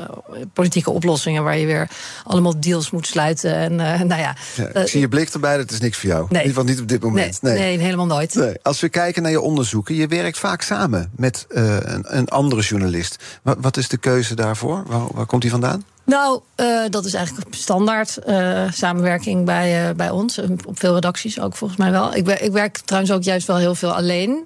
politieke 0.54 0.92
oplossingen, 0.92 1.44
waar 1.44 1.58
je 1.58 1.66
weer 1.66 1.90
allemaal 2.24 2.60
deals 2.60 2.92
moet 2.92 3.08
sluiten. 3.08 3.56
En 3.56 3.72
uh, 3.72 3.78
nou 3.78 4.22
ja, 4.22 4.36
ja 4.56 4.68
ik 4.68 4.78
uh, 4.78 4.84
zie 4.84 5.00
je 5.00 5.08
blik 5.08 5.30
erbij, 5.30 5.58
dat 5.58 5.72
is 5.72 5.80
niks 5.80 5.98
voor 5.98 6.10
jou. 6.10 6.22
Nee. 6.22 6.42
In 6.42 6.48
ieder 6.48 6.50
geval 6.50 6.64
niet 6.64 6.82
op 6.82 6.88
dit 6.88 7.02
moment. 7.02 7.42
Nee, 7.42 7.54
nee. 7.54 7.78
nee 7.78 7.86
helemaal 7.86 8.06
nooit. 8.06 8.36
Nee. 8.36 8.54
Als 8.62 8.80
we 8.80 8.90
kijken 8.90 9.22
naar 9.22 9.32
je 9.32 9.42
onderzoeken, 9.42 9.96
je 9.96 10.08
werkt 10.08 10.40
vaak 10.40 10.62
samen 10.62 11.12
met 11.16 11.46
een, 11.94 12.18
een 12.18 12.30
andere 12.30 12.62
journalist. 12.62 13.24
Wat, 13.42 13.58
wat, 13.62 13.78
is 13.78 13.88
de 13.88 13.98
keuze 13.98 14.36
daarvoor? 14.36 14.84
Waar, 14.88 15.08
waar 15.14 15.26
komt 15.26 15.42
die 15.42 15.52
vandaan? 15.52 15.84
Nou, 16.06 16.42
uh, 16.56 16.82
dat 16.90 17.06
is 17.06 17.14
eigenlijk 17.14 17.56
standaard 17.56 18.20
uh, 18.28 18.72
samenwerking 18.72 19.46
bij, 19.46 19.90
uh, 19.90 19.96
bij 19.96 20.10
ons. 20.10 20.40
Op 20.66 20.80
veel 20.80 20.94
redacties 20.94 21.40
ook 21.40 21.56
volgens 21.56 21.80
mij 21.80 21.92
wel. 21.92 22.16
Ik, 22.16 22.28
ik 22.28 22.52
werk 22.52 22.78
trouwens 22.78 23.14
ook 23.14 23.24
juist 23.24 23.48
wel 23.48 23.58
heel 23.58 23.76
veel 23.76 23.94
alleen. 23.94 24.46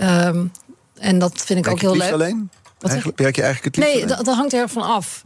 Um, 0.00 0.52
en 0.98 1.18
dat 1.18 1.32
vind 1.44 1.58
ik 1.58 1.64
werk 1.64 1.76
ook 1.76 1.80
heel 1.80 1.96
leuk. 1.96 2.12
alleen? 2.12 2.50
Wat 2.78 2.90
eigenlijk, 2.90 3.18
werk 3.18 3.36
je 3.36 3.42
eigenlijk 3.42 3.76
het 3.76 3.84
Nee, 3.84 4.06
dat, 4.06 4.24
dat, 4.24 4.34
hangt 4.34 4.52
er 4.52 4.68
van 4.68 4.82
af. 4.82 5.24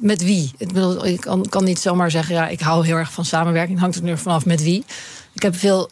met 0.00 0.22
wie? 0.22 0.52
Ik, 0.58 0.72
bedoel, 0.72 1.06
ik 1.06 1.20
kan, 1.20 1.46
kan, 1.48 1.64
niet 1.64 1.78
zomaar 1.78 2.10
zeggen, 2.10 2.34
ja, 2.34 2.48
ik 2.48 2.60
hou 2.60 2.86
heel 2.86 2.96
erg 2.96 3.12
van 3.12 3.24
samenwerking. 3.24 3.78
hangt 3.78 3.96
er 3.96 4.02
nu 4.02 4.18
vanaf 4.18 4.44
met 4.44 4.62
wie. 4.62 4.84
Ik 5.32 5.42
heb 5.42 5.56
veel 5.56 5.90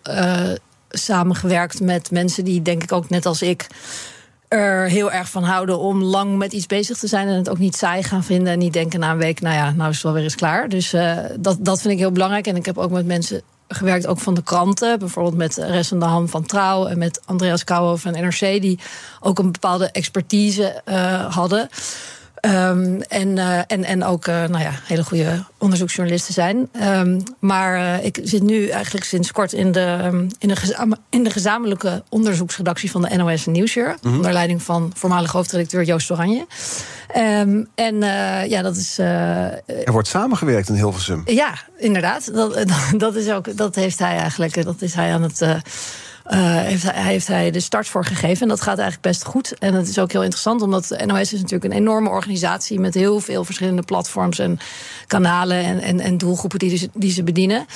samengewerkt 0.91 1.81
met 1.81 2.11
mensen 2.11 2.45
die, 2.45 2.63
denk 2.63 2.83
ik 2.83 2.93
ook 2.93 3.09
net 3.09 3.27
als 3.27 3.43
ik 3.43 3.67
er 4.49 4.89
heel 4.89 5.13
erg 5.13 5.31
van 5.31 5.43
houden 5.43 5.79
om 5.79 6.03
lang 6.03 6.37
met 6.37 6.53
iets 6.53 6.67
bezig 6.67 6.99
te 6.99 7.07
zijn 7.07 7.29
en 7.29 7.35
het 7.37 7.49
ook 7.49 7.59
niet 7.59 7.77
saai 7.77 8.03
gaan 8.03 8.25
vinden 8.25 8.53
en 8.53 8.59
niet 8.59 8.73
denken 8.73 9.01
na 9.01 9.11
een 9.11 9.19
week, 9.19 9.41
nou 9.41 9.55
ja, 9.55 9.71
nou 9.71 9.89
is 9.89 9.95
het 9.95 10.05
wel 10.05 10.13
weer 10.13 10.23
eens 10.23 10.35
klaar. 10.35 10.69
Dus 10.69 10.95
uh, 10.95 11.19
dat, 11.39 11.57
dat 11.61 11.81
vind 11.81 11.93
ik 11.93 11.99
heel 11.99 12.13
belangrijk. 12.13 12.47
En 12.47 12.57
ik 12.57 12.67
heb 12.67 12.79
ook 12.79 12.91
met 12.91 13.07
mensen 13.07 13.43
gewerkt, 13.69 14.07
ook 14.07 14.19
van 14.19 14.35
de 14.35 14.43
kranten, 14.43 14.99
bijvoorbeeld 14.99 15.37
met 15.37 15.57
Rest 15.57 15.89
van 15.89 15.99
de 15.99 16.05
Ham 16.05 16.29
van 16.29 16.47
Trouw 16.47 16.87
en 16.87 16.99
met 16.99 17.21
Andreas 17.25 17.65
Kouwen 17.65 17.99
van 17.99 18.13
NRC, 18.13 18.41
die 18.41 18.79
ook 19.21 19.39
een 19.39 19.53
bepaalde 19.53 19.91
expertise 19.91 20.83
uh, 20.85 21.35
hadden. 21.35 21.69
Um, 22.45 23.01
en, 23.01 23.37
uh, 23.37 23.59
en, 23.67 23.85
en 23.85 24.05
ook 24.05 24.27
uh, 24.27 24.35
nou 24.35 24.63
ja, 24.63 24.71
hele 24.85 25.05
goede 25.05 25.45
onderzoeksjournalisten 25.59 26.35
zijn. 26.35 26.69
Um, 26.83 27.23
maar 27.39 27.79
uh, 27.79 28.05
ik 28.05 28.21
zit 28.23 28.43
nu 28.43 28.69
eigenlijk 28.69 29.05
sinds 29.05 29.33
kort 29.33 29.53
in 29.53 29.73
de, 29.73 29.99
um, 30.05 30.29
in 30.39 30.49
de, 30.49 30.97
in 31.11 31.25
de 31.25 31.31
gezamenlijke 31.31 32.03
onderzoeksredactie 32.09 32.91
van 32.91 33.03
de 33.03 33.17
NOS 33.17 33.47
Nieuwsuur. 33.47 33.89
Mm 33.89 33.97
-hmm. 34.01 34.15
Onder 34.17 34.33
leiding 34.33 34.63
van 34.63 34.93
voormalig 34.95 35.33
hoofdredacteur 35.33 35.83
Joost 35.83 36.11
Oranje. 36.11 36.47
en 37.75 38.01
ja, 38.49 38.63
dat 38.63 38.77
is. 38.77 38.99
er 38.99 39.93
wordt 39.93 40.09
samengewerkt 40.09 40.69
in 40.69 40.75
Hilversum. 40.75 41.23
Ja, 41.25 41.55
inderdaad. 41.79 42.35
Dat, 42.35 42.55
dat, 42.55 42.93
dat, 42.97 43.15
is 43.15 43.31
ook, 43.31 43.57
dat 43.57 43.75
heeft 43.75 43.99
hij 43.99 44.17
eigenlijk. 44.17 44.65
Dat 44.65 44.83
is 44.83 44.95
hij 44.95 45.13
aan 45.13 45.23
het 45.23 45.43
uh, 46.31 46.57
heeft, 46.57 46.83
hij, 46.83 47.03
heeft 47.03 47.27
hij 47.27 47.51
de 47.51 47.61
start 47.61 47.89
voor 47.89 48.05
gegeven. 48.05 48.43
En 48.43 48.49
dat 48.49 48.61
gaat 48.61 48.79
eigenlijk 48.79 49.01
best 49.01 49.25
goed. 49.25 49.59
En 49.59 49.75
het 49.75 49.89
is 49.89 49.99
ook 49.99 50.13
heel 50.13 50.23
interessant, 50.23 50.63
omdat 50.63 51.05
NOS 51.07 51.33
is 51.33 51.41
natuurlijk 51.41 51.65
een 51.65 51.79
enorme 51.79 52.09
organisatie 52.09 52.81
met 52.81 52.95
heel 52.95 53.21
veel 53.21 53.45
verschillende 53.45 53.83
platforms 53.83 54.39
en 54.39 54.59
kanalen 55.07 55.65
en, 55.65 55.81
en, 55.81 56.01
en 56.01 56.19
doelgroepen 56.19 56.59
die, 56.59 56.71
dus, 56.71 56.87
die 56.93 57.13
ze 57.13 57.23
bedienen. 57.23 57.67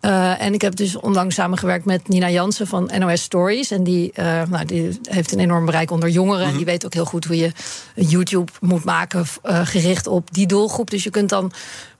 Uh, 0.00 0.42
en 0.42 0.54
ik 0.54 0.60
heb 0.60 0.76
dus 0.76 0.96
onlangs 0.96 1.34
samengewerkt 1.34 1.84
met 1.84 2.08
Nina 2.08 2.30
Jansen 2.30 2.66
van 2.66 2.90
NOS 2.98 3.22
Stories. 3.22 3.70
En 3.70 3.84
die, 3.84 4.12
uh, 4.14 4.42
nou, 4.48 4.64
die 4.64 4.98
heeft 5.02 5.32
een 5.32 5.38
enorm 5.38 5.64
bereik 5.64 5.90
onder 5.90 6.08
jongeren. 6.08 6.42
Mm 6.42 6.48
-hmm. 6.48 6.56
Die 6.56 6.66
weet 6.66 6.84
ook 6.84 6.94
heel 6.94 7.04
goed 7.04 7.24
hoe 7.24 7.36
je 7.36 7.52
YouTube 7.94 8.52
moet 8.60 8.84
maken 8.84 9.24
uh, 9.44 9.60
gericht 9.66 10.06
op 10.06 10.34
die 10.34 10.46
doelgroep. 10.46 10.90
Dus 10.90 11.04
je 11.04 11.10
kunt 11.10 11.28
dan 11.28 11.52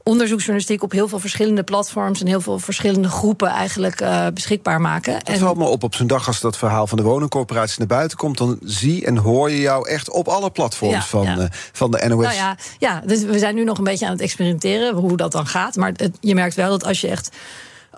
onderzoeksjournalistiek 0.09 0.83
op 0.83 0.93
heel 0.93 1.09
veel 1.09 1.19
verschillende 1.19 1.63
platforms 1.63 2.21
en 2.21 2.27
heel 2.27 2.41
veel 2.41 2.59
verschillende 2.59 3.09
groepen 3.09 3.49
eigenlijk 3.49 4.01
uh, 4.01 4.27
beschikbaar 4.35 4.81
maken. 4.81 5.15
Het 5.15 5.29
en... 5.29 5.39
valt 5.39 5.57
me 5.57 5.65
op 5.65 5.83
op 5.83 5.95
zo'n 5.95 6.07
dag 6.07 6.27
als 6.27 6.41
dat 6.41 6.57
verhaal 6.57 6.87
van 6.87 6.99
de 6.99 7.05
woningcorporatie 7.05 7.79
naar 7.79 7.87
buiten 7.87 8.19
komt, 8.19 8.39
dan 8.39 8.59
zie 8.63 9.07
en 9.07 9.17
hoor 9.17 9.51
je 9.51 9.61
jou 9.61 9.89
echt 9.89 10.11
op 10.11 10.29
alle 10.29 10.51
platforms 10.51 10.95
ja, 10.95 11.03
van, 11.03 11.25
ja. 11.25 11.37
Uh, 11.37 11.45
van 11.73 11.91
de 11.91 12.05
NOS. 12.09 12.23
Nou 12.23 12.35
ja, 12.35 12.57
ja, 12.79 13.03
dus 13.07 13.23
we 13.23 13.39
zijn 13.39 13.55
nu 13.55 13.65
nog 13.65 13.79
een 13.79 13.85
beetje 13.85 14.07
aan 14.07 14.13
het 14.13 14.21
experimenteren 14.21 14.95
hoe 14.95 15.17
dat 15.17 15.33
dan 15.33 15.47
gaat. 15.47 15.77
Maar 15.77 15.93
het, 15.97 16.17
je 16.21 16.35
merkt 16.35 16.55
wel 16.55 16.71
dat 16.71 16.85
als 16.85 17.01
je 17.01 17.09
echt 17.09 17.31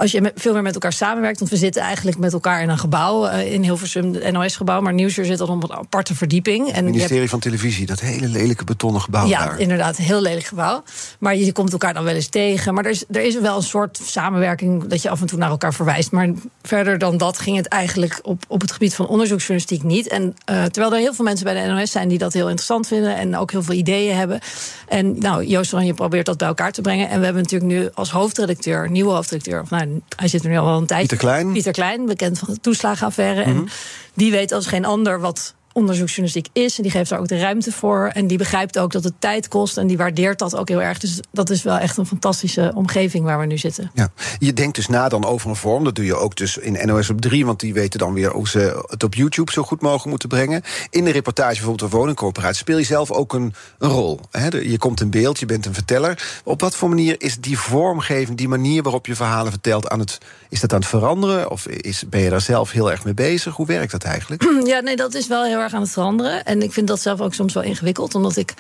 als 0.01 0.11
je 0.11 0.33
veel 0.35 0.53
meer 0.53 0.63
met 0.63 0.75
elkaar 0.75 0.93
samenwerkt. 0.93 1.39
Want 1.39 1.51
we 1.51 1.57
zitten 1.57 1.83
eigenlijk 1.83 2.19
met 2.19 2.33
elkaar 2.33 2.63
in 2.63 2.69
een 2.69 2.79
gebouw 2.79 3.27
uh, 3.27 3.53
in 3.53 3.63
Hilversum, 3.63 4.15
het 4.15 4.33
NOS-gebouw. 4.33 4.81
Maar 4.81 4.93
Nieuwsuur 4.93 5.25
zit 5.25 5.39
dan 5.39 5.49
op 5.49 5.63
een 5.63 5.73
aparte 5.73 6.15
verdieping. 6.15 6.69
En 6.69 6.75
het 6.75 6.85
ministerie 6.85 7.19
hebt... 7.19 7.31
van 7.31 7.41
Televisie, 7.41 7.87
dat 7.87 8.01
hele 8.01 8.29
lelijke 8.29 8.65
betonnen 8.65 9.01
gebouw. 9.01 9.27
Ja, 9.27 9.45
daar. 9.45 9.59
inderdaad, 9.59 9.99
een 9.99 10.05
heel 10.05 10.21
lelijk 10.21 10.47
gebouw. 10.47 10.83
Maar 11.19 11.37
je 11.37 11.53
komt 11.53 11.73
elkaar 11.73 11.95
dan 11.95 12.05
wel 12.05 12.15
eens 12.15 12.29
tegen. 12.29 12.75
Maar 12.75 12.85
er 12.85 12.91
is, 12.91 13.05
er 13.11 13.23
is 13.23 13.41
wel 13.41 13.57
een 13.57 13.63
soort 13.63 14.01
samenwerking 14.03 14.87
dat 14.87 15.03
je 15.03 15.11
af 15.11 15.21
en 15.21 15.27
toe 15.27 15.39
naar 15.39 15.51
elkaar 15.51 15.75
verwijst. 15.75 16.13
Maar 16.13 16.29
verder 16.63 16.99
dan 16.99 17.17
dat 17.17 17.39
ging 17.39 17.57
het 17.57 17.67
eigenlijk 17.67 18.19
op, 18.23 18.43
op 18.49 18.61
het 18.61 18.73
gebied 18.73 18.95
van 18.95 19.07
onderzoeksjournalistiek 19.07 19.83
niet. 19.83 20.09
En 20.09 20.23
uh, 20.23 20.65
terwijl 20.65 20.95
er 20.95 21.01
heel 21.01 21.15
veel 21.15 21.25
mensen 21.25 21.45
bij 21.45 21.63
de 21.63 21.73
NOS 21.73 21.91
zijn 21.91 22.09
die 22.09 22.19
dat 22.19 22.33
heel 22.33 22.47
interessant 22.47 22.87
vinden 22.87 23.17
en 23.17 23.37
ook 23.37 23.51
heel 23.51 23.63
veel 23.63 23.75
ideeën 23.75 24.17
hebben. 24.17 24.41
En 24.89 25.19
nou, 25.19 25.45
Joost 25.45 25.71
je 25.71 25.95
probeert 25.95 26.27
dat 26.27 26.39
bij 26.39 26.49
elkaar 26.49 26.73
te 26.73 26.81
brengen. 26.81 27.09
En 27.09 27.19
we 27.19 27.25
hebben 27.25 27.43
natuurlijk 27.43 27.73
nu 27.73 27.89
als 27.95 28.11
hoofdredacteur, 28.11 28.91
nieuwe 28.91 29.13
hoofdredacteur, 29.13 29.61
of 29.61 29.71
nou, 29.71 29.90
hij 30.17 30.29
zit 30.29 30.45
er 30.45 30.51
nu 30.51 30.59
al 30.59 30.79
een 30.79 30.87
tijdje. 30.87 31.07
Pieter 31.07 31.29
Klein. 31.29 31.53
Pieter 31.53 31.73
Klein, 31.73 32.07
bekend 32.07 32.39
van 32.39 32.55
de 32.55 32.61
toeslagenaffaire. 32.61 33.43
En 33.43 33.55
mhm. 33.55 33.67
die 34.15 34.31
weet 34.31 34.53
als 34.53 34.67
geen 34.67 34.85
ander 34.85 35.21
wat 35.21 35.55
onderzoeksjournalistiek 35.73 36.49
is. 36.53 36.77
En 36.77 36.83
die 36.83 36.93
geeft 36.93 37.11
daar 37.11 37.19
ook 37.19 37.29
de 37.29 37.39
ruimte 37.39 37.73
voor. 37.73 38.11
En 38.15 38.27
die 38.27 38.39
begrijpt 38.39 38.79
ook 38.79 38.93
dat 38.93 39.05
het 39.05 39.15
tijd 39.19 39.49
kost. 39.49 39.77
En 39.77 39.87
die 39.87 39.97
waardeert 39.97 40.39
dat 40.39 40.57
ook 40.57 40.69
heel 40.69 40.83
erg. 40.83 40.99
Dus 40.99 41.21
dat 41.33 41.51
is 41.51 41.63
wel 41.63 41.77
echt 41.77 41.97
een 41.97 42.07
fantastische 42.07 42.73
omgeving 42.75 43.25
waar 43.25 43.39
we 43.39 43.47
nu 43.47 43.59
zitten. 43.59 43.91
Ja. 43.95 44.13
Je 44.39 44.53
denkt 44.53 44.75
dus 44.75 44.87
na 44.87 45.09
dan 45.09 45.25
over 45.25 45.51
een 45.51 45.57
vorm. 45.57 45.85
Dat 45.85 45.95
doe 45.95 46.05
je 46.05 46.17
ook 46.17 46.37
dus 46.37 46.57
in 46.57 46.87
NOS 46.87 47.11
op 47.11 47.21
3. 47.21 47.47
Want 47.47 47.61
die 47.61 47.75
weten 47.75 47.99
dan 47.99 48.13
weer 48.13 48.31
hoe 48.31 48.49
ze 48.49 48.85
het 48.87 49.03
op 49.03 49.15
YouTube 49.15 49.53
zo 49.53 49.63
goed 49.63 49.81
mogelijk 49.81 50.09
moeten 50.09 50.29
brengen. 50.29 50.63
In 50.91 51.05
de 51.05 51.11
reportage 51.11 51.55
bijvoorbeeld 51.55 51.91
de 51.91 51.97
woningcorporatie 51.97 52.57
speel 52.57 52.79
je 52.79 52.85
zelf 52.85 53.11
ook 53.11 53.33
een, 53.33 53.55
een 53.79 53.91
rol. 53.91 54.21
Je 54.51 54.79
komt 54.79 55.01
in 55.01 55.11
beeld, 55.11 55.39
je 55.39 55.47
bent 55.47 55.67
een 55.67 55.75
verteller. 55.75 56.41
Op 56.45 56.61
wat 56.61 56.77
voor 56.77 56.89
manier 56.89 57.15
is 57.19 57.37
die 57.41 57.59
vormgeving, 57.59 58.39
die 58.39 58.49
manier 58.49 58.83
waarop 58.83 59.07
je 59.07 59.15
verhalen 59.15 59.53
vertelt, 59.53 59.89
aan 59.89 59.99
het, 59.99 60.19
is 60.49 60.61
dat 60.61 60.73
aan 60.73 60.79
het 60.79 60.89
veranderen? 60.89 61.51
Of 61.51 61.67
is, 61.67 62.05
ben 62.09 62.21
je 62.21 62.31
daar 62.31 62.41
zelf 62.41 62.71
heel 62.71 62.91
erg 62.91 63.05
mee 63.05 63.15
bezig? 63.15 63.57
Hoe 63.57 63.67
werkt 63.67 63.93
dat 63.93 64.05
eigenlijk? 64.05 64.43
Ja, 64.71 64.81
nee, 64.81 64.97
dat 64.97 65.15
is 65.15 65.27
wel 65.27 65.45
heel 65.45 65.60
erg 65.61 65.75
aan 65.75 65.81
het 65.81 65.91
veranderen. 65.91 66.45
En 66.45 66.63
ik 66.63 66.73
vind 66.73 66.89
dat 66.89 67.01
zelf 67.01 67.21
ook 67.21 67.35
soms 67.35 67.55
wel 67.55 67.63
ingewikkeld, 67.63 68.15
omdat 68.15 68.37
ik 68.37 68.55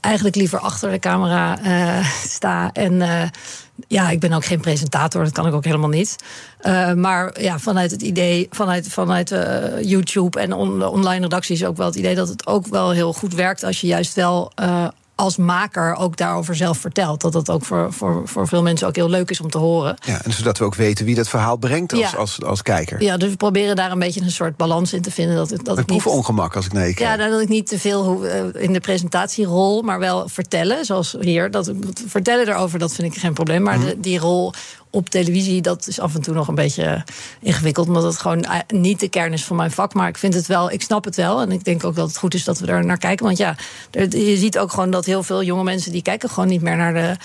eigenlijk 0.00 0.36
liever 0.36 0.58
achter 0.58 0.90
de 0.90 0.98
camera 0.98 1.58
uh, 1.64 2.06
sta. 2.36 2.70
En 2.72 2.92
uh, 2.92 3.22
ja, 3.88 4.10
ik 4.10 4.20
ben 4.20 4.32
ook 4.32 4.44
geen 4.44 4.60
presentator, 4.60 5.24
dat 5.24 5.32
kan 5.32 5.46
ik 5.46 5.54
ook 5.54 5.64
helemaal 5.64 5.88
niet. 5.88 6.16
Uh, 6.62 6.92
maar 6.92 7.42
ja, 7.42 7.58
vanuit 7.58 7.90
het 7.90 8.02
idee, 8.02 8.46
vanuit, 8.50 8.88
vanuit 8.88 9.28
YouTube 9.80 10.40
en 10.40 10.52
on, 10.52 10.84
online 10.84 11.20
redacties 11.20 11.64
ook 11.64 11.76
wel 11.76 11.86
het 11.86 11.96
idee 11.96 12.14
dat 12.14 12.28
het 12.28 12.46
ook 12.46 12.66
wel 12.66 12.90
heel 12.90 13.12
goed 13.12 13.34
werkt 13.34 13.64
als 13.64 13.80
je 13.80 13.86
juist 13.86 14.14
wel 14.14 14.52
als 15.22 15.36
maker 15.36 15.94
ook 15.94 16.16
daarover 16.16 16.54
zelf 16.54 16.78
vertelt. 16.78 17.20
Dat 17.20 17.32
dat 17.32 17.50
ook 17.50 17.64
voor, 17.64 17.92
voor, 17.92 18.22
voor 18.24 18.48
veel 18.48 18.62
mensen 18.62 18.86
ook 18.86 18.96
heel 18.96 19.08
leuk 19.08 19.30
is 19.30 19.40
om 19.40 19.50
te 19.50 19.58
horen. 19.58 19.96
Ja, 20.04 20.24
en 20.24 20.32
zodat 20.32 20.58
we 20.58 20.64
ook 20.64 20.74
weten 20.74 21.04
wie 21.04 21.14
dat 21.14 21.28
verhaal 21.28 21.56
brengt 21.56 21.92
als, 21.92 22.16
als, 22.16 22.42
als 22.42 22.62
kijker. 22.62 23.02
Ja, 23.02 23.16
dus 23.16 23.30
we 23.30 23.36
proberen 23.36 23.76
daar 23.76 23.90
een 23.90 23.98
beetje 23.98 24.20
een 24.20 24.30
soort 24.30 24.56
balans 24.56 24.92
in 24.92 25.02
te 25.02 25.10
vinden. 25.10 25.36
Dat, 25.36 25.54
dat 25.62 25.78
ik 25.78 25.86
proef 25.86 26.06
ongemak 26.06 26.56
als 26.56 26.66
ik 26.66 26.72
nee 26.72 26.94
Ja, 26.96 27.14
nou, 27.14 27.30
dat 27.30 27.40
ik 27.40 27.48
niet 27.48 27.66
te 27.66 27.78
veel 27.78 28.24
uh, 28.24 28.62
in 28.62 28.72
de 28.72 28.80
presentatierol, 28.80 29.82
maar 29.82 29.98
wel 29.98 30.28
vertellen. 30.28 30.84
Zoals 30.84 31.16
hier. 31.20 31.50
Dat, 31.50 31.72
vertellen 32.06 32.48
erover, 32.48 32.78
dat 32.78 32.94
vind 32.94 33.14
ik 33.14 33.20
geen 33.20 33.32
probleem. 33.32 33.62
Maar 33.62 33.78
mhm. 33.78 34.00
die 34.00 34.18
rol 34.18 34.52
op 34.92 35.08
televisie, 35.08 35.62
dat 35.62 35.86
is 35.86 36.00
af 36.00 36.14
en 36.14 36.22
toe 36.22 36.34
nog 36.34 36.48
een 36.48 36.54
beetje 36.54 37.04
ingewikkeld. 37.40 37.86
Omdat 37.86 38.02
het 38.02 38.18
gewoon 38.18 38.42
eh, 38.42 38.58
niet 38.68 39.00
de 39.00 39.08
kern 39.08 39.32
is 39.32 39.44
van 39.44 39.56
mijn 39.56 39.70
vak. 39.70 39.94
Maar 39.94 40.08
ik 40.08 40.18
vind 40.18 40.34
het 40.34 40.46
wel, 40.46 40.70
ik 40.70 40.82
snap 40.82 41.04
het 41.04 41.16
wel. 41.16 41.40
En 41.40 41.52
ik 41.52 41.64
denk 41.64 41.84
ook 41.84 41.94
dat 41.94 42.08
het 42.08 42.18
goed 42.18 42.34
is 42.34 42.44
dat 42.44 42.58
we 42.58 42.66
er 42.66 42.84
naar 42.84 42.98
kijken. 42.98 43.24
Want 43.26 43.38
ja, 43.38 43.56
je 44.10 44.36
ziet 44.36 44.58
ook 44.58 44.70
gewoon 44.70 44.90
dat 44.90 45.04
heel 45.04 45.22
veel 45.22 45.42
jonge 45.42 45.64
mensen 45.64 45.92
die 45.92 46.02
kijken 46.02 46.28
gewoon 46.28 46.48
niet 46.48 46.62
meer 46.62 46.76
naar 46.76 46.94
de 46.94 47.16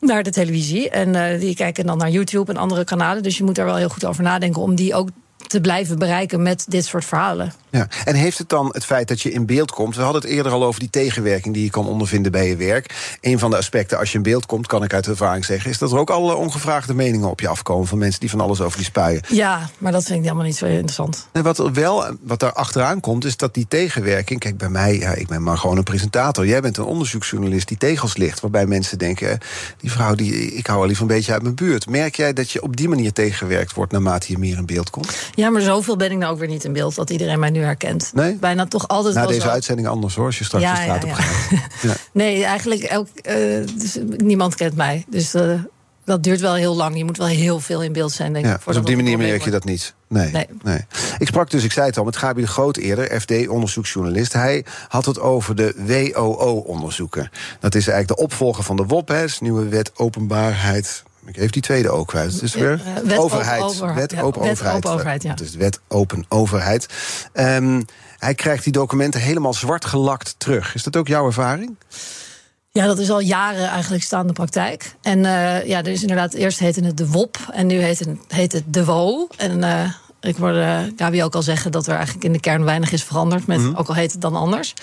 naar 0.00 0.22
de 0.22 0.30
televisie. 0.30 0.90
En 0.90 1.14
uh, 1.14 1.40
die 1.40 1.54
kijken 1.54 1.86
dan 1.86 1.98
naar 1.98 2.10
YouTube 2.10 2.52
en 2.52 2.58
andere 2.58 2.84
kanalen. 2.84 3.22
Dus 3.22 3.38
je 3.38 3.44
moet 3.44 3.54
daar 3.54 3.64
wel 3.64 3.76
heel 3.76 3.88
goed 3.88 4.04
over 4.04 4.22
nadenken 4.22 4.62
om 4.62 4.74
die 4.74 4.94
ook 4.94 5.08
te 5.46 5.60
blijven 5.60 5.98
bereiken 5.98 6.42
met 6.42 6.64
dit 6.68 6.84
soort 6.84 7.04
verhalen. 7.04 7.52
Ja. 7.70 7.88
En 8.04 8.14
heeft 8.14 8.38
het 8.38 8.48
dan 8.48 8.68
het 8.72 8.84
feit 8.84 9.08
dat 9.08 9.20
je 9.20 9.30
in 9.30 9.46
beeld 9.46 9.70
komt... 9.70 9.96
we 9.96 10.02
hadden 10.02 10.22
het 10.22 10.30
eerder 10.30 10.52
al 10.52 10.64
over 10.64 10.80
die 10.80 10.90
tegenwerking 10.90 11.54
die 11.54 11.64
je 11.64 11.70
kan 11.70 11.86
ondervinden 11.86 12.32
bij 12.32 12.48
je 12.48 12.56
werk. 12.56 13.16
Een 13.20 13.38
van 13.38 13.50
de 13.50 13.56
aspecten 13.56 13.98
als 13.98 14.10
je 14.10 14.16
in 14.16 14.22
beeld 14.22 14.46
komt, 14.46 14.66
kan 14.66 14.82
ik 14.82 14.92
uit 14.94 15.06
ervaring 15.06 15.44
zeggen... 15.44 15.70
is 15.70 15.78
dat 15.78 15.92
er 15.92 15.98
ook 15.98 16.10
alle 16.10 16.34
ongevraagde 16.34 16.94
meningen 16.94 17.30
op 17.30 17.40
je 17.40 17.48
afkomen... 17.48 17.86
van 17.86 17.98
mensen 17.98 18.20
die 18.20 18.30
van 18.30 18.40
alles 18.40 18.60
over 18.60 18.76
die 18.76 18.86
spuien. 18.86 19.22
Ja, 19.28 19.70
maar 19.78 19.92
dat 19.92 20.04
vind 20.04 20.18
ik 20.18 20.24
helemaal 20.24 20.44
niet 20.44 20.56
zo 20.56 20.66
interessant. 20.66 21.28
En 21.32 21.42
wat 21.42 21.58
er 21.58 21.72
wel, 21.72 22.16
wat 22.22 22.40
daar 22.40 22.52
achteraan 22.52 23.00
komt, 23.00 23.24
is 23.24 23.36
dat 23.36 23.54
die 23.54 23.66
tegenwerking... 23.68 24.40
kijk, 24.40 24.58
bij 24.58 24.68
mij, 24.68 24.98
ja, 24.98 25.12
ik 25.12 25.28
ben 25.28 25.42
maar 25.42 25.58
gewoon 25.58 25.76
een 25.76 25.82
presentator. 25.82 26.46
Jij 26.46 26.60
bent 26.60 26.76
een 26.76 26.84
onderzoeksjournalist 26.84 27.68
die 27.68 27.78
tegels 27.78 28.16
ligt... 28.16 28.40
waarbij 28.40 28.66
mensen 28.66 28.98
denken, 28.98 29.38
die 29.80 29.92
vrouw, 29.92 30.14
die, 30.14 30.54
ik 30.54 30.66
hou 30.66 30.80
al 30.80 30.86
liever 30.86 31.02
een 31.02 31.16
beetje 31.16 31.32
uit 31.32 31.42
mijn 31.42 31.54
buurt. 31.54 31.88
Merk 31.88 32.16
jij 32.16 32.32
dat 32.32 32.50
je 32.50 32.62
op 32.62 32.76
die 32.76 32.88
manier 32.88 33.12
tegengewerkt 33.12 33.74
wordt... 33.74 33.92
naarmate 33.92 34.32
je 34.32 34.38
meer 34.38 34.56
in 34.56 34.66
beeld 34.66 34.90
komt? 34.90 35.16
Ja, 35.34 35.50
maar 35.50 35.62
zoveel 35.62 35.96
ben 35.96 36.10
ik 36.10 36.18
nou 36.18 36.32
ook 36.32 36.38
weer 36.38 36.48
niet 36.48 36.64
in 36.64 36.72
beeld... 36.72 36.94
dat 36.94 37.10
iedereen 37.10 37.38
mij 37.38 37.50
nu 37.50 37.59
herkent. 37.62 38.10
Nee? 38.14 38.34
Bijna 38.34 38.66
toch 38.66 38.88
altijd 38.88 39.14
Na 39.14 39.26
deze 39.26 39.50
uitzending 39.50 39.88
anders 39.88 40.14
hoor, 40.14 40.26
als 40.26 40.38
je 40.38 40.44
straks 40.44 40.64
de 40.64 40.76
straat 40.76 41.04
op 41.04 41.12
gaat. 41.12 41.98
nee, 42.12 42.44
eigenlijk 42.44 42.82
elk, 42.82 43.08
uh, 43.22 43.34
dus 43.74 43.98
niemand 44.16 44.54
kent 44.54 44.76
mij. 44.76 45.04
Dus 45.08 45.34
uh, 45.34 45.52
dat 46.04 46.22
duurt 46.22 46.40
wel 46.40 46.54
heel 46.54 46.76
lang. 46.76 46.96
Je 46.96 47.04
moet 47.04 47.16
wel 47.16 47.26
heel 47.26 47.60
veel 47.60 47.82
in 47.82 47.92
beeld 47.92 48.12
zijn, 48.12 48.32
denk 48.32 48.46
ik. 48.46 48.64
Dus 48.64 48.76
op 48.76 48.86
die 48.86 48.96
manier 48.96 49.18
merk 49.18 49.42
je 49.42 49.50
dat 49.50 49.64
niet? 49.64 49.94
Nee, 50.08 50.30
nee, 50.30 50.46
nee. 50.62 50.84
Ik 51.18 51.26
sprak 51.26 51.50
dus, 51.50 51.64
ik 51.64 51.72
zei 51.72 51.86
het 51.86 51.98
al, 51.98 52.04
met 52.04 52.16
Gabi 52.16 52.40
de 52.40 52.46
Groot 52.46 52.76
eerder, 52.76 53.20
FD-onderzoeksjournalist. 53.20 54.32
Hij 54.32 54.64
had 54.88 55.06
het 55.06 55.20
over 55.20 55.56
de 55.56 55.74
WOO-onderzoeken. 55.86 57.30
Dat 57.60 57.74
is 57.74 57.88
eigenlijk 57.88 58.18
de 58.18 58.24
opvolger 58.24 58.64
van 58.64 58.76
de 58.76 58.84
WOP, 58.84 59.08
hè, 59.08 59.24
nieuwe 59.40 59.68
wet 59.68 59.90
openbaarheid 59.96 61.02
ik 61.26 61.36
heeft 61.36 61.52
die 61.52 61.62
tweede 61.62 61.90
ook 61.90 62.08
kwijt. 62.08 62.32
Het 62.32 62.42
is 62.42 62.54
weer 62.54 62.80
wet 63.04 63.18
overheid. 63.18 63.62
Over, 63.62 63.94
wet 63.94 64.20
open 64.20 64.42
wet 64.42 64.50
overheid. 64.50 64.76
Open 64.76 64.90
overheid 64.90 65.22
ja. 65.22 65.30
Het 65.30 65.40
is 65.40 65.52
de 65.52 65.58
wet 65.58 65.80
open 65.88 66.24
overheid. 66.28 66.86
Um, 67.34 67.84
hij 68.18 68.34
krijgt 68.34 68.64
die 68.64 68.72
documenten 68.72 69.20
helemaal 69.20 69.54
zwart 69.54 69.84
gelakt 69.84 70.34
terug. 70.38 70.74
Is 70.74 70.82
dat 70.82 70.96
ook 70.96 71.08
jouw 71.08 71.26
ervaring? 71.26 71.76
Ja, 72.72 72.86
dat 72.86 72.98
is 72.98 73.10
al 73.10 73.20
jaren 73.20 73.68
eigenlijk 73.68 74.02
staande 74.02 74.32
praktijk. 74.32 74.96
En 75.02 75.18
uh, 75.18 75.66
ja, 75.66 75.78
er 75.78 75.88
is 75.88 76.00
inderdaad, 76.00 76.34
eerst 76.34 76.58
heette 76.58 76.84
het 76.84 76.96
de 76.96 77.08
WOP 77.08 77.36
en 77.52 77.66
nu 77.66 77.78
heet 77.78 77.98
het, 77.98 78.08
heet 78.28 78.52
het 78.52 78.64
de 78.66 78.84
WO. 78.84 79.28
En 79.36 79.58
uh, 79.58 79.92
ik 80.20 80.36
hoorde 80.36 80.92
Gabi 80.96 81.24
ook 81.24 81.34
al 81.34 81.42
zeggen 81.42 81.72
dat 81.72 81.86
er 81.86 81.94
eigenlijk 81.94 82.24
in 82.24 82.32
de 82.32 82.40
kern 82.40 82.64
weinig 82.64 82.92
is 82.92 83.04
veranderd. 83.04 83.46
Met, 83.46 83.60
mm 83.60 83.74
Ook 83.74 83.88
al 83.88 83.94
heet 83.94 84.12
het 84.12 84.20
dan 84.20 84.34
anders. 84.34 84.74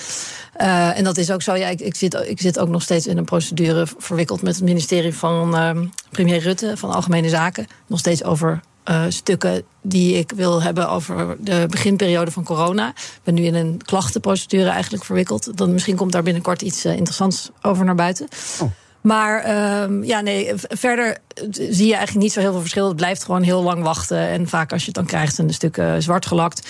Uh, 0.61 0.97
en 0.97 1.03
dat 1.03 1.17
is 1.17 1.31
ook 1.31 1.41
zo. 1.41 1.55
Ja, 1.55 1.67
ik, 1.67 1.79
ik, 1.79 1.95
zit, 1.95 2.23
ik 2.25 2.41
zit 2.41 2.59
ook 2.59 2.69
nog 2.69 2.81
steeds 2.81 3.07
in 3.07 3.17
een 3.17 3.25
procedure 3.25 3.87
verwikkeld 3.97 4.41
met 4.41 4.55
het 4.55 4.63
ministerie 4.63 5.13
van 5.13 5.55
uh, 5.55 5.71
premier 6.09 6.39
Rutte 6.39 6.77
van 6.77 6.91
Algemene 6.91 7.29
Zaken. 7.29 7.67
Nog 7.87 7.99
steeds 7.99 8.23
over 8.23 8.59
uh, 8.89 9.03
stukken 9.07 9.63
die 9.81 10.17
ik 10.17 10.31
wil 10.35 10.61
hebben 10.61 10.89
over 10.89 11.35
de 11.39 11.65
beginperiode 11.69 12.31
van 12.31 12.43
corona. 12.43 12.89
Ik 12.89 13.19
ben 13.23 13.33
nu 13.33 13.43
in 13.43 13.55
een 13.55 13.81
klachtenprocedure 13.85 14.69
eigenlijk 14.69 15.03
verwikkeld. 15.03 15.57
Dan 15.57 15.73
misschien 15.73 15.95
komt 15.95 16.11
daar 16.11 16.23
binnenkort 16.23 16.61
iets 16.61 16.85
interessants 16.85 17.49
over 17.61 17.85
naar 17.85 17.95
buiten. 17.95 18.27
Oh. 18.61 18.71
Maar 19.07 19.47
uh, 19.47 20.07
ja, 20.07 20.19
nee, 20.19 20.51
verder 20.55 21.17
zie 21.51 21.87
je 21.87 21.95
eigenlijk 21.95 22.23
niet 22.25 22.31
zo 22.31 22.39
heel 22.39 22.51
veel 22.51 22.59
verschil. 22.59 22.87
Het 22.87 22.95
blijft 22.95 23.23
gewoon 23.23 23.41
heel 23.41 23.63
lang 23.63 23.83
wachten. 23.83 24.17
En 24.17 24.47
vaak 24.47 24.71
als 24.71 24.81
je 24.81 24.87
het 24.87 24.95
dan 24.95 25.05
krijgt, 25.05 25.35
zijn 25.35 25.47
de 25.47 25.53
stukken 25.53 26.03
zwart 26.03 26.25
gelakt. 26.25 26.67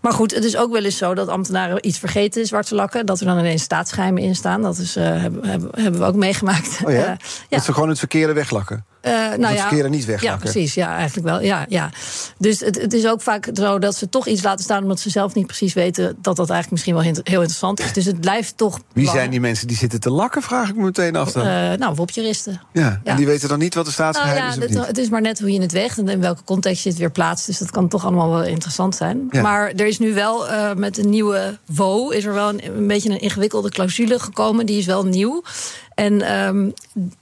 Maar 0.00 0.12
goed, 0.12 0.34
het 0.34 0.44
is 0.44 0.56
ook 0.56 0.72
wel 0.72 0.84
eens 0.84 0.96
zo 0.96 1.14
dat 1.14 1.28
ambtenaren 1.28 1.86
iets 1.86 1.98
vergeten 1.98 2.46
zwart 2.46 2.66
te 2.66 2.74
lakken. 2.74 3.06
Dat 3.06 3.20
er 3.20 3.26
dan 3.26 3.38
ineens 3.38 3.62
staatsgeheimen 3.62 4.22
in 4.22 4.34
staan. 4.34 4.62
Dat 4.62 4.78
is, 4.78 4.96
uh, 4.96 5.04
hebben, 5.04 5.68
hebben, 5.70 6.00
we 6.00 6.06
ook 6.06 6.14
meegemaakt. 6.14 6.80
Oh 6.84 6.92
ja? 6.92 6.98
Uh, 6.98 7.04
ja. 7.06 7.16
Dat 7.48 7.64
ze 7.64 7.72
gewoon 7.72 7.88
het 7.88 7.98
verkeerde 7.98 8.32
weglakken? 8.32 8.84
Uh, 9.02 9.12
nou 9.12 9.44
het 9.44 9.54
ja, 9.54 9.60
verkeerde 9.60 9.88
niet 9.88 10.04
weglakken? 10.04 10.46
Ja, 10.46 10.52
precies. 10.52 10.74
Ja, 10.74 10.96
eigenlijk 10.96 11.28
wel. 11.28 11.42
Ja, 11.42 11.66
ja. 11.68 11.90
Dus 12.38 12.60
het, 12.60 12.80
het 12.80 12.92
is 12.92 13.06
ook 13.06 13.20
vaak 13.20 13.48
zo 13.52 13.78
dat 13.78 13.96
ze 13.96 14.08
toch 14.08 14.26
iets 14.26 14.42
laten 14.42 14.64
staan... 14.64 14.82
omdat 14.82 15.00
ze 15.00 15.10
zelf 15.10 15.34
niet 15.34 15.46
precies 15.46 15.72
weten 15.72 16.04
dat 16.04 16.36
dat 16.36 16.50
eigenlijk 16.50 16.70
misschien 16.70 16.94
wel 16.94 17.02
heel 17.02 17.40
interessant 17.40 17.80
is. 17.80 17.92
Dus 17.92 18.04
het 18.04 18.20
blijft 18.20 18.56
toch... 18.56 18.80
Wie 18.92 19.08
zijn 19.08 19.30
die 19.30 19.40
mensen 19.40 19.66
die 19.66 19.76
zitten 19.76 20.00
te 20.00 20.10
lakken, 20.10 20.42
vraag 20.42 20.68
ik 20.68 20.76
me 20.76 20.82
meteen 20.82 21.16
af 21.16 21.32
dan. 21.32 21.46
Uh, 21.46 21.72
nou, 21.72 21.94
wopjuristen. 21.94 22.60
Ja, 22.72 22.82
ja, 22.82 23.00
en 23.04 23.16
die 23.16 23.26
weten 23.26 23.48
dan 23.48 23.58
niet 23.58 23.74
wat 23.74 23.84
de 23.84 23.92
staatsgeheim 23.92 24.36
nou, 24.36 24.60
ja, 24.60 24.66
is 24.66 24.74
het, 24.74 24.86
het, 24.86 24.98
is 24.98 25.08
maar 25.08 25.20
net 25.20 25.40
hoe 25.40 25.52
je 25.52 25.60
het 25.60 25.72
weegt 25.72 25.98
en 25.98 26.08
in 26.08 26.20
welke 26.20 26.44
context 26.44 26.82
je 26.82 26.88
het 26.88 26.98
weer 26.98 27.10
plaatst. 27.10 27.46
Dus 27.46 27.58
dat 27.58 27.70
kan 27.70 27.88
toch 27.88 28.04
allemaal 28.04 28.30
wel 28.30 28.44
interessant 28.44 28.94
zijn. 28.94 29.28
Ja. 29.30 29.42
Maar 29.42 29.68
er 29.68 29.86
is 29.86 29.98
nu 29.98 30.14
wel 30.14 30.48
uh, 30.48 30.74
met 30.74 30.98
een 30.98 31.10
nieuwe 31.10 31.58
WO... 31.64 32.08
is 32.08 32.24
er 32.24 32.34
wel 32.34 32.48
een, 32.48 32.64
een 32.64 32.86
beetje 32.86 33.10
een 33.10 33.20
ingewikkelde 33.20 33.70
clausule 33.70 34.18
gekomen. 34.18 34.66
Die 34.66 34.78
is 34.78 34.86
wel 34.86 35.04
nieuw. 35.04 35.42
En 36.00 36.46
um, 36.46 36.72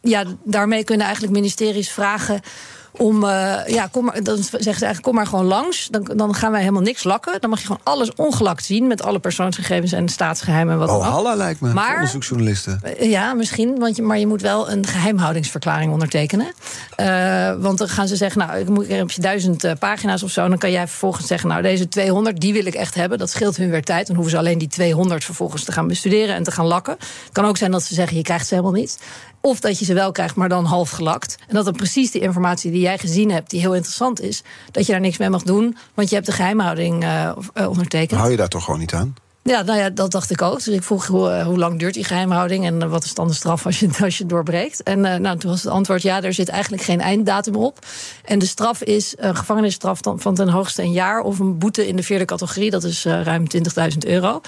ja, 0.01 0.25
daarmee 0.45 0.85
kunnen 0.85 1.07
eigenlijk 1.07 1.37
ministeries 1.37 1.91
vragen 1.91 2.41
om, 2.91 3.25
uh, 3.25 3.67
ja, 3.67 3.89
kom 3.91 4.05
maar, 4.05 4.23
dan 4.23 4.37
zeggen 4.37 4.61
ze 4.61 4.69
eigenlijk, 4.69 5.03
kom 5.03 5.15
maar 5.15 5.27
gewoon 5.27 5.45
langs. 5.45 5.89
Dan, 5.91 6.11
dan 6.17 6.35
gaan 6.35 6.51
wij 6.51 6.61
helemaal 6.61 6.83
niks 6.83 7.05
lakken. 7.05 7.41
Dan 7.41 7.51
mag 7.51 7.61
je 7.61 7.67
gewoon 7.67 7.81
alles 7.83 8.15
ongelakt 8.15 8.65
zien 8.65 8.87
met 8.87 9.03
alle 9.03 9.19
persoonsgegevens 9.19 9.93
en 9.93 10.09
staatsgeheimen 10.09 10.73
en 10.75 10.79
wat 10.81 10.89
oh, 10.89 11.09
Halla 11.09 11.35
lijkt 11.35 11.61
me, 11.61 11.73
maar, 11.73 11.95
onderzoeksjournalisten. 11.95 12.81
Uh, 12.85 13.11
ja, 13.11 13.35
misschien, 13.35 13.79
want 13.79 13.97
je, 13.97 14.03
maar 14.03 14.19
je 14.19 14.27
moet 14.27 14.43
wel 14.43 14.71
een 14.71 14.87
geheimhoudingsverklaring 14.87 15.93
ondertekenen. 15.93 16.53
Uh, 16.97 17.53
want 17.59 17.79
dan 17.79 17.89
gaan 17.89 18.09
ze 18.09 18.17
zeggen, 18.17 18.47
nou, 18.47 18.59
ik 18.59 18.69
moet 18.69 18.89
heb 18.89 19.11
je 19.11 19.21
duizend 19.21 19.79
pagina's 19.79 20.23
of 20.23 20.31
zo. 20.31 20.49
Dan 20.49 20.59
kan 20.59 20.71
jij 20.71 20.89
vervolgens 20.89 21.27
zeggen, 21.27 21.49
nou, 21.49 21.63
deze 21.63 21.89
200, 21.89 22.41
die 22.41 22.53
wil 22.53 22.67
ik 22.67 22.75
echt 22.75 22.95
hebben. 22.95 23.19
Dat 23.19 23.31
scheelt 23.31 23.57
hun 23.57 23.71
weer 23.71 23.85
tijd. 23.85 24.07
Dan 24.07 24.17
hoeven 24.17 24.35
ze 24.35 24.39
alleen 24.39 24.59
die 24.59 24.69
200 24.69 25.25
vervolgens 25.25 25.65
te 25.65 25.73
gaan 25.73 25.89
bestuderen 25.89 26.35
en 26.35 26.43
te 26.43 26.51
gaan 26.51 26.67
lakken. 26.67 26.97
Het 26.99 27.33
kan 27.33 27.45
ook 27.45 27.57
zijn 27.57 27.71
dat 27.71 27.83
ze 27.83 27.95
zeggen, 27.95 28.17
je 28.17 28.23
krijgt 28.23 28.47
ze 28.47 28.55
helemaal 28.55 28.81
niet. 28.81 28.99
Of 29.41 29.61
dat 29.61 29.79
je 29.79 29.85
ze 29.85 29.95
wel 29.95 30.13
krijgt, 30.13 30.35
maar 30.35 30.49
dan 30.49 30.65
half 30.65 30.91
gelakt. 30.91 31.37
En 31.49 31.55
dat 31.55 31.65
dan 31.65 31.75
precies 31.75 32.11
die 32.11 32.21
informatie 32.21 32.71
die 32.71 32.81
jij 32.81 32.99
gezien 32.99 33.31
hebt, 33.31 33.51
die 33.51 33.61
heel 33.61 33.75
interessant 33.75 34.21
is, 34.21 34.43
dat 34.71 34.87
je 34.87 34.93
daar 34.93 35.01
niks 35.01 35.19
mee 35.19 35.31
mag 35.31 35.43
doen, 35.43 35.77
want 35.95 36.09
je 36.09 36.15
hebt 36.15 36.27
de 36.27 36.33
geheimhouding 36.33 37.05
uh, 37.05 37.33
ondertekend. 37.55 38.21
Hou 38.21 38.31
je 38.31 38.37
daar 38.37 38.49
toch 38.49 38.65
gewoon 38.65 38.81
niet 38.81 38.95
aan? 38.95 39.15
Ja, 39.49 39.63
nou 39.63 39.79
ja, 39.79 39.91
dat 39.91 40.11
dacht 40.11 40.31
ik 40.31 40.43
ook. 40.43 40.65
Dus 40.65 40.75
ik 40.75 40.83
vroeg 40.83 41.07
hoe, 41.07 41.31
eh, 41.31 41.47
hoe 41.47 41.59
lang 41.59 41.79
duurt 41.79 41.95
die 41.95 42.05
geheimhouding 42.05 42.65
en 42.65 42.83
eh, 42.83 42.91
wat 42.91 43.05
is 43.05 43.15
dan 43.15 43.27
de 43.27 43.35
straf 43.35 43.67
als 43.67 43.81
je, 43.81 43.89
als 44.03 44.17
je 44.17 44.23
het 44.23 44.33
doorbreekt. 44.33 44.83
En 44.83 44.99
uh, 44.99 45.15
nou, 45.15 45.39
toen 45.39 45.51
was 45.51 45.63
het 45.63 45.73
antwoord: 45.73 46.03
ja, 46.03 46.23
er 46.23 46.33
zit 46.33 46.49
eigenlijk 46.49 46.83
geen 46.83 47.01
einddatum 47.01 47.57
op. 47.57 47.79
En 48.25 48.39
de 48.39 48.47
straf 48.47 48.83
is 48.83 49.15
een 49.17 49.37
gevangenisstraf 49.37 50.01
van 50.03 50.35
ten 50.35 50.49
hoogste 50.49 50.83
een 50.83 50.93
jaar 50.93 51.21
of 51.21 51.39
een 51.39 51.59
boete 51.59 51.87
in 51.87 51.97
de 51.97 52.03
vierde 52.03 52.25
categorie, 52.25 52.71
dat 52.71 52.85
is 52.85 53.07
uh, 53.07 53.23
ruim 53.23 53.45
20.000 53.57 53.99
euro. 53.99 54.41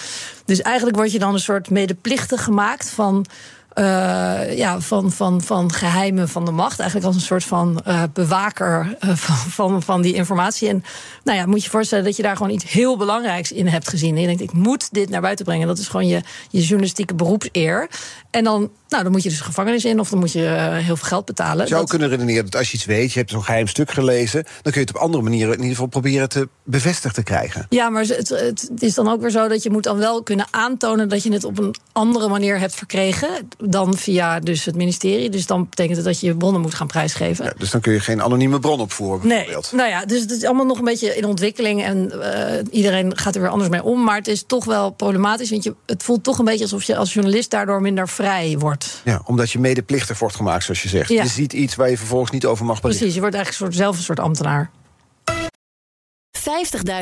Dus 0.44 0.62
eigenlijk 0.62 0.96
word 0.96 1.12
je 1.12 1.18
dan 1.18 1.34
een 1.34 1.40
soort 1.40 1.70
medeplichtig 1.70 2.44
gemaakt 2.44 2.90
van 2.90 3.26
uh, 3.74 4.56
ja, 4.56 4.80
van, 4.80 5.12
van, 5.12 5.40
van 5.42 5.72
geheimen 5.72 6.28
van 6.28 6.44
de 6.44 6.50
macht. 6.50 6.78
Eigenlijk 6.78 7.08
als 7.08 7.16
een 7.16 7.26
soort 7.26 7.44
van 7.44 7.82
uh, 7.86 8.02
bewaker 8.12 8.96
uh, 9.04 9.10
van, 9.14 9.36
van, 9.36 9.82
van 9.82 10.02
die 10.02 10.14
informatie. 10.14 10.68
En 10.68 10.84
nou 11.24 11.38
ja, 11.38 11.46
moet 11.46 11.58
je 11.58 11.64
je 11.64 11.70
voorstellen 11.70 12.04
dat 12.04 12.16
je 12.16 12.22
daar 12.22 12.36
gewoon 12.36 12.52
iets 12.52 12.70
heel 12.70 12.96
belangrijks 12.96 13.52
in 13.52 13.66
hebt 13.66 13.88
gezien. 13.88 14.14
En 14.14 14.20
je 14.20 14.26
denkt, 14.26 14.42
ik 14.42 14.52
moet 14.52 14.92
dit 14.92 15.08
naar 15.08 15.20
buiten 15.20 15.44
brengen. 15.44 15.66
Dat 15.66 15.78
is 15.78 15.88
gewoon 15.88 16.06
je, 16.06 16.20
je 16.50 16.60
journalistieke 16.60 17.14
beroepseer. 17.14 17.88
En 18.30 18.44
dan, 18.44 18.70
nou, 18.88 19.02
dan 19.02 19.12
moet 19.12 19.22
je 19.22 19.28
dus 19.28 19.40
gevangenis 19.40 19.84
in 19.84 20.00
of 20.00 20.10
dan 20.10 20.18
moet 20.18 20.32
je 20.32 20.40
heel 20.72 20.96
veel 20.96 21.08
geld 21.08 21.24
betalen. 21.24 21.62
Je 21.62 21.68
zou 21.68 21.80
dat... 21.80 21.90
kunnen 21.90 22.08
redeneren 22.08 22.44
dat 22.44 22.56
als 22.56 22.70
je 22.70 22.76
iets 22.76 22.84
weet, 22.84 23.12
je 23.12 23.18
hebt 23.18 23.30
zo'n 23.30 23.44
geheim 23.44 23.66
stuk 23.66 23.90
gelezen, 23.90 24.42
dan 24.42 24.72
kun 24.72 24.80
je 24.80 24.86
het 24.86 24.96
op 24.96 25.02
andere 25.02 25.22
manieren 25.22 25.52
in 25.52 25.58
ieder 25.58 25.70
geval 25.70 25.86
proberen 25.86 26.28
te 26.28 26.48
bevestigd 26.64 27.14
te 27.14 27.22
krijgen. 27.22 27.66
Ja, 27.68 27.88
maar 27.88 28.04
het, 28.04 28.28
het 28.28 28.70
is 28.78 28.94
dan 28.94 29.08
ook 29.08 29.20
weer 29.20 29.30
zo 29.30 29.48
dat 29.48 29.62
je 29.62 29.70
moet 29.70 29.82
dan 29.82 29.98
wel 29.98 30.22
kunnen 30.22 30.46
aantonen 30.50 31.08
dat 31.08 31.22
je 31.22 31.32
het 31.32 31.44
op 31.44 31.58
een 31.58 31.74
andere 31.92 32.28
manier 32.28 32.58
hebt 32.58 32.74
verkregen 32.74 33.48
dan 33.58 33.96
via 33.96 34.40
dus 34.40 34.64
het 34.64 34.76
ministerie. 34.76 35.30
Dus 35.30 35.46
dan 35.46 35.66
betekent 35.68 35.96
het 35.96 36.04
dat 36.04 36.20
je 36.20 36.26
je 36.26 36.36
bronnen 36.36 36.60
moet 36.60 36.74
gaan 36.74 36.86
prijsgeven. 36.86 37.44
Ja, 37.44 37.52
dus 37.58 37.70
dan 37.70 37.80
kun 37.80 37.92
je 37.92 38.00
geen 38.00 38.22
anonieme 38.22 38.60
bron 38.60 38.80
opvoeren, 38.80 39.28
bijvoorbeeld. 39.28 39.72
Nee, 39.72 39.80
nou 39.80 39.90
ja, 39.90 40.04
dus 40.04 40.20
het 40.20 40.30
is 40.30 40.44
allemaal 40.44 40.66
nog 40.66 40.78
een 40.78 40.84
beetje 40.84 41.16
in 41.16 41.24
ontwikkeling 41.24 41.82
en 41.84 42.12
uh, 42.14 42.24
iedereen 42.70 43.18
gaat 43.18 43.34
er 43.34 43.40
weer 43.40 43.50
anders 43.50 43.70
mee 43.70 43.82
om. 43.82 44.04
Maar 44.04 44.16
het 44.16 44.28
is 44.28 44.44
toch 44.46 44.64
wel 44.64 44.90
problematisch, 44.90 45.50
want 45.50 45.64
je, 45.64 45.74
het 45.86 46.02
voelt 46.02 46.24
toch 46.24 46.38
een 46.38 46.44
beetje 46.44 46.62
alsof 46.62 46.82
je 46.82 46.96
als 46.96 47.12
journalist 47.12 47.50
daardoor 47.50 47.80
minder 47.80 48.08
vrij 48.20 48.58
wordt. 48.58 49.00
Ja, 49.04 49.22
omdat 49.24 49.50
je 49.50 49.58
medeplichtig 49.58 50.18
wordt 50.18 50.34
gemaakt, 50.34 50.64
zoals 50.64 50.82
je 50.82 50.88
zegt. 50.88 51.08
Ja. 51.08 51.22
Je 51.22 51.28
ziet 51.28 51.52
iets 51.52 51.74
waar 51.74 51.90
je 51.90 51.96
vervolgens 51.96 52.30
niet 52.30 52.46
over 52.46 52.64
mag 52.64 52.80
berichten. 52.80 52.98
Precies, 52.98 53.14
je 53.14 53.20
wordt 53.20 53.36
eigenlijk 53.36 53.64
soort, 53.64 53.76
zelf 53.82 53.96
een 53.96 54.02
soort 54.02 54.20
ambtenaar. 54.20 54.70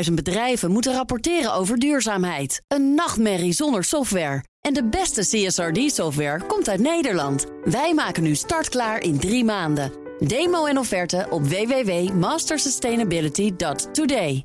50.000 0.06 0.14
bedrijven 0.14 0.70
moeten 0.70 0.92
rapporteren 0.92 1.54
over 1.54 1.78
duurzaamheid. 1.78 2.62
Een 2.68 2.94
nachtmerrie 2.94 3.52
zonder 3.52 3.84
software. 3.84 4.44
En 4.60 4.74
de 4.74 4.84
beste 4.84 5.20
CSRD-software 5.20 6.46
komt 6.46 6.68
uit 6.68 6.80
Nederland. 6.80 7.46
Wij 7.64 7.94
maken 7.94 8.22
nu 8.22 8.34
startklaar 8.34 9.00
in 9.00 9.18
drie 9.18 9.44
maanden. 9.44 9.92
Demo 10.18 10.66
en 10.66 10.78
offerte 10.78 11.26
op 11.30 11.46
www.mastersustainability.today. 11.46 14.44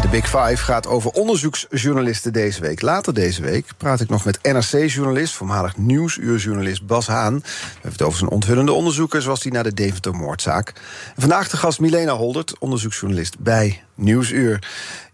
De 0.00 0.08
Big 0.08 0.24
Five 0.24 0.56
gaat 0.56 0.86
over 0.86 1.10
onderzoeksjournalisten 1.10 2.32
deze 2.32 2.60
week. 2.60 2.82
Later 2.82 3.14
deze 3.14 3.42
week 3.42 3.66
praat 3.76 4.00
ik 4.00 4.08
nog 4.08 4.24
met 4.24 4.38
NRC-journalist, 4.42 5.34
voormalig 5.34 5.76
nieuwsuurjournalist 5.76 6.86
Bas 6.86 7.06
Haan. 7.06 7.34
We 7.34 7.48
hebben 7.72 7.92
het 7.92 8.02
over 8.02 8.18
zijn 8.18 8.30
onthullende 8.30 8.72
onderzoeken, 8.72 9.22
zoals 9.22 9.40
die 9.40 9.52
naar 9.52 9.62
de 9.62 9.74
Deventer-moordzaak. 9.74 10.68
En 11.14 11.20
vandaag 11.20 11.48
de 11.48 11.56
gast 11.56 11.80
Milena 11.80 12.12
Holdert, 12.12 12.58
onderzoeksjournalist 12.58 13.38
bij 13.38 13.82
Nieuwsuur. 13.94 14.68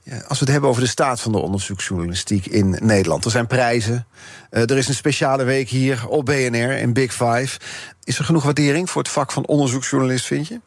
Als 0.05 0.39
we 0.39 0.45
het 0.45 0.49
hebben 0.49 0.71
over 0.71 0.83
de 0.83 0.89
staat 0.89 1.21
van 1.21 1.33
de 1.33 1.39
onderzoeksjournalistiek 1.39 2.47
in 2.47 2.79
Nederland. 2.83 3.25
Er 3.25 3.31
zijn 3.31 3.47
prijzen. 3.47 4.07
Uh, 4.51 4.63
er 4.63 4.77
is 4.77 4.89
een 4.89 4.95
speciale 4.95 5.45
week 5.45 5.69
hier 5.69 6.09
op 6.09 6.25
BNR 6.25 6.71
in 6.71 6.93
Big 6.93 7.13
Five. 7.13 7.59
Is 8.05 8.19
er 8.19 8.25
genoeg 8.25 8.45
waardering 8.45 8.91
voor 8.91 9.03
het 9.03 9.11
vak 9.11 9.33
van 9.33 9.47
onderzoeksjournalist, 9.47 10.27
vind 10.27 10.49
je? 10.49 10.61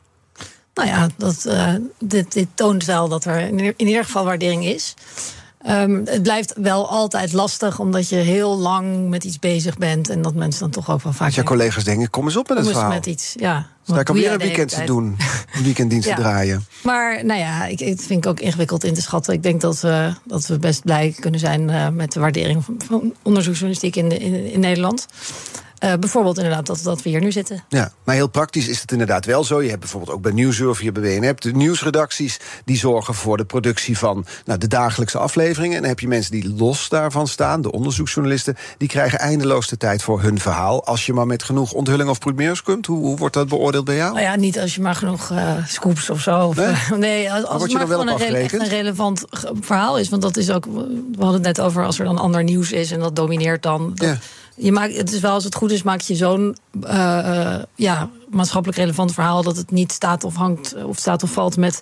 Nou 0.85 0.91
ja, 0.91 1.07
dat, 1.17 1.43
uh, 1.47 1.73
dit, 1.99 2.33
dit, 2.33 2.47
toont 2.53 2.85
wel 2.85 3.07
dat 3.07 3.25
er 3.25 3.39
in 3.77 3.87
ieder 3.87 4.03
geval 4.03 4.25
waardering 4.25 4.65
is. 4.65 4.93
Um, 5.67 6.01
het 6.05 6.23
blijft 6.23 6.53
wel 6.57 6.89
altijd 6.89 7.33
lastig, 7.33 7.79
omdat 7.79 8.09
je 8.09 8.15
heel 8.15 8.57
lang 8.57 9.09
met 9.09 9.23
iets 9.23 9.39
bezig 9.39 9.77
bent. 9.77 10.09
En 10.09 10.21
dat 10.21 10.33
mensen 10.33 10.59
dan 10.59 10.69
toch 10.69 10.89
ook 10.89 11.01
wel 11.01 11.13
vaak. 11.13 11.25
Als 11.25 11.35
je 11.35 11.43
collega's 11.43 11.83
denken: 11.83 12.09
kom 12.09 12.25
eens 12.25 12.35
op 12.35 12.47
met 12.49 12.57
het 12.57 12.67
verhaal. 12.67 12.89
met 12.89 13.05
iets, 13.05 13.33
ja. 13.39 13.67
Sta 13.83 13.99
ik 13.99 14.09
alweer 14.09 14.31
een 14.31 14.37
weekend 14.37 14.69
te 14.69 14.83
doen, 14.83 15.17
een 15.53 15.63
weekenddienst 15.63 16.07
ja. 16.09 16.15
te 16.15 16.21
draaien. 16.21 16.65
Maar 16.83 17.25
nou 17.25 17.39
ja, 17.39 17.65
ik, 17.65 17.79
ik 17.79 18.01
vind 18.01 18.25
ik 18.25 18.31
ook 18.31 18.39
ingewikkeld 18.39 18.83
in 18.83 18.93
te 18.93 19.01
schatten. 19.01 19.33
Ik 19.33 19.43
denk 19.43 19.61
dat 19.61 19.79
we, 19.79 20.13
dat 20.23 20.47
we 20.47 20.59
best 20.59 20.83
blij 20.83 21.15
kunnen 21.19 21.39
zijn 21.39 21.69
uh, 21.69 21.89
met 21.89 22.11
de 22.11 22.19
waardering 22.19 22.65
van, 22.65 22.75
van 22.87 23.13
onderzoeksjournalistiek 23.21 23.95
in, 23.95 24.09
de, 24.09 24.17
in, 24.17 24.51
in 24.51 24.59
Nederland. 24.59 25.05
Uh, 25.79 25.93
bijvoorbeeld 25.93 26.37
inderdaad 26.37 26.65
dat, 26.65 26.79
dat 26.83 27.01
we 27.01 27.09
hier 27.09 27.21
nu 27.21 27.31
zitten. 27.31 27.63
Ja, 27.69 27.91
maar 28.03 28.15
heel 28.15 28.27
praktisch 28.27 28.67
is 28.67 28.81
het 28.81 28.91
inderdaad 28.91 29.25
wel 29.25 29.43
zo. 29.43 29.61
Je 29.61 29.67
hebt 29.67 29.79
bijvoorbeeld 29.79 30.11
ook 30.11 30.21
bij 30.21 30.31
Nieuwsuur 30.31 30.69
of 30.69 30.77
hier 30.77 30.91
bij 30.91 31.19
WNR... 31.19 31.35
de 31.35 31.51
nieuwsredacties 31.51 32.39
die 32.65 32.77
zorgen 32.77 33.13
voor 33.13 33.37
de 33.37 33.45
productie 33.45 33.97
van 33.97 34.25
nou, 34.45 34.59
de 34.59 34.67
dagelijkse 34.67 35.17
afleveringen. 35.17 35.75
En 35.75 35.81
dan 35.81 35.89
heb 35.89 35.99
je 35.99 36.07
mensen 36.07 36.31
die 36.31 36.53
los 36.57 36.89
daarvan 36.89 37.27
staan, 37.27 37.61
de 37.61 37.71
onderzoeksjournalisten... 37.71 38.57
die 38.77 38.87
krijgen 38.87 39.19
eindeloos 39.19 39.67
de 39.67 39.77
tijd 39.77 40.03
voor 40.03 40.21
hun 40.21 40.39
verhaal... 40.39 40.85
als 40.85 41.05
je 41.05 41.13
maar 41.13 41.27
met 41.27 41.43
genoeg 41.43 41.71
onthulling 41.71 42.09
of 42.09 42.19
primeurs 42.19 42.63
komt. 42.63 42.85
Hoe, 42.85 42.99
hoe 42.99 43.17
wordt 43.17 43.33
dat 43.33 43.47
beoordeeld 43.47 43.85
bij 43.85 43.95
jou? 43.95 44.13
Nou 44.13 44.25
ja, 44.25 44.35
niet 44.35 44.59
als 44.59 44.75
je 44.75 44.81
maar 44.81 44.95
genoeg 44.95 45.29
uh, 45.31 45.53
scoops 45.67 46.09
of 46.09 46.21
zo. 46.21 46.47
Of, 46.47 46.55
nee, 46.55 46.99
nee 46.99 47.33
als, 47.33 47.43
als 47.43 47.61
het 47.61 47.73
maar 47.73 47.87
gewoon 47.87 48.07
een, 48.07 48.17
re 48.17 48.37
echt 48.37 48.53
een 48.53 48.67
relevant 48.67 49.25
verhaal 49.61 49.97
is. 49.97 50.09
Want 50.09 50.21
dat 50.21 50.37
is 50.37 50.51
ook, 50.51 50.65
we 50.65 51.05
hadden 51.17 51.33
het 51.33 51.57
net 51.57 51.61
over 51.61 51.85
als 51.85 51.99
er 51.99 52.05
dan 52.05 52.17
ander 52.17 52.43
nieuws 52.43 52.71
is... 52.71 52.91
en 52.91 52.99
dat 52.99 53.15
domineert 53.15 53.63
dan... 53.63 53.91
Dat, 53.95 54.07
ja 54.07 54.17
je 54.59 54.71
maakt, 54.71 54.97
het 54.97 55.13
is 55.13 55.19
wel 55.19 55.31
als 55.31 55.43
het 55.43 55.55
goed 55.55 55.71
is, 55.71 55.83
maak 55.83 56.01
je 56.01 56.15
zo'n 56.15 56.57
uh, 56.83 56.91
uh, 56.93 57.55
ja, 57.75 58.09
maatschappelijk 58.29 58.79
relevant 58.79 59.13
verhaal 59.13 59.43
dat 59.43 59.57
het 59.57 59.71
niet 59.71 59.91
staat 59.91 60.23
of 60.23 60.35
hangt 60.35 60.75
of 60.83 60.97
staat 60.97 61.23
of 61.23 61.31
valt 61.31 61.57
met 61.57 61.79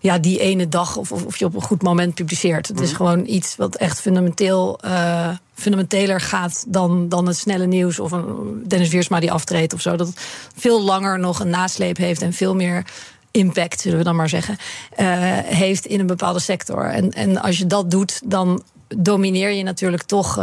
ja, 0.00 0.18
die 0.18 0.38
ene 0.40 0.68
dag 0.68 0.96
of, 0.96 1.12
of, 1.12 1.24
of 1.24 1.36
je 1.36 1.44
op 1.44 1.54
een 1.54 1.62
goed 1.62 1.82
moment 1.82 2.14
publiceert. 2.14 2.68
Het 2.68 2.80
is 2.80 2.88
Mhm. 2.88 2.96
gewoon 2.96 3.26
iets 3.26 3.56
wat 3.56 3.76
echt 3.76 4.00
fundamenteel 4.00 4.78
uh, 4.84 5.28
fundamenteler 5.54 6.20
gaat 6.20 6.64
dan, 6.68 7.08
dan 7.08 7.26
het 7.26 7.36
snelle 7.36 7.66
nieuws 7.66 7.98
of 7.98 8.12
een 8.12 8.64
Dennis 8.66 8.88
Wiersma 8.88 9.20
die 9.20 9.32
aftreedt 9.32 9.74
of 9.74 9.80
zo. 9.80 9.96
Dat 9.96 10.06
het 10.06 10.20
veel 10.56 10.82
langer 10.82 11.18
nog 11.18 11.40
een 11.40 11.50
nasleep 11.50 11.96
heeft 11.96 12.22
en 12.22 12.32
veel 12.32 12.54
meer 12.54 12.86
impact, 13.30 13.80
zullen 13.80 13.98
we 13.98 14.04
dan 14.04 14.16
maar 14.16 14.28
zeggen, 14.28 14.56
uh, 14.98 15.06
heeft 15.44 15.86
in 15.86 16.00
een 16.00 16.06
bepaalde 16.06 16.40
sector. 16.40 16.84
En, 16.84 17.10
en 17.10 17.42
als 17.42 17.58
je 17.58 17.66
dat 17.66 17.90
doet, 17.90 18.20
dan 18.24 18.62
domineer 18.96 19.50
je 19.50 19.62
natuurlijk 19.62 20.02
toch 20.02 20.38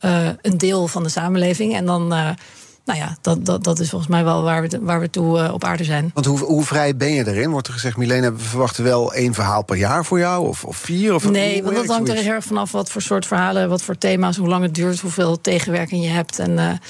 uh, 0.00 0.24
uh, 0.24 0.28
een 0.42 0.58
deel 0.58 0.88
van 0.88 1.02
de 1.02 1.08
samenleving. 1.08 1.74
En 1.74 1.84
dan, 1.84 2.02
uh, 2.02 2.28
nou 2.84 2.98
ja, 2.98 3.16
dat, 3.20 3.44
dat, 3.44 3.64
dat 3.64 3.78
is 3.78 3.88
volgens 3.88 4.10
mij 4.10 4.24
wel 4.24 4.42
waar 4.42 4.62
we, 4.62 4.78
waar 4.80 5.00
we 5.00 5.10
toe 5.10 5.38
uh, 5.38 5.52
op 5.52 5.64
aarde 5.64 5.84
zijn. 5.84 6.10
Want 6.14 6.26
hoe, 6.26 6.38
hoe 6.38 6.64
vrij 6.64 6.96
ben 6.96 7.12
je 7.12 7.28
erin? 7.28 7.50
Wordt 7.50 7.66
er 7.66 7.72
gezegd, 7.72 7.96
Milena, 7.96 8.32
we 8.32 8.38
verwachten 8.38 8.84
wel 8.84 9.14
één 9.14 9.34
verhaal 9.34 9.64
per 9.64 9.76
jaar 9.76 10.04
voor 10.04 10.18
jou? 10.18 10.48
Of, 10.48 10.64
of 10.64 10.76
vier? 10.76 11.14
Of 11.14 11.30
nee, 11.30 11.62
want 11.62 11.76
dat 11.76 11.86
hangt 11.86 12.08
er 12.08 12.16
heel 12.16 12.32
erg 12.32 12.44
vanaf 12.44 12.72
wat 12.72 12.90
voor 12.90 13.02
soort 13.02 13.26
verhalen, 13.26 13.68
wat 13.68 13.82
voor 13.82 13.98
thema's, 13.98 14.36
hoe 14.36 14.48
lang 14.48 14.62
het 14.62 14.74
duurt, 14.74 15.00
hoeveel 15.00 15.40
tegenwerking 15.40 16.02
je 16.04 16.10
hebt. 16.10 16.38
En 16.38 16.80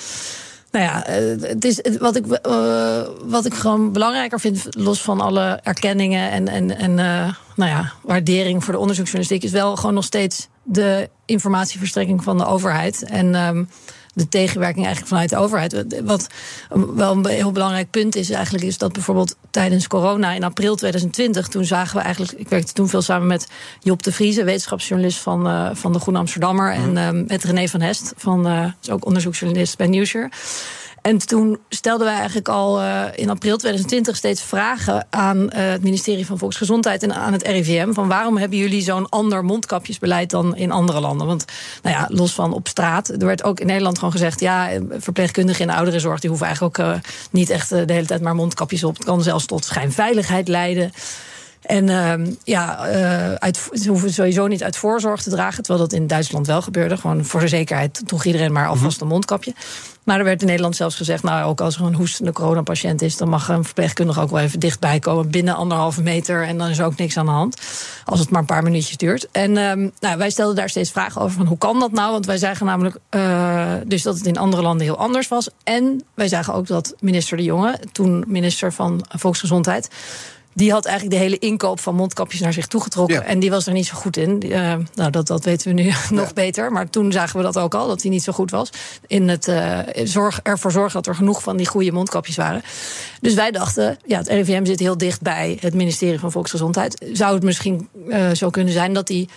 nou 0.70 0.84
ja, 0.84 1.02
het 1.46 1.64
is, 1.64 1.80
wat, 1.98 2.16
ik, 2.16 2.26
uh, 2.46 3.02
wat 3.24 3.44
ik 3.44 3.54
gewoon 3.54 3.92
belangrijker 3.92 4.40
vind, 4.40 4.66
los 4.70 5.02
van 5.02 5.20
alle 5.20 5.60
erkenningen 5.62 6.30
en, 6.30 6.48
en, 6.48 6.78
en 6.78 6.90
uh, 6.90 7.34
nou 7.56 7.70
ja, 7.70 7.92
waardering 8.02 8.64
voor 8.64 8.72
de 8.72 8.78
onderzoeksjournalistiek, 8.78 9.50
is 9.50 9.58
wel 9.60 9.76
gewoon 9.76 9.94
nog 9.94 10.04
steeds 10.04 10.48
de 10.62 11.10
informatieverstrekking 11.24 12.22
van 12.24 12.38
de 12.38 12.46
overheid. 12.46 13.02
En 13.02 13.34
um, 13.34 13.68
de 14.18 14.28
tegenwerking 14.28 14.84
eigenlijk 14.84 15.14
vanuit 15.14 15.30
de 15.30 15.36
overheid. 15.36 16.02
Wat 16.04 16.26
wel 16.94 17.12
een 17.12 17.26
heel 17.26 17.52
belangrijk 17.52 17.90
punt 17.90 18.16
is 18.16 18.30
eigenlijk, 18.30 18.64
is 18.64 18.78
dat 18.78 18.92
bijvoorbeeld 18.92 19.36
tijdens 19.50 19.86
corona 19.86 20.32
in 20.32 20.44
april 20.44 20.76
2020, 20.76 21.48
toen 21.48 21.64
zagen 21.64 21.96
we 21.96 22.02
eigenlijk, 22.02 22.32
ik 22.32 22.48
werkte 22.48 22.72
toen 22.72 22.88
veel 22.88 23.02
samen 23.02 23.26
met 23.26 23.48
Job 23.80 24.02
de 24.02 24.12
Vrieze, 24.12 24.44
wetenschapsjournalist 24.44 25.18
van, 25.18 25.46
uh, 25.46 25.70
van 25.72 25.92
de 25.92 25.98
Groene 25.98 26.18
Amsterdammer, 26.18 26.78
mm. 26.78 26.96
en 26.96 27.16
uh, 27.16 27.26
met 27.26 27.44
René 27.44 27.68
van 27.68 27.80
Hest, 27.80 28.12
van 28.16 28.46
uh, 28.46 28.64
is 28.82 28.90
ook 28.90 29.06
onderzoeksjournalist 29.06 29.76
bij 29.76 29.86
Nieuwsuur. 29.86 30.30
En 31.02 31.18
toen 31.18 31.58
stelden 31.68 32.06
wij 32.06 32.16
eigenlijk 32.16 32.48
al 32.48 32.80
uh, 32.80 33.04
in 33.14 33.30
april 33.30 33.56
2020 33.56 34.16
steeds 34.16 34.42
vragen 34.42 35.06
aan 35.10 35.38
uh, 35.38 35.48
het 35.52 35.82
ministerie 35.82 36.26
van 36.26 36.38
Volksgezondheid 36.38 37.02
en 37.02 37.14
aan 37.14 37.32
het 37.32 37.46
RIVM. 37.46 37.92
Van 37.92 38.08
waarom 38.08 38.36
hebben 38.36 38.58
jullie 38.58 38.82
zo'n 38.82 39.08
ander 39.08 39.44
mondkapjesbeleid 39.44 40.30
dan 40.30 40.56
in 40.56 40.70
andere 40.70 41.00
landen? 41.00 41.26
Want 41.26 41.44
nou 41.82 41.96
ja, 41.96 42.06
los 42.10 42.32
van 42.32 42.52
op 42.52 42.68
straat, 42.68 43.08
er 43.08 43.26
werd 43.26 43.44
ook 43.44 43.60
in 43.60 43.66
Nederland 43.66 43.98
gewoon 43.98 44.12
gezegd: 44.12 44.40
ja, 44.40 44.70
verpleegkundigen 44.90 45.60
in 45.60 45.66
de 45.66 45.76
ouderenzorg 45.76 46.20
die 46.20 46.28
hoeven 46.28 46.46
eigenlijk 46.46 46.78
ook 46.78 46.96
niet 47.30 47.50
echt 47.50 47.68
de 47.68 47.92
hele 47.92 48.06
tijd 48.06 48.22
maar 48.22 48.34
mondkapjes 48.34 48.84
op. 48.84 48.96
Het 48.96 49.04
kan 49.04 49.22
zelfs 49.22 49.46
tot 49.46 49.64
schijnveiligheid 49.64 50.48
leiden. 50.48 50.92
En 51.68 51.88
uh, 51.88 52.32
ja, 52.44 52.88
uh, 52.88 53.34
uit, 53.34 53.68
ze 53.72 53.88
hoeven 53.88 54.12
sowieso 54.12 54.46
niet 54.46 54.62
uit 54.62 54.76
voorzorg 54.76 55.22
te 55.22 55.30
dragen. 55.30 55.62
Terwijl 55.62 55.88
dat 55.88 55.98
in 55.98 56.06
Duitsland 56.06 56.46
wel 56.46 56.62
gebeurde. 56.62 56.96
Gewoon 56.96 57.24
voor 57.24 57.40
de 57.40 57.48
zekerheid 57.48 58.02
droeg 58.04 58.24
iedereen 58.24 58.52
maar 58.52 58.68
alvast 58.68 59.00
een 59.00 59.06
mondkapje. 59.06 59.54
Maar 60.04 60.18
er 60.18 60.24
werd 60.24 60.40
in 60.40 60.46
Nederland 60.46 60.76
zelfs 60.76 60.96
gezegd... 60.96 61.22
nou, 61.22 61.44
ook 61.44 61.60
als 61.60 61.76
er 61.76 61.84
een 61.84 61.94
hoestende 61.94 62.32
coronapatiënt 62.32 63.02
is... 63.02 63.16
dan 63.16 63.28
mag 63.28 63.48
een 63.48 63.64
verpleegkundige 63.64 64.20
ook 64.20 64.30
wel 64.30 64.40
even 64.40 64.60
dichtbij 64.60 64.98
komen... 64.98 65.30
binnen 65.30 65.54
anderhalve 65.54 66.02
meter 66.02 66.46
en 66.46 66.58
dan 66.58 66.68
is 66.68 66.78
er 66.78 66.84
ook 66.84 66.96
niks 66.96 67.16
aan 67.16 67.26
de 67.26 67.32
hand. 67.32 67.60
Als 68.04 68.20
het 68.20 68.30
maar 68.30 68.40
een 68.40 68.46
paar 68.46 68.62
minuutjes 68.62 68.96
duurt. 68.96 69.28
En 69.32 69.56
um, 69.56 69.92
nou, 70.00 70.18
wij 70.18 70.30
stelden 70.30 70.56
daar 70.56 70.68
steeds 70.68 70.90
vragen 70.90 71.20
over 71.20 71.36
van 71.36 71.46
hoe 71.46 71.58
kan 71.58 71.80
dat 71.80 71.92
nou? 71.92 72.12
Want 72.12 72.26
wij 72.26 72.38
zagen 72.38 72.66
namelijk 72.66 72.96
uh, 73.10 73.72
dus 73.86 74.02
dat 74.02 74.16
het 74.16 74.26
in 74.26 74.38
andere 74.38 74.62
landen 74.62 74.86
heel 74.86 74.98
anders 74.98 75.28
was. 75.28 75.48
En 75.64 76.02
wij 76.14 76.28
zagen 76.28 76.54
ook 76.54 76.66
dat 76.66 76.94
minister 77.00 77.36
De 77.36 77.42
Jonge, 77.42 77.80
toen 77.92 78.24
minister 78.26 78.72
van 78.72 79.04
Volksgezondheid 79.08 79.88
die 80.58 80.72
had 80.72 80.84
eigenlijk 80.84 81.16
de 81.16 81.22
hele 81.22 81.38
inkoop 81.38 81.80
van 81.80 81.94
mondkapjes 81.94 82.40
naar 82.40 82.52
zich 82.52 82.66
toegetrokken. 82.66 83.16
Ja. 83.16 83.22
En 83.22 83.38
die 83.38 83.50
was 83.50 83.66
er 83.66 83.72
niet 83.72 83.86
zo 83.86 83.94
goed 83.96 84.16
in. 84.16 84.42
Uh, 84.46 84.74
nou, 84.94 85.10
dat, 85.10 85.26
dat 85.26 85.44
weten 85.44 85.68
we 85.68 85.82
nu 85.82 85.84
nog 86.10 86.26
ja. 86.26 86.32
beter. 86.34 86.72
Maar 86.72 86.90
toen 86.90 87.12
zagen 87.12 87.36
we 87.36 87.42
dat 87.42 87.58
ook 87.58 87.74
al, 87.74 87.88
dat 87.88 88.02
hij 88.02 88.10
niet 88.10 88.22
zo 88.22 88.32
goed 88.32 88.50
was. 88.50 88.70
In 89.06 89.28
het 89.28 89.48
uh, 89.48 89.78
zorg, 90.04 90.40
ervoor 90.42 90.72
zorgen 90.72 90.92
dat 90.92 91.06
er 91.06 91.14
genoeg 91.14 91.42
van 91.42 91.56
die 91.56 91.66
goede 91.66 91.92
mondkapjes 91.92 92.36
waren. 92.36 92.62
Dus 93.20 93.34
wij 93.34 93.50
dachten, 93.50 93.98
ja, 94.06 94.18
het 94.18 94.28
RIVM 94.28 94.64
zit 94.64 94.80
heel 94.80 94.98
dicht 94.98 95.20
bij 95.20 95.58
het 95.60 95.74
ministerie 95.74 96.18
van 96.18 96.32
Volksgezondheid. 96.32 97.06
Zou 97.12 97.34
het 97.34 97.42
misschien 97.42 97.88
uh, 98.08 98.30
zo 98.30 98.50
kunnen 98.50 98.72
zijn 98.72 98.92
dat 98.92 99.06
die 99.06 99.28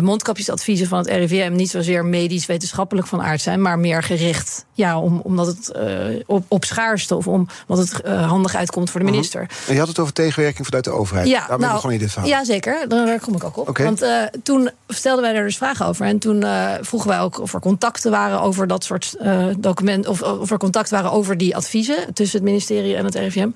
mondkapjesadviezen 0.00 0.86
van 0.86 0.98
het 0.98 1.08
RIVM 1.08 1.52
niet 1.54 1.70
zozeer 1.70 2.04
medisch-wetenschappelijk 2.04 3.06
van 3.06 3.22
aard 3.22 3.40
zijn, 3.40 3.62
maar 3.62 3.78
meer 3.78 4.02
gericht 4.02 4.64
ja, 4.74 5.00
om, 5.00 5.20
omdat 5.20 5.46
het 5.46 5.72
uh, 5.76 6.22
op, 6.26 6.44
op 6.48 6.64
schaarste 6.64 7.16
of 7.16 7.28
om, 7.28 7.48
omdat 7.66 7.88
het 7.88 8.06
uh, 8.06 8.28
handig 8.28 8.54
uitkomt 8.54 8.90
voor 8.90 9.00
de 9.00 9.06
minister. 9.06 9.42
Uh 9.42 9.48
-huh. 9.48 9.68
En 9.68 9.72
je 9.72 9.78
had 9.78 9.88
het 9.88 9.98
over 9.98 10.12
tegenwerking 10.12 10.66
vanuit 10.66 10.84
de 10.84 10.90
overheid. 10.90 11.28
Ja, 11.28 11.46
Daar 11.46 11.58
nou, 11.58 11.76
gewoon 11.76 11.92
in 11.92 11.98
dit 11.98 12.10
verhaal. 12.10 12.28
Ja, 12.28 12.44
zeker. 12.44 12.88
Daar 12.88 13.20
kom 13.20 13.34
ik 13.34 13.44
ook 13.44 13.56
op. 13.56 13.68
Okay. 13.68 13.86
Want 13.86 14.04
toen 14.42 14.70
stelden 14.88 15.24
wij 15.24 15.34
er 15.34 15.44
dus 15.44 15.56
vragen 15.56 15.86
over. 15.86 16.06
En 16.06 16.18
toen 16.18 16.44
vroegen 16.80 17.10
wij 17.10 17.20
ook 17.20 17.40
of 17.40 17.54
er 17.54 17.60
contacten 17.60 18.10
waren 18.10 18.40
over 18.40 18.66
dat 18.66 18.84
soort 18.84 19.16
documenten. 19.58 20.10
Of, 20.10 20.22
of 20.22 20.50
er 20.50 20.58
contacten 20.58 20.94
waren 20.94 21.12
over 21.12 21.38
die 21.38 21.56
adviezen 21.56 22.14
tussen 22.14 22.38
het 22.38 22.48
ministerie 22.48 22.96
en 22.96 23.04
het 23.04 23.14
RIVM. 23.14 23.50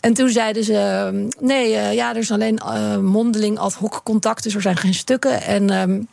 En 0.00 0.14
toen 0.14 0.28
zeiden 0.28 0.64
ze: 0.64 1.28
nee, 1.40 1.72
uh, 1.72 1.94
ja, 1.94 2.10
er 2.10 2.16
is 2.16 2.30
alleen 2.30 2.60
mondeling 3.02 3.58
ad 3.58 3.74
hoc 3.74 4.00
contact, 4.04 4.42
dus 4.42 4.54
er 4.54 4.62
zijn 4.62 4.76
geen 4.76 4.94
stukken. 4.94 5.42
En. 5.42 6.08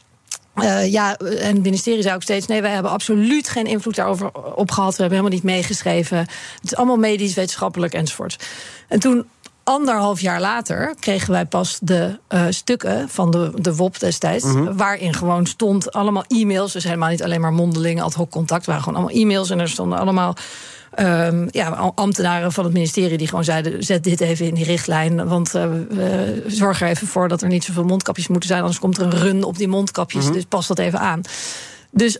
Uh, 0.55 0.91
ja, 0.91 1.17
en 1.17 1.53
het 1.53 1.63
ministerie 1.63 2.01
zei 2.01 2.15
ook 2.15 2.21
steeds: 2.21 2.47
nee, 2.47 2.61
wij 2.61 2.71
hebben 2.71 2.91
absoluut 2.91 3.49
geen 3.49 3.65
invloed 3.65 3.95
daarover 3.95 4.31
op 4.55 4.71
gehad. 4.71 4.95
We 4.95 5.01
hebben 5.01 5.17
helemaal 5.19 5.37
niet 5.39 5.55
meegeschreven. 5.55 6.17
Het 6.17 6.29
is 6.63 6.75
allemaal 6.75 6.97
medisch, 6.97 7.33
wetenschappelijk 7.33 7.93
enzovoort. 7.93 8.47
En 8.87 8.99
toen 8.99 9.25
anderhalf 9.63 10.21
jaar 10.21 10.41
later 10.41 10.95
kregen 10.99 11.31
wij 11.31 11.45
pas 11.45 11.79
de 11.81 12.19
uh, 12.29 12.45
stukken 12.49 13.09
van 13.09 13.31
de, 13.31 13.51
de 13.55 13.75
WOP 13.75 13.99
destijds. 13.99 14.45
Mm 14.45 14.51
-hmm. 14.51 14.77
Waarin 14.77 15.13
gewoon 15.13 15.45
stond 15.45 15.91
allemaal 15.91 16.23
e-mails. 16.27 16.73
Dus 16.73 16.83
helemaal 16.83 17.09
niet 17.09 17.23
alleen 17.23 17.41
maar 17.41 17.53
mondeling 17.53 18.01
ad 18.01 18.13
hoc 18.13 18.29
contact. 18.29 18.65
waren 18.65 18.83
gewoon 18.83 18.99
allemaal 18.99 19.21
e-mails. 19.21 19.49
En 19.49 19.59
er 19.59 19.69
stonden 19.69 19.99
allemaal. 19.99 20.35
Um, 21.01 21.47
ja, 21.51 21.69
ambtenaren 21.95 22.51
van 22.51 22.63
het 22.63 22.73
ministerie 22.73 23.17
die 23.17 23.27
gewoon 23.27 23.43
zeiden: 23.43 23.83
zet 23.83 24.03
dit 24.03 24.21
even 24.21 24.45
in 24.45 24.53
die 24.53 24.65
richtlijn. 24.65 25.27
Want 25.27 25.55
uh, 25.55 25.63
we 25.89 26.43
zorgen 26.47 26.85
er 26.85 26.91
even 26.91 27.07
voor 27.07 27.27
dat 27.27 27.41
er 27.41 27.47
niet 27.47 27.63
zoveel 27.63 27.83
mondkapjes 27.83 28.27
moeten 28.27 28.49
zijn. 28.49 28.61
Anders 28.61 28.79
komt 28.79 28.97
er 28.97 29.03
een 29.03 29.19
run 29.19 29.43
op 29.43 29.57
die 29.57 29.67
mondkapjes. 29.67 30.21
Mm 30.21 30.27
-hmm. 30.27 30.37
Dus 30.37 30.45
pas 30.45 30.67
dat 30.67 30.79
even 30.79 30.99
aan. 30.99 31.21
Dus 31.91 32.19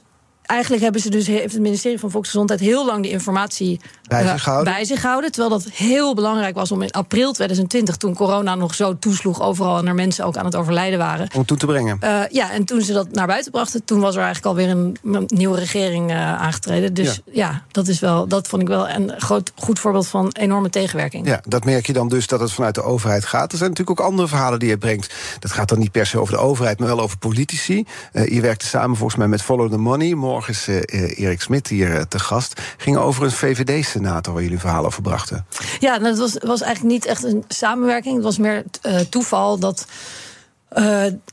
eigenlijk 0.50 0.84
hebben 0.84 1.02
ze 1.02 1.10
dus, 1.10 1.28
heeft 1.28 1.54
het 1.54 1.62
ministerie 1.62 2.00
van 2.00 2.12
Volksgezondheid 2.12 2.60
heel 2.60 2.86
lang 2.86 3.04
die 3.04 3.12
informatie 3.12 3.80
bij 4.08 4.28
zich, 4.28 4.48
uh, 4.48 4.62
bij 4.62 4.86
zich 4.86 5.02
gehouden. 5.02 5.32
Terwijl 5.32 5.60
dat 5.60 5.70
heel 5.72 6.16
belangrijk 6.16 6.56
was 6.56 6.72
om 6.72 6.82
in 6.82 6.92
april 6.92 7.32
2020, 7.32 7.96
toen 7.96 8.16
corona 8.16 8.56
nog 8.56 8.76
zo 8.76 9.00
toesloeg 9.00 9.42
overal 9.42 9.78
en 9.78 9.88
er 9.88 9.96
mensen 9.96 10.26
ook 10.26 10.38
aan 10.38 10.46
het 10.46 10.56
overlijden 10.56 11.00
waren. 11.00 11.28
Om 11.36 11.46
toe 11.46 11.58
te 11.58 11.66
brengen. 11.66 12.00
Uh, 12.04 12.22
ja, 12.30 12.52
en 12.52 12.66
toen 12.66 12.82
ze 12.82 12.94
dat 12.94 13.12
naar 13.12 13.28
buiten 13.28 13.52
brachten, 13.52 13.86
toen 13.86 14.00
was 14.00 14.16
er 14.16 14.22
eigenlijk 14.22 14.46
alweer 14.46 14.70
een, 14.70 14.98
een 15.04 15.24
nieuwe 15.28 15.58
regering 15.58 16.12
uh, 16.12 16.42
aangetreden. 16.42 16.94
Dus 16.94 17.22
ja. 17.26 17.34
ja, 17.34 17.64
dat, 17.72 17.88
is 17.88 18.00
wel, 18.00 18.28
dat 18.28 18.48
vond 18.48 18.62
ik 18.62 18.68
wel 18.68 18.90
een 18.90 19.14
groot, 19.18 19.52
goed 19.56 19.80
voorbeeld 19.80 20.08
van 20.08 20.30
enorme 20.40 20.70
tegenwerking. 20.70 21.28
Ja, 21.28 21.42
dat 21.48 21.66
merk 21.66 21.86
je 21.86 21.94
dan 21.94 22.08
dus 22.08 22.28
dat 22.28 22.40
het 22.40 22.52
vanuit 22.52 22.76
de 22.76 22.84
overheid 22.84 23.26
gaat. 23.26 23.52
Er 23.52 23.58
zijn 23.58 23.70
natuurlijk 23.70 24.00
ook 24.00 24.06
andere 24.06 24.28
verhalen 24.28 24.60
die 24.60 24.70
je 24.70 24.78
brengt. 24.78 25.14
Dat 25.40 25.52
gaat 25.52 25.70
dan 25.70 25.80
niet 25.80 25.92
per 25.92 26.06
se 26.06 26.20
over 26.20 26.34
de 26.34 26.40
overheid, 26.40 26.80
maar 26.80 26.88
wel 26.88 27.00
over 27.00 27.18
politici. 27.18 27.86
je 28.12 28.42
werkte 28.42 28.66
samen 28.66 28.98
volgens 28.98 29.18
mij 29.18 29.28
met 29.28 29.42
Follow 29.42 29.72
the 29.72 29.78
Money. 29.78 30.16
Morgen 30.40 30.54
is 30.54 30.90
uh, 30.92 31.26
Erik 31.26 31.42
Smit 31.42 31.68
hier 31.68 31.96
uh, 31.96 32.02
te 32.02 32.20
gast. 32.20 32.62
Ging 32.78 32.98
over 32.98 33.24
een 33.24 33.32
VVD-senator 33.32 34.34
waar 34.34 34.44
jullie 34.44 34.60
verhaal 34.60 34.86
over 34.86 35.02
brachten. 35.02 35.46
Ja, 35.80 36.00
dat 36.00 36.18
was, 36.18 36.38
was 36.42 36.62
eigenlijk 36.62 36.94
niet 36.94 37.06
echt 37.06 37.24
een 37.24 37.44
samenwerking. 37.48 38.16
Het 38.16 38.24
was 38.24 38.38
meer 38.38 38.64
toeval 39.10 39.60
dat. 39.60 39.86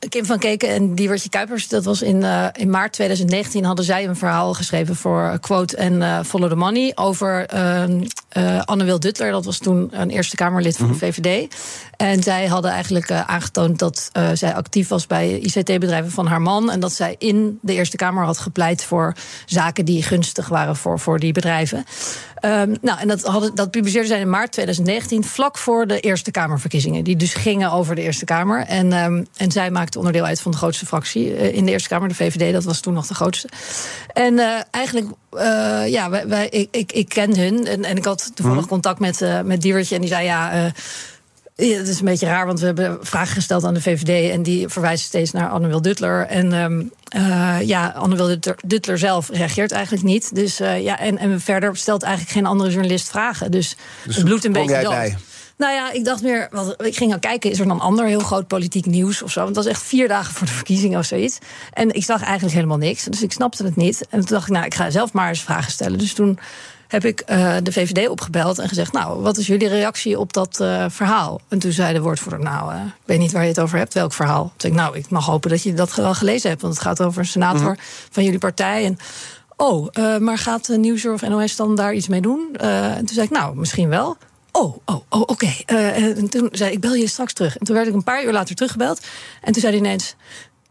Kim 0.08 0.24
van 0.24 0.38
Keken 0.38 0.68
en 0.68 0.94
Diewertje 0.94 1.28
Kuipers, 1.28 1.68
dat 1.68 1.84
was 1.84 2.02
in, 2.02 2.22
in 2.52 2.70
maart 2.70 2.92
2019, 2.92 3.64
hadden 3.64 3.84
zij 3.84 4.08
een 4.08 4.16
verhaal 4.16 4.54
geschreven 4.54 4.96
voor 4.96 5.38
Quote 5.40 5.76
en 5.76 6.24
Follow 6.24 6.48
the 6.48 6.56
Money 6.56 6.92
over 6.94 7.46
Anne 8.64 8.84
Wil 8.84 9.00
Duttler. 9.00 9.30
Dat 9.30 9.44
was 9.44 9.58
toen 9.58 9.88
een 9.90 10.10
Eerste 10.10 10.36
Kamerlid 10.36 10.76
van 10.76 10.88
de 10.88 10.94
VVD. 10.94 11.54
En 11.96 12.22
zij 12.22 12.46
hadden 12.46 12.70
eigenlijk 12.70 13.10
aangetoond 13.10 13.78
dat 13.78 14.10
zij 14.34 14.54
actief 14.54 14.88
was 14.88 15.06
bij 15.06 15.38
ICT-bedrijven 15.38 16.10
van 16.10 16.26
haar 16.26 16.42
man. 16.42 16.70
En 16.70 16.80
dat 16.80 16.92
zij 16.92 17.14
in 17.18 17.58
de 17.62 17.72
Eerste 17.72 17.96
Kamer 17.96 18.24
had 18.24 18.38
gepleit 18.38 18.84
voor 18.84 19.14
zaken 19.46 19.84
die 19.84 20.02
gunstig 20.02 20.48
waren 20.48 20.76
voor, 20.76 20.98
voor 20.98 21.18
die 21.18 21.32
bedrijven. 21.32 21.84
Um, 22.40 22.76
nou, 22.80 22.98
en 23.00 23.08
dat, 23.08 23.22
hadden, 23.22 23.54
dat 23.54 23.70
publiceerde 23.70 24.08
zij 24.08 24.20
in 24.20 24.30
maart 24.30 24.52
2019, 24.52 25.24
vlak 25.24 25.58
voor 25.58 25.86
de 25.86 26.00
Eerste 26.00 26.30
Kamerverkiezingen. 26.30 27.04
Die 27.04 27.16
dus 27.16 27.34
gingen 27.34 27.72
over 27.72 27.94
de 27.94 28.02
Eerste 28.02 28.24
Kamer. 28.24 28.64
En, 28.64 28.92
um, 28.92 29.26
en 29.36 29.50
zij 29.50 29.70
maakte 29.70 29.98
onderdeel 29.98 30.24
uit 30.24 30.40
van 30.40 30.50
de 30.50 30.56
grootste 30.56 30.86
fractie 30.86 31.30
uh, 31.30 31.54
in 31.54 31.64
de 31.64 31.70
Eerste 31.70 31.88
Kamer, 31.88 32.08
de 32.08 32.14
VVD. 32.14 32.52
Dat 32.52 32.64
was 32.64 32.80
toen 32.80 32.94
nog 32.94 33.06
de 33.06 33.14
grootste. 33.14 33.48
En 34.12 34.34
uh, 34.34 34.60
eigenlijk, 34.70 35.06
uh, 35.36 35.88
ja, 35.88 36.10
wij, 36.10 36.28
wij, 36.28 36.48
ik, 36.48 36.68
ik, 36.70 36.92
ik 36.92 37.08
ken 37.08 37.38
hun. 37.38 37.66
En, 37.66 37.84
en 37.84 37.96
ik 37.96 38.04
had 38.04 38.30
toevallig 38.34 38.62
mm. 38.62 38.68
contact 38.68 38.98
met, 38.98 39.24
met 39.44 39.62
Diewertje. 39.62 39.94
En 39.94 40.00
die 40.00 40.10
zei, 40.10 40.24
ja... 40.24 40.72
Ja, 41.58 41.76
het 41.76 41.88
is 41.88 41.98
een 41.98 42.04
beetje 42.04 42.26
raar, 42.26 42.46
want 42.46 42.60
we 42.60 42.66
hebben 42.66 42.98
vragen 43.00 43.34
gesteld 43.34 43.64
aan 43.64 43.74
de 43.74 43.80
VVD... 43.80 44.30
en 44.32 44.42
die 44.42 44.68
verwijzen 44.68 45.06
steeds 45.06 45.32
naar 45.32 45.48
Anne-Wil 45.48 45.82
Duttler. 45.82 46.26
En 46.26 46.52
um, 46.52 46.90
uh, 47.16 47.56
ja, 47.60 47.88
Anne-Wil 47.88 48.36
Duttler 48.66 48.98
zelf 48.98 49.28
reageert 49.32 49.72
eigenlijk 49.72 50.04
niet. 50.04 50.34
Dus 50.34 50.60
uh, 50.60 50.82
ja, 50.82 50.98
en, 50.98 51.18
en 51.18 51.40
verder 51.40 51.76
stelt 51.76 52.02
eigenlijk 52.02 52.32
geen 52.32 52.46
andere 52.46 52.70
journalist 52.70 53.08
vragen. 53.08 53.50
Dus, 53.50 53.76
dus 54.04 54.16
het 54.16 54.24
bloedt 54.24 54.44
een 54.44 54.52
beetje 54.52 54.82
dood. 54.82 54.90
Bij. 54.90 55.16
Nou 55.56 55.72
ja, 55.72 55.92
ik 55.92 56.04
dacht 56.04 56.22
meer, 56.22 56.48
wat, 56.50 56.86
ik 56.86 56.96
ging 56.96 57.12
al 57.12 57.18
kijken, 57.18 57.50
is 57.50 57.60
er 57.60 57.66
dan 57.66 57.80
ander 57.80 58.06
heel 58.06 58.20
groot 58.20 58.46
politiek 58.46 58.86
nieuws 58.86 59.22
of 59.22 59.30
zo? 59.30 59.42
Want 59.42 59.54
dat 59.54 59.64
was 59.64 59.72
echt 59.72 59.82
vier 59.82 60.08
dagen 60.08 60.34
voor 60.34 60.46
de 60.46 60.52
verkiezingen 60.52 60.98
of 60.98 61.04
zoiets. 61.04 61.38
En 61.72 61.94
ik 61.94 62.04
zag 62.04 62.22
eigenlijk 62.22 62.54
helemaal 62.54 62.76
niks, 62.76 63.04
dus 63.04 63.22
ik 63.22 63.32
snapte 63.32 63.64
het 63.64 63.76
niet. 63.76 64.06
En 64.10 64.18
toen 64.18 64.28
dacht 64.28 64.46
ik, 64.46 64.52
nou, 64.52 64.64
ik 64.64 64.74
ga 64.74 64.90
zelf 64.90 65.12
maar 65.12 65.28
eens 65.28 65.42
vragen 65.42 65.72
stellen. 65.72 65.98
Dus 65.98 66.14
toen 66.14 66.38
heb 66.88 67.04
ik 67.04 67.22
uh, 67.30 67.56
de 67.62 67.72
VVD 67.72 68.08
opgebeld 68.08 68.58
en 68.58 68.68
gezegd: 68.68 68.92
Nou, 68.92 69.22
wat 69.22 69.36
is 69.36 69.46
jullie 69.46 69.68
reactie 69.68 70.18
op 70.18 70.32
dat 70.32 70.58
uh, 70.62 70.84
verhaal? 70.88 71.40
En 71.48 71.58
toen 71.58 71.72
zei 71.72 71.92
de 71.92 72.00
woordvoerder: 72.00 72.40
Nou, 72.40 72.74
uh, 72.74 72.80
ik 72.80 73.02
weet 73.04 73.18
niet 73.18 73.32
waar 73.32 73.42
je 73.42 73.48
het 73.48 73.60
over 73.60 73.78
hebt, 73.78 73.94
welk 73.94 74.12
verhaal. 74.12 74.42
Toen 74.42 74.52
zei 74.56 74.72
ik: 74.72 74.78
Nou, 74.78 74.96
ik 74.96 75.10
mag 75.10 75.26
hopen 75.26 75.50
dat 75.50 75.62
je 75.62 75.74
dat 75.74 75.94
wel 75.94 76.14
gelezen 76.14 76.50
hebt, 76.50 76.62
want 76.62 76.74
het 76.74 76.82
gaat 76.82 77.02
over 77.02 77.20
een 77.20 77.26
senator 77.26 77.60
mm 77.60 77.66
-hmm. 77.66 77.76
van 78.10 78.24
jullie 78.24 78.38
partij. 78.38 78.84
En 78.84 78.98
oh, 79.56 80.18
maar 80.18 80.38
gaat 80.38 80.68
Nieuwsuur 80.68 81.12
of 81.12 81.28
NOS 81.28 81.56
dan 81.56 81.74
daar 81.74 81.94
iets 81.94 82.08
mee 82.08 82.20
doen? 82.20 82.48
en 82.56 82.96
toen 82.96 83.14
zei 83.14 83.26
ik: 83.26 83.32
Nou, 83.32 83.56
misschien 83.56 83.88
wel. 83.88 84.16
Oh, 84.56 84.76
oh, 84.84 85.00
oh 85.08 85.20
oké. 85.20 85.32
Okay. 85.32 85.64
en 85.66 86.28
toen 86.28 86.48
zei 86.52 86.72
Ik 86.72 86.80
bel 86.80 86.94
je 86.94 87.08
straks 87.08 87.32
terug. 87.32 87.56
En 87.56 87.66
toen 87.66 87.74
werd 87.74 87.88
ik 87.88 87.94
een 87.94 88.04
paar 88.04 88.24
uur 88.24 88.32
later 88.32 88.54
teruggebeld. 88.54 89.06
En 89.40 89.52
toen 89.52 89.60
zei 89.60 89.76
hij 89.76 89.84
ineens: 89.84 90.16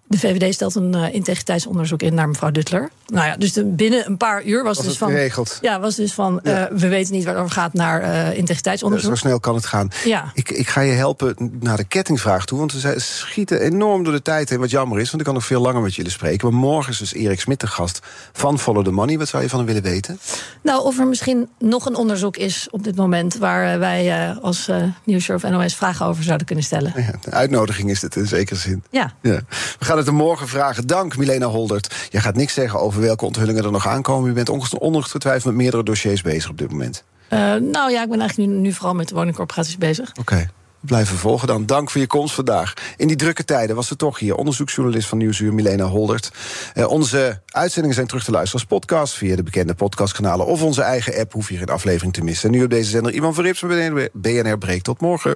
de 0.08 0.20
VVD 0.20 0.54
stelt 0.54 0.76
een 0.76 0.96
uh, 0.96 1.14
integriteitsonderzoek 1.14 2.02
in 2.02 2.14
naar 2.14 2.28
mevrouw 2.28 2.52
Duttler. 2.52 2.90
Nou 3.08 3.28
ja, 3.28 3.36
dus 3.38 3.54
de, 3.54 3.66
binnen 3.66 4.06
een 4.06 4.18
paar 4.18 4.44
uur 4.44 4.64
was, 4.64 4.76
was 4.76 4.78
dus 4.78 4.88
het 4.88 4.98
van. 4.98 5.10
geregeld. 5.10 5.58
Ja, 5.62 5.80
was 5.80 5.96
dus 5.96 6.14
van. 6.14 6.40
Ja. 6.44 6.72
Uh, 6.72 6.78
we 6.78 6.88
weten 6.88 7.14
niet 7.14 7.24
waar 7.24 7.34
het 7.34 7.44
over 7.44 7.56
gaat 7.56 7.74
naar 7.74 8.02
uh, 8.02 8.38
integriteitsonderzoek. 8.38 9.10
Ja, 9.10 9.16
zo 9.16 9.22
snel 9.22 9.40
kan 9.40 9.56
het 9.56 9.66
gaan. 9.66 9.90
Ja. 10.04 10.32
Ik, 10.34 10.50
ik 10.50 10.68
ga 10.68 10.82
je 10.82 10.92
helpen 10.92 11.36
naar 11.60 11.78
de 11.78 11.84
kettingvraag 11.84 12.46
toe. 12.46 12.60
Want 12.60 12.82
we 12.82 13.00
schieten 13.00 13.62
enorm 13.62 14.04
door 14.04 14.14
de 14.14 14.22
tijd 14.22 14.50
heen. 14.50 14.60
Wat 14.60 14.70
jammer 14.70 15.00
is, 15.00 15.06
want 15.06 15.20
ik 15.20 15.26
kan 15.26 15.34
nog 15.34 15.46
veel 15.46 15.62
langer 15.62 15.82
met 15.82 15.96
jullie 15.96 16.12
spreken. 16.12 16.50
Maar 16.50 16.60
morgen 16.60 16.92
is 16.92 16.98
dus 16.98 17.14
Erik 17.14 17.40
Smit 17.40 17.60
de 17.60 17.68
gast 17.68 18.00
van 18.34 18.60
Follow 18.60 18.84
the 18.84 18.92
Money. 18.92 19.18
Wat 19.18 19.28
zou 19.28 19.44
je 19.44 19.50
van 19.50 19.58
hem 19.58 19.68
willen 19.68 19.84
weten? 19.84 20.20
Nou, 20.62 20.84
of 20.84 21.00
er 21.00 21.08
misschien 21.08 21.50
nog 21.60 21.86
een 21.86 21.96
onderzoek 21.96 22.38
is 22.38 22.68
op 22.72 22.84
dit 22.84 22.96
moment. 22.96 23.38
waar 23.38 23.80
wij 23.80 24.34
als 24.42 24.70
Nieuwsuur 25.04 25.36
of 25.36 25.44
NOS 25.44 25.76
vragen 25.76 26.06
over 26.06 26.24
zouden 26.24 26.46
kunnen 26.46 26.66
stellen. 26.66 26.94
Ja, 26.96 27.12
de 27.22 27.32
uitnodiging 27.32 27.90
is 27.90 28.02
het 28.02 28.16
in 28.16 28.28
zekere 28.28 28.60
zin. 28.60 28.84
Ja. 28.90 29.14
ja. 29.22 29.40
We 29.80 29.86
gaan 29.86 29.95
gaat 29.96 30.06
het 30.06 30.14
er 30.14 30.24
morgen 30.26 30.48
vragen. 30.48 30.88
Dank, 30.88 31.18
Milena 31.18 31.46
Holdert. 31.46 32.08
Je 32.10 32.20
gaat 32.20 32.36
niks 32.36 32.54
zeggen 32.54 32.80
over 32.80 33.02
welke 33.02 33.26
onthullingen 33.26 33.64
er 33.64 33.72
nog 33.72 33.88
aankomen. 33.88 34.30
U 34.30 34.34
bent 34.34 34.50
ongetwijfeld 34.80 35.46
met 35.46 35.56
meerdere 35.56 35.84
dossiers 35.84 36.22
bezig 36.22 36.50
op 36.50 36.58
dit 36.58 36.72
moment. 36.72 37.04
Uh, 37.30 37.40
nou 37.54 37.92
ja, 37.92 38.04
ik 38.04 38.10
ben 38.10 38.20
eigenlijk 38.20 38.50
nu, 38.50 38.56
nu 38.56 38.74
vooral 38.74 38.94
met 38.94 39.08
de 39.08 39.16
woningcorporaties 39.16 39.78
bezig. 39.78 40.12
Oké 40.20 40.48
blijven 40.86 41.18
volgen 41.18 41.48
dan. 41.48 41.66
Dank 41.66 41.90
voor 41.90 42.02
je 42.02 42.08
komst 42.08 42.36
vandaag. 42.36 42.74
In 42.98 43.08
die 43.08 43.18
drukke 43.18 43.46
tijden 43.46 43.76
was 43.76 43.88
ze 43.88 43.96
toch 43.96 44.20
hier. 44.20 44.36
Onderzoeksjournalist 44.36 45.08
van 45.08 45.18
Nieuwsuur, 45.18 45.54
Milena 45.54 45.86
Holdert. 45.86 46.32
Eh, 46.74 46.88
onze 46.88 47.42
uitzendingen 47.46 47.96
zijn 47.96 48.08
terug 48.08 48.24
te 48.24 48.32
luisteren 48.32 48.60
als 48.60 48.80
podcast... 48.80 49.14
via 49.14 49.36
de 49.36 49.44
bekende 49.44 49.74
podcastkanalen 49.74 50.46
of 50.46 50.64
onze 50.64 50.82
eigen 50.82 51.20
app. 51.20 51.34
Hoef 51.34 51.50
je 51.50 51.58
geen 51.58 51.70
aflevering 51.70 52.14
te 52.14 52.24
missen. 52.24 52.50
En 52.50 52.58
nu 52.58 52.64
op 52.64 52.70
deze 52.70 52.90
zender 52.90 53.14
Ivan 53.14 53.34
Verrips 53.34 53.60
van 53.60 54.10
BNR 54.14 54.58
Breekt. 54.58 54.84
Tot 54.84 55.02
morgen. 55.02 55.36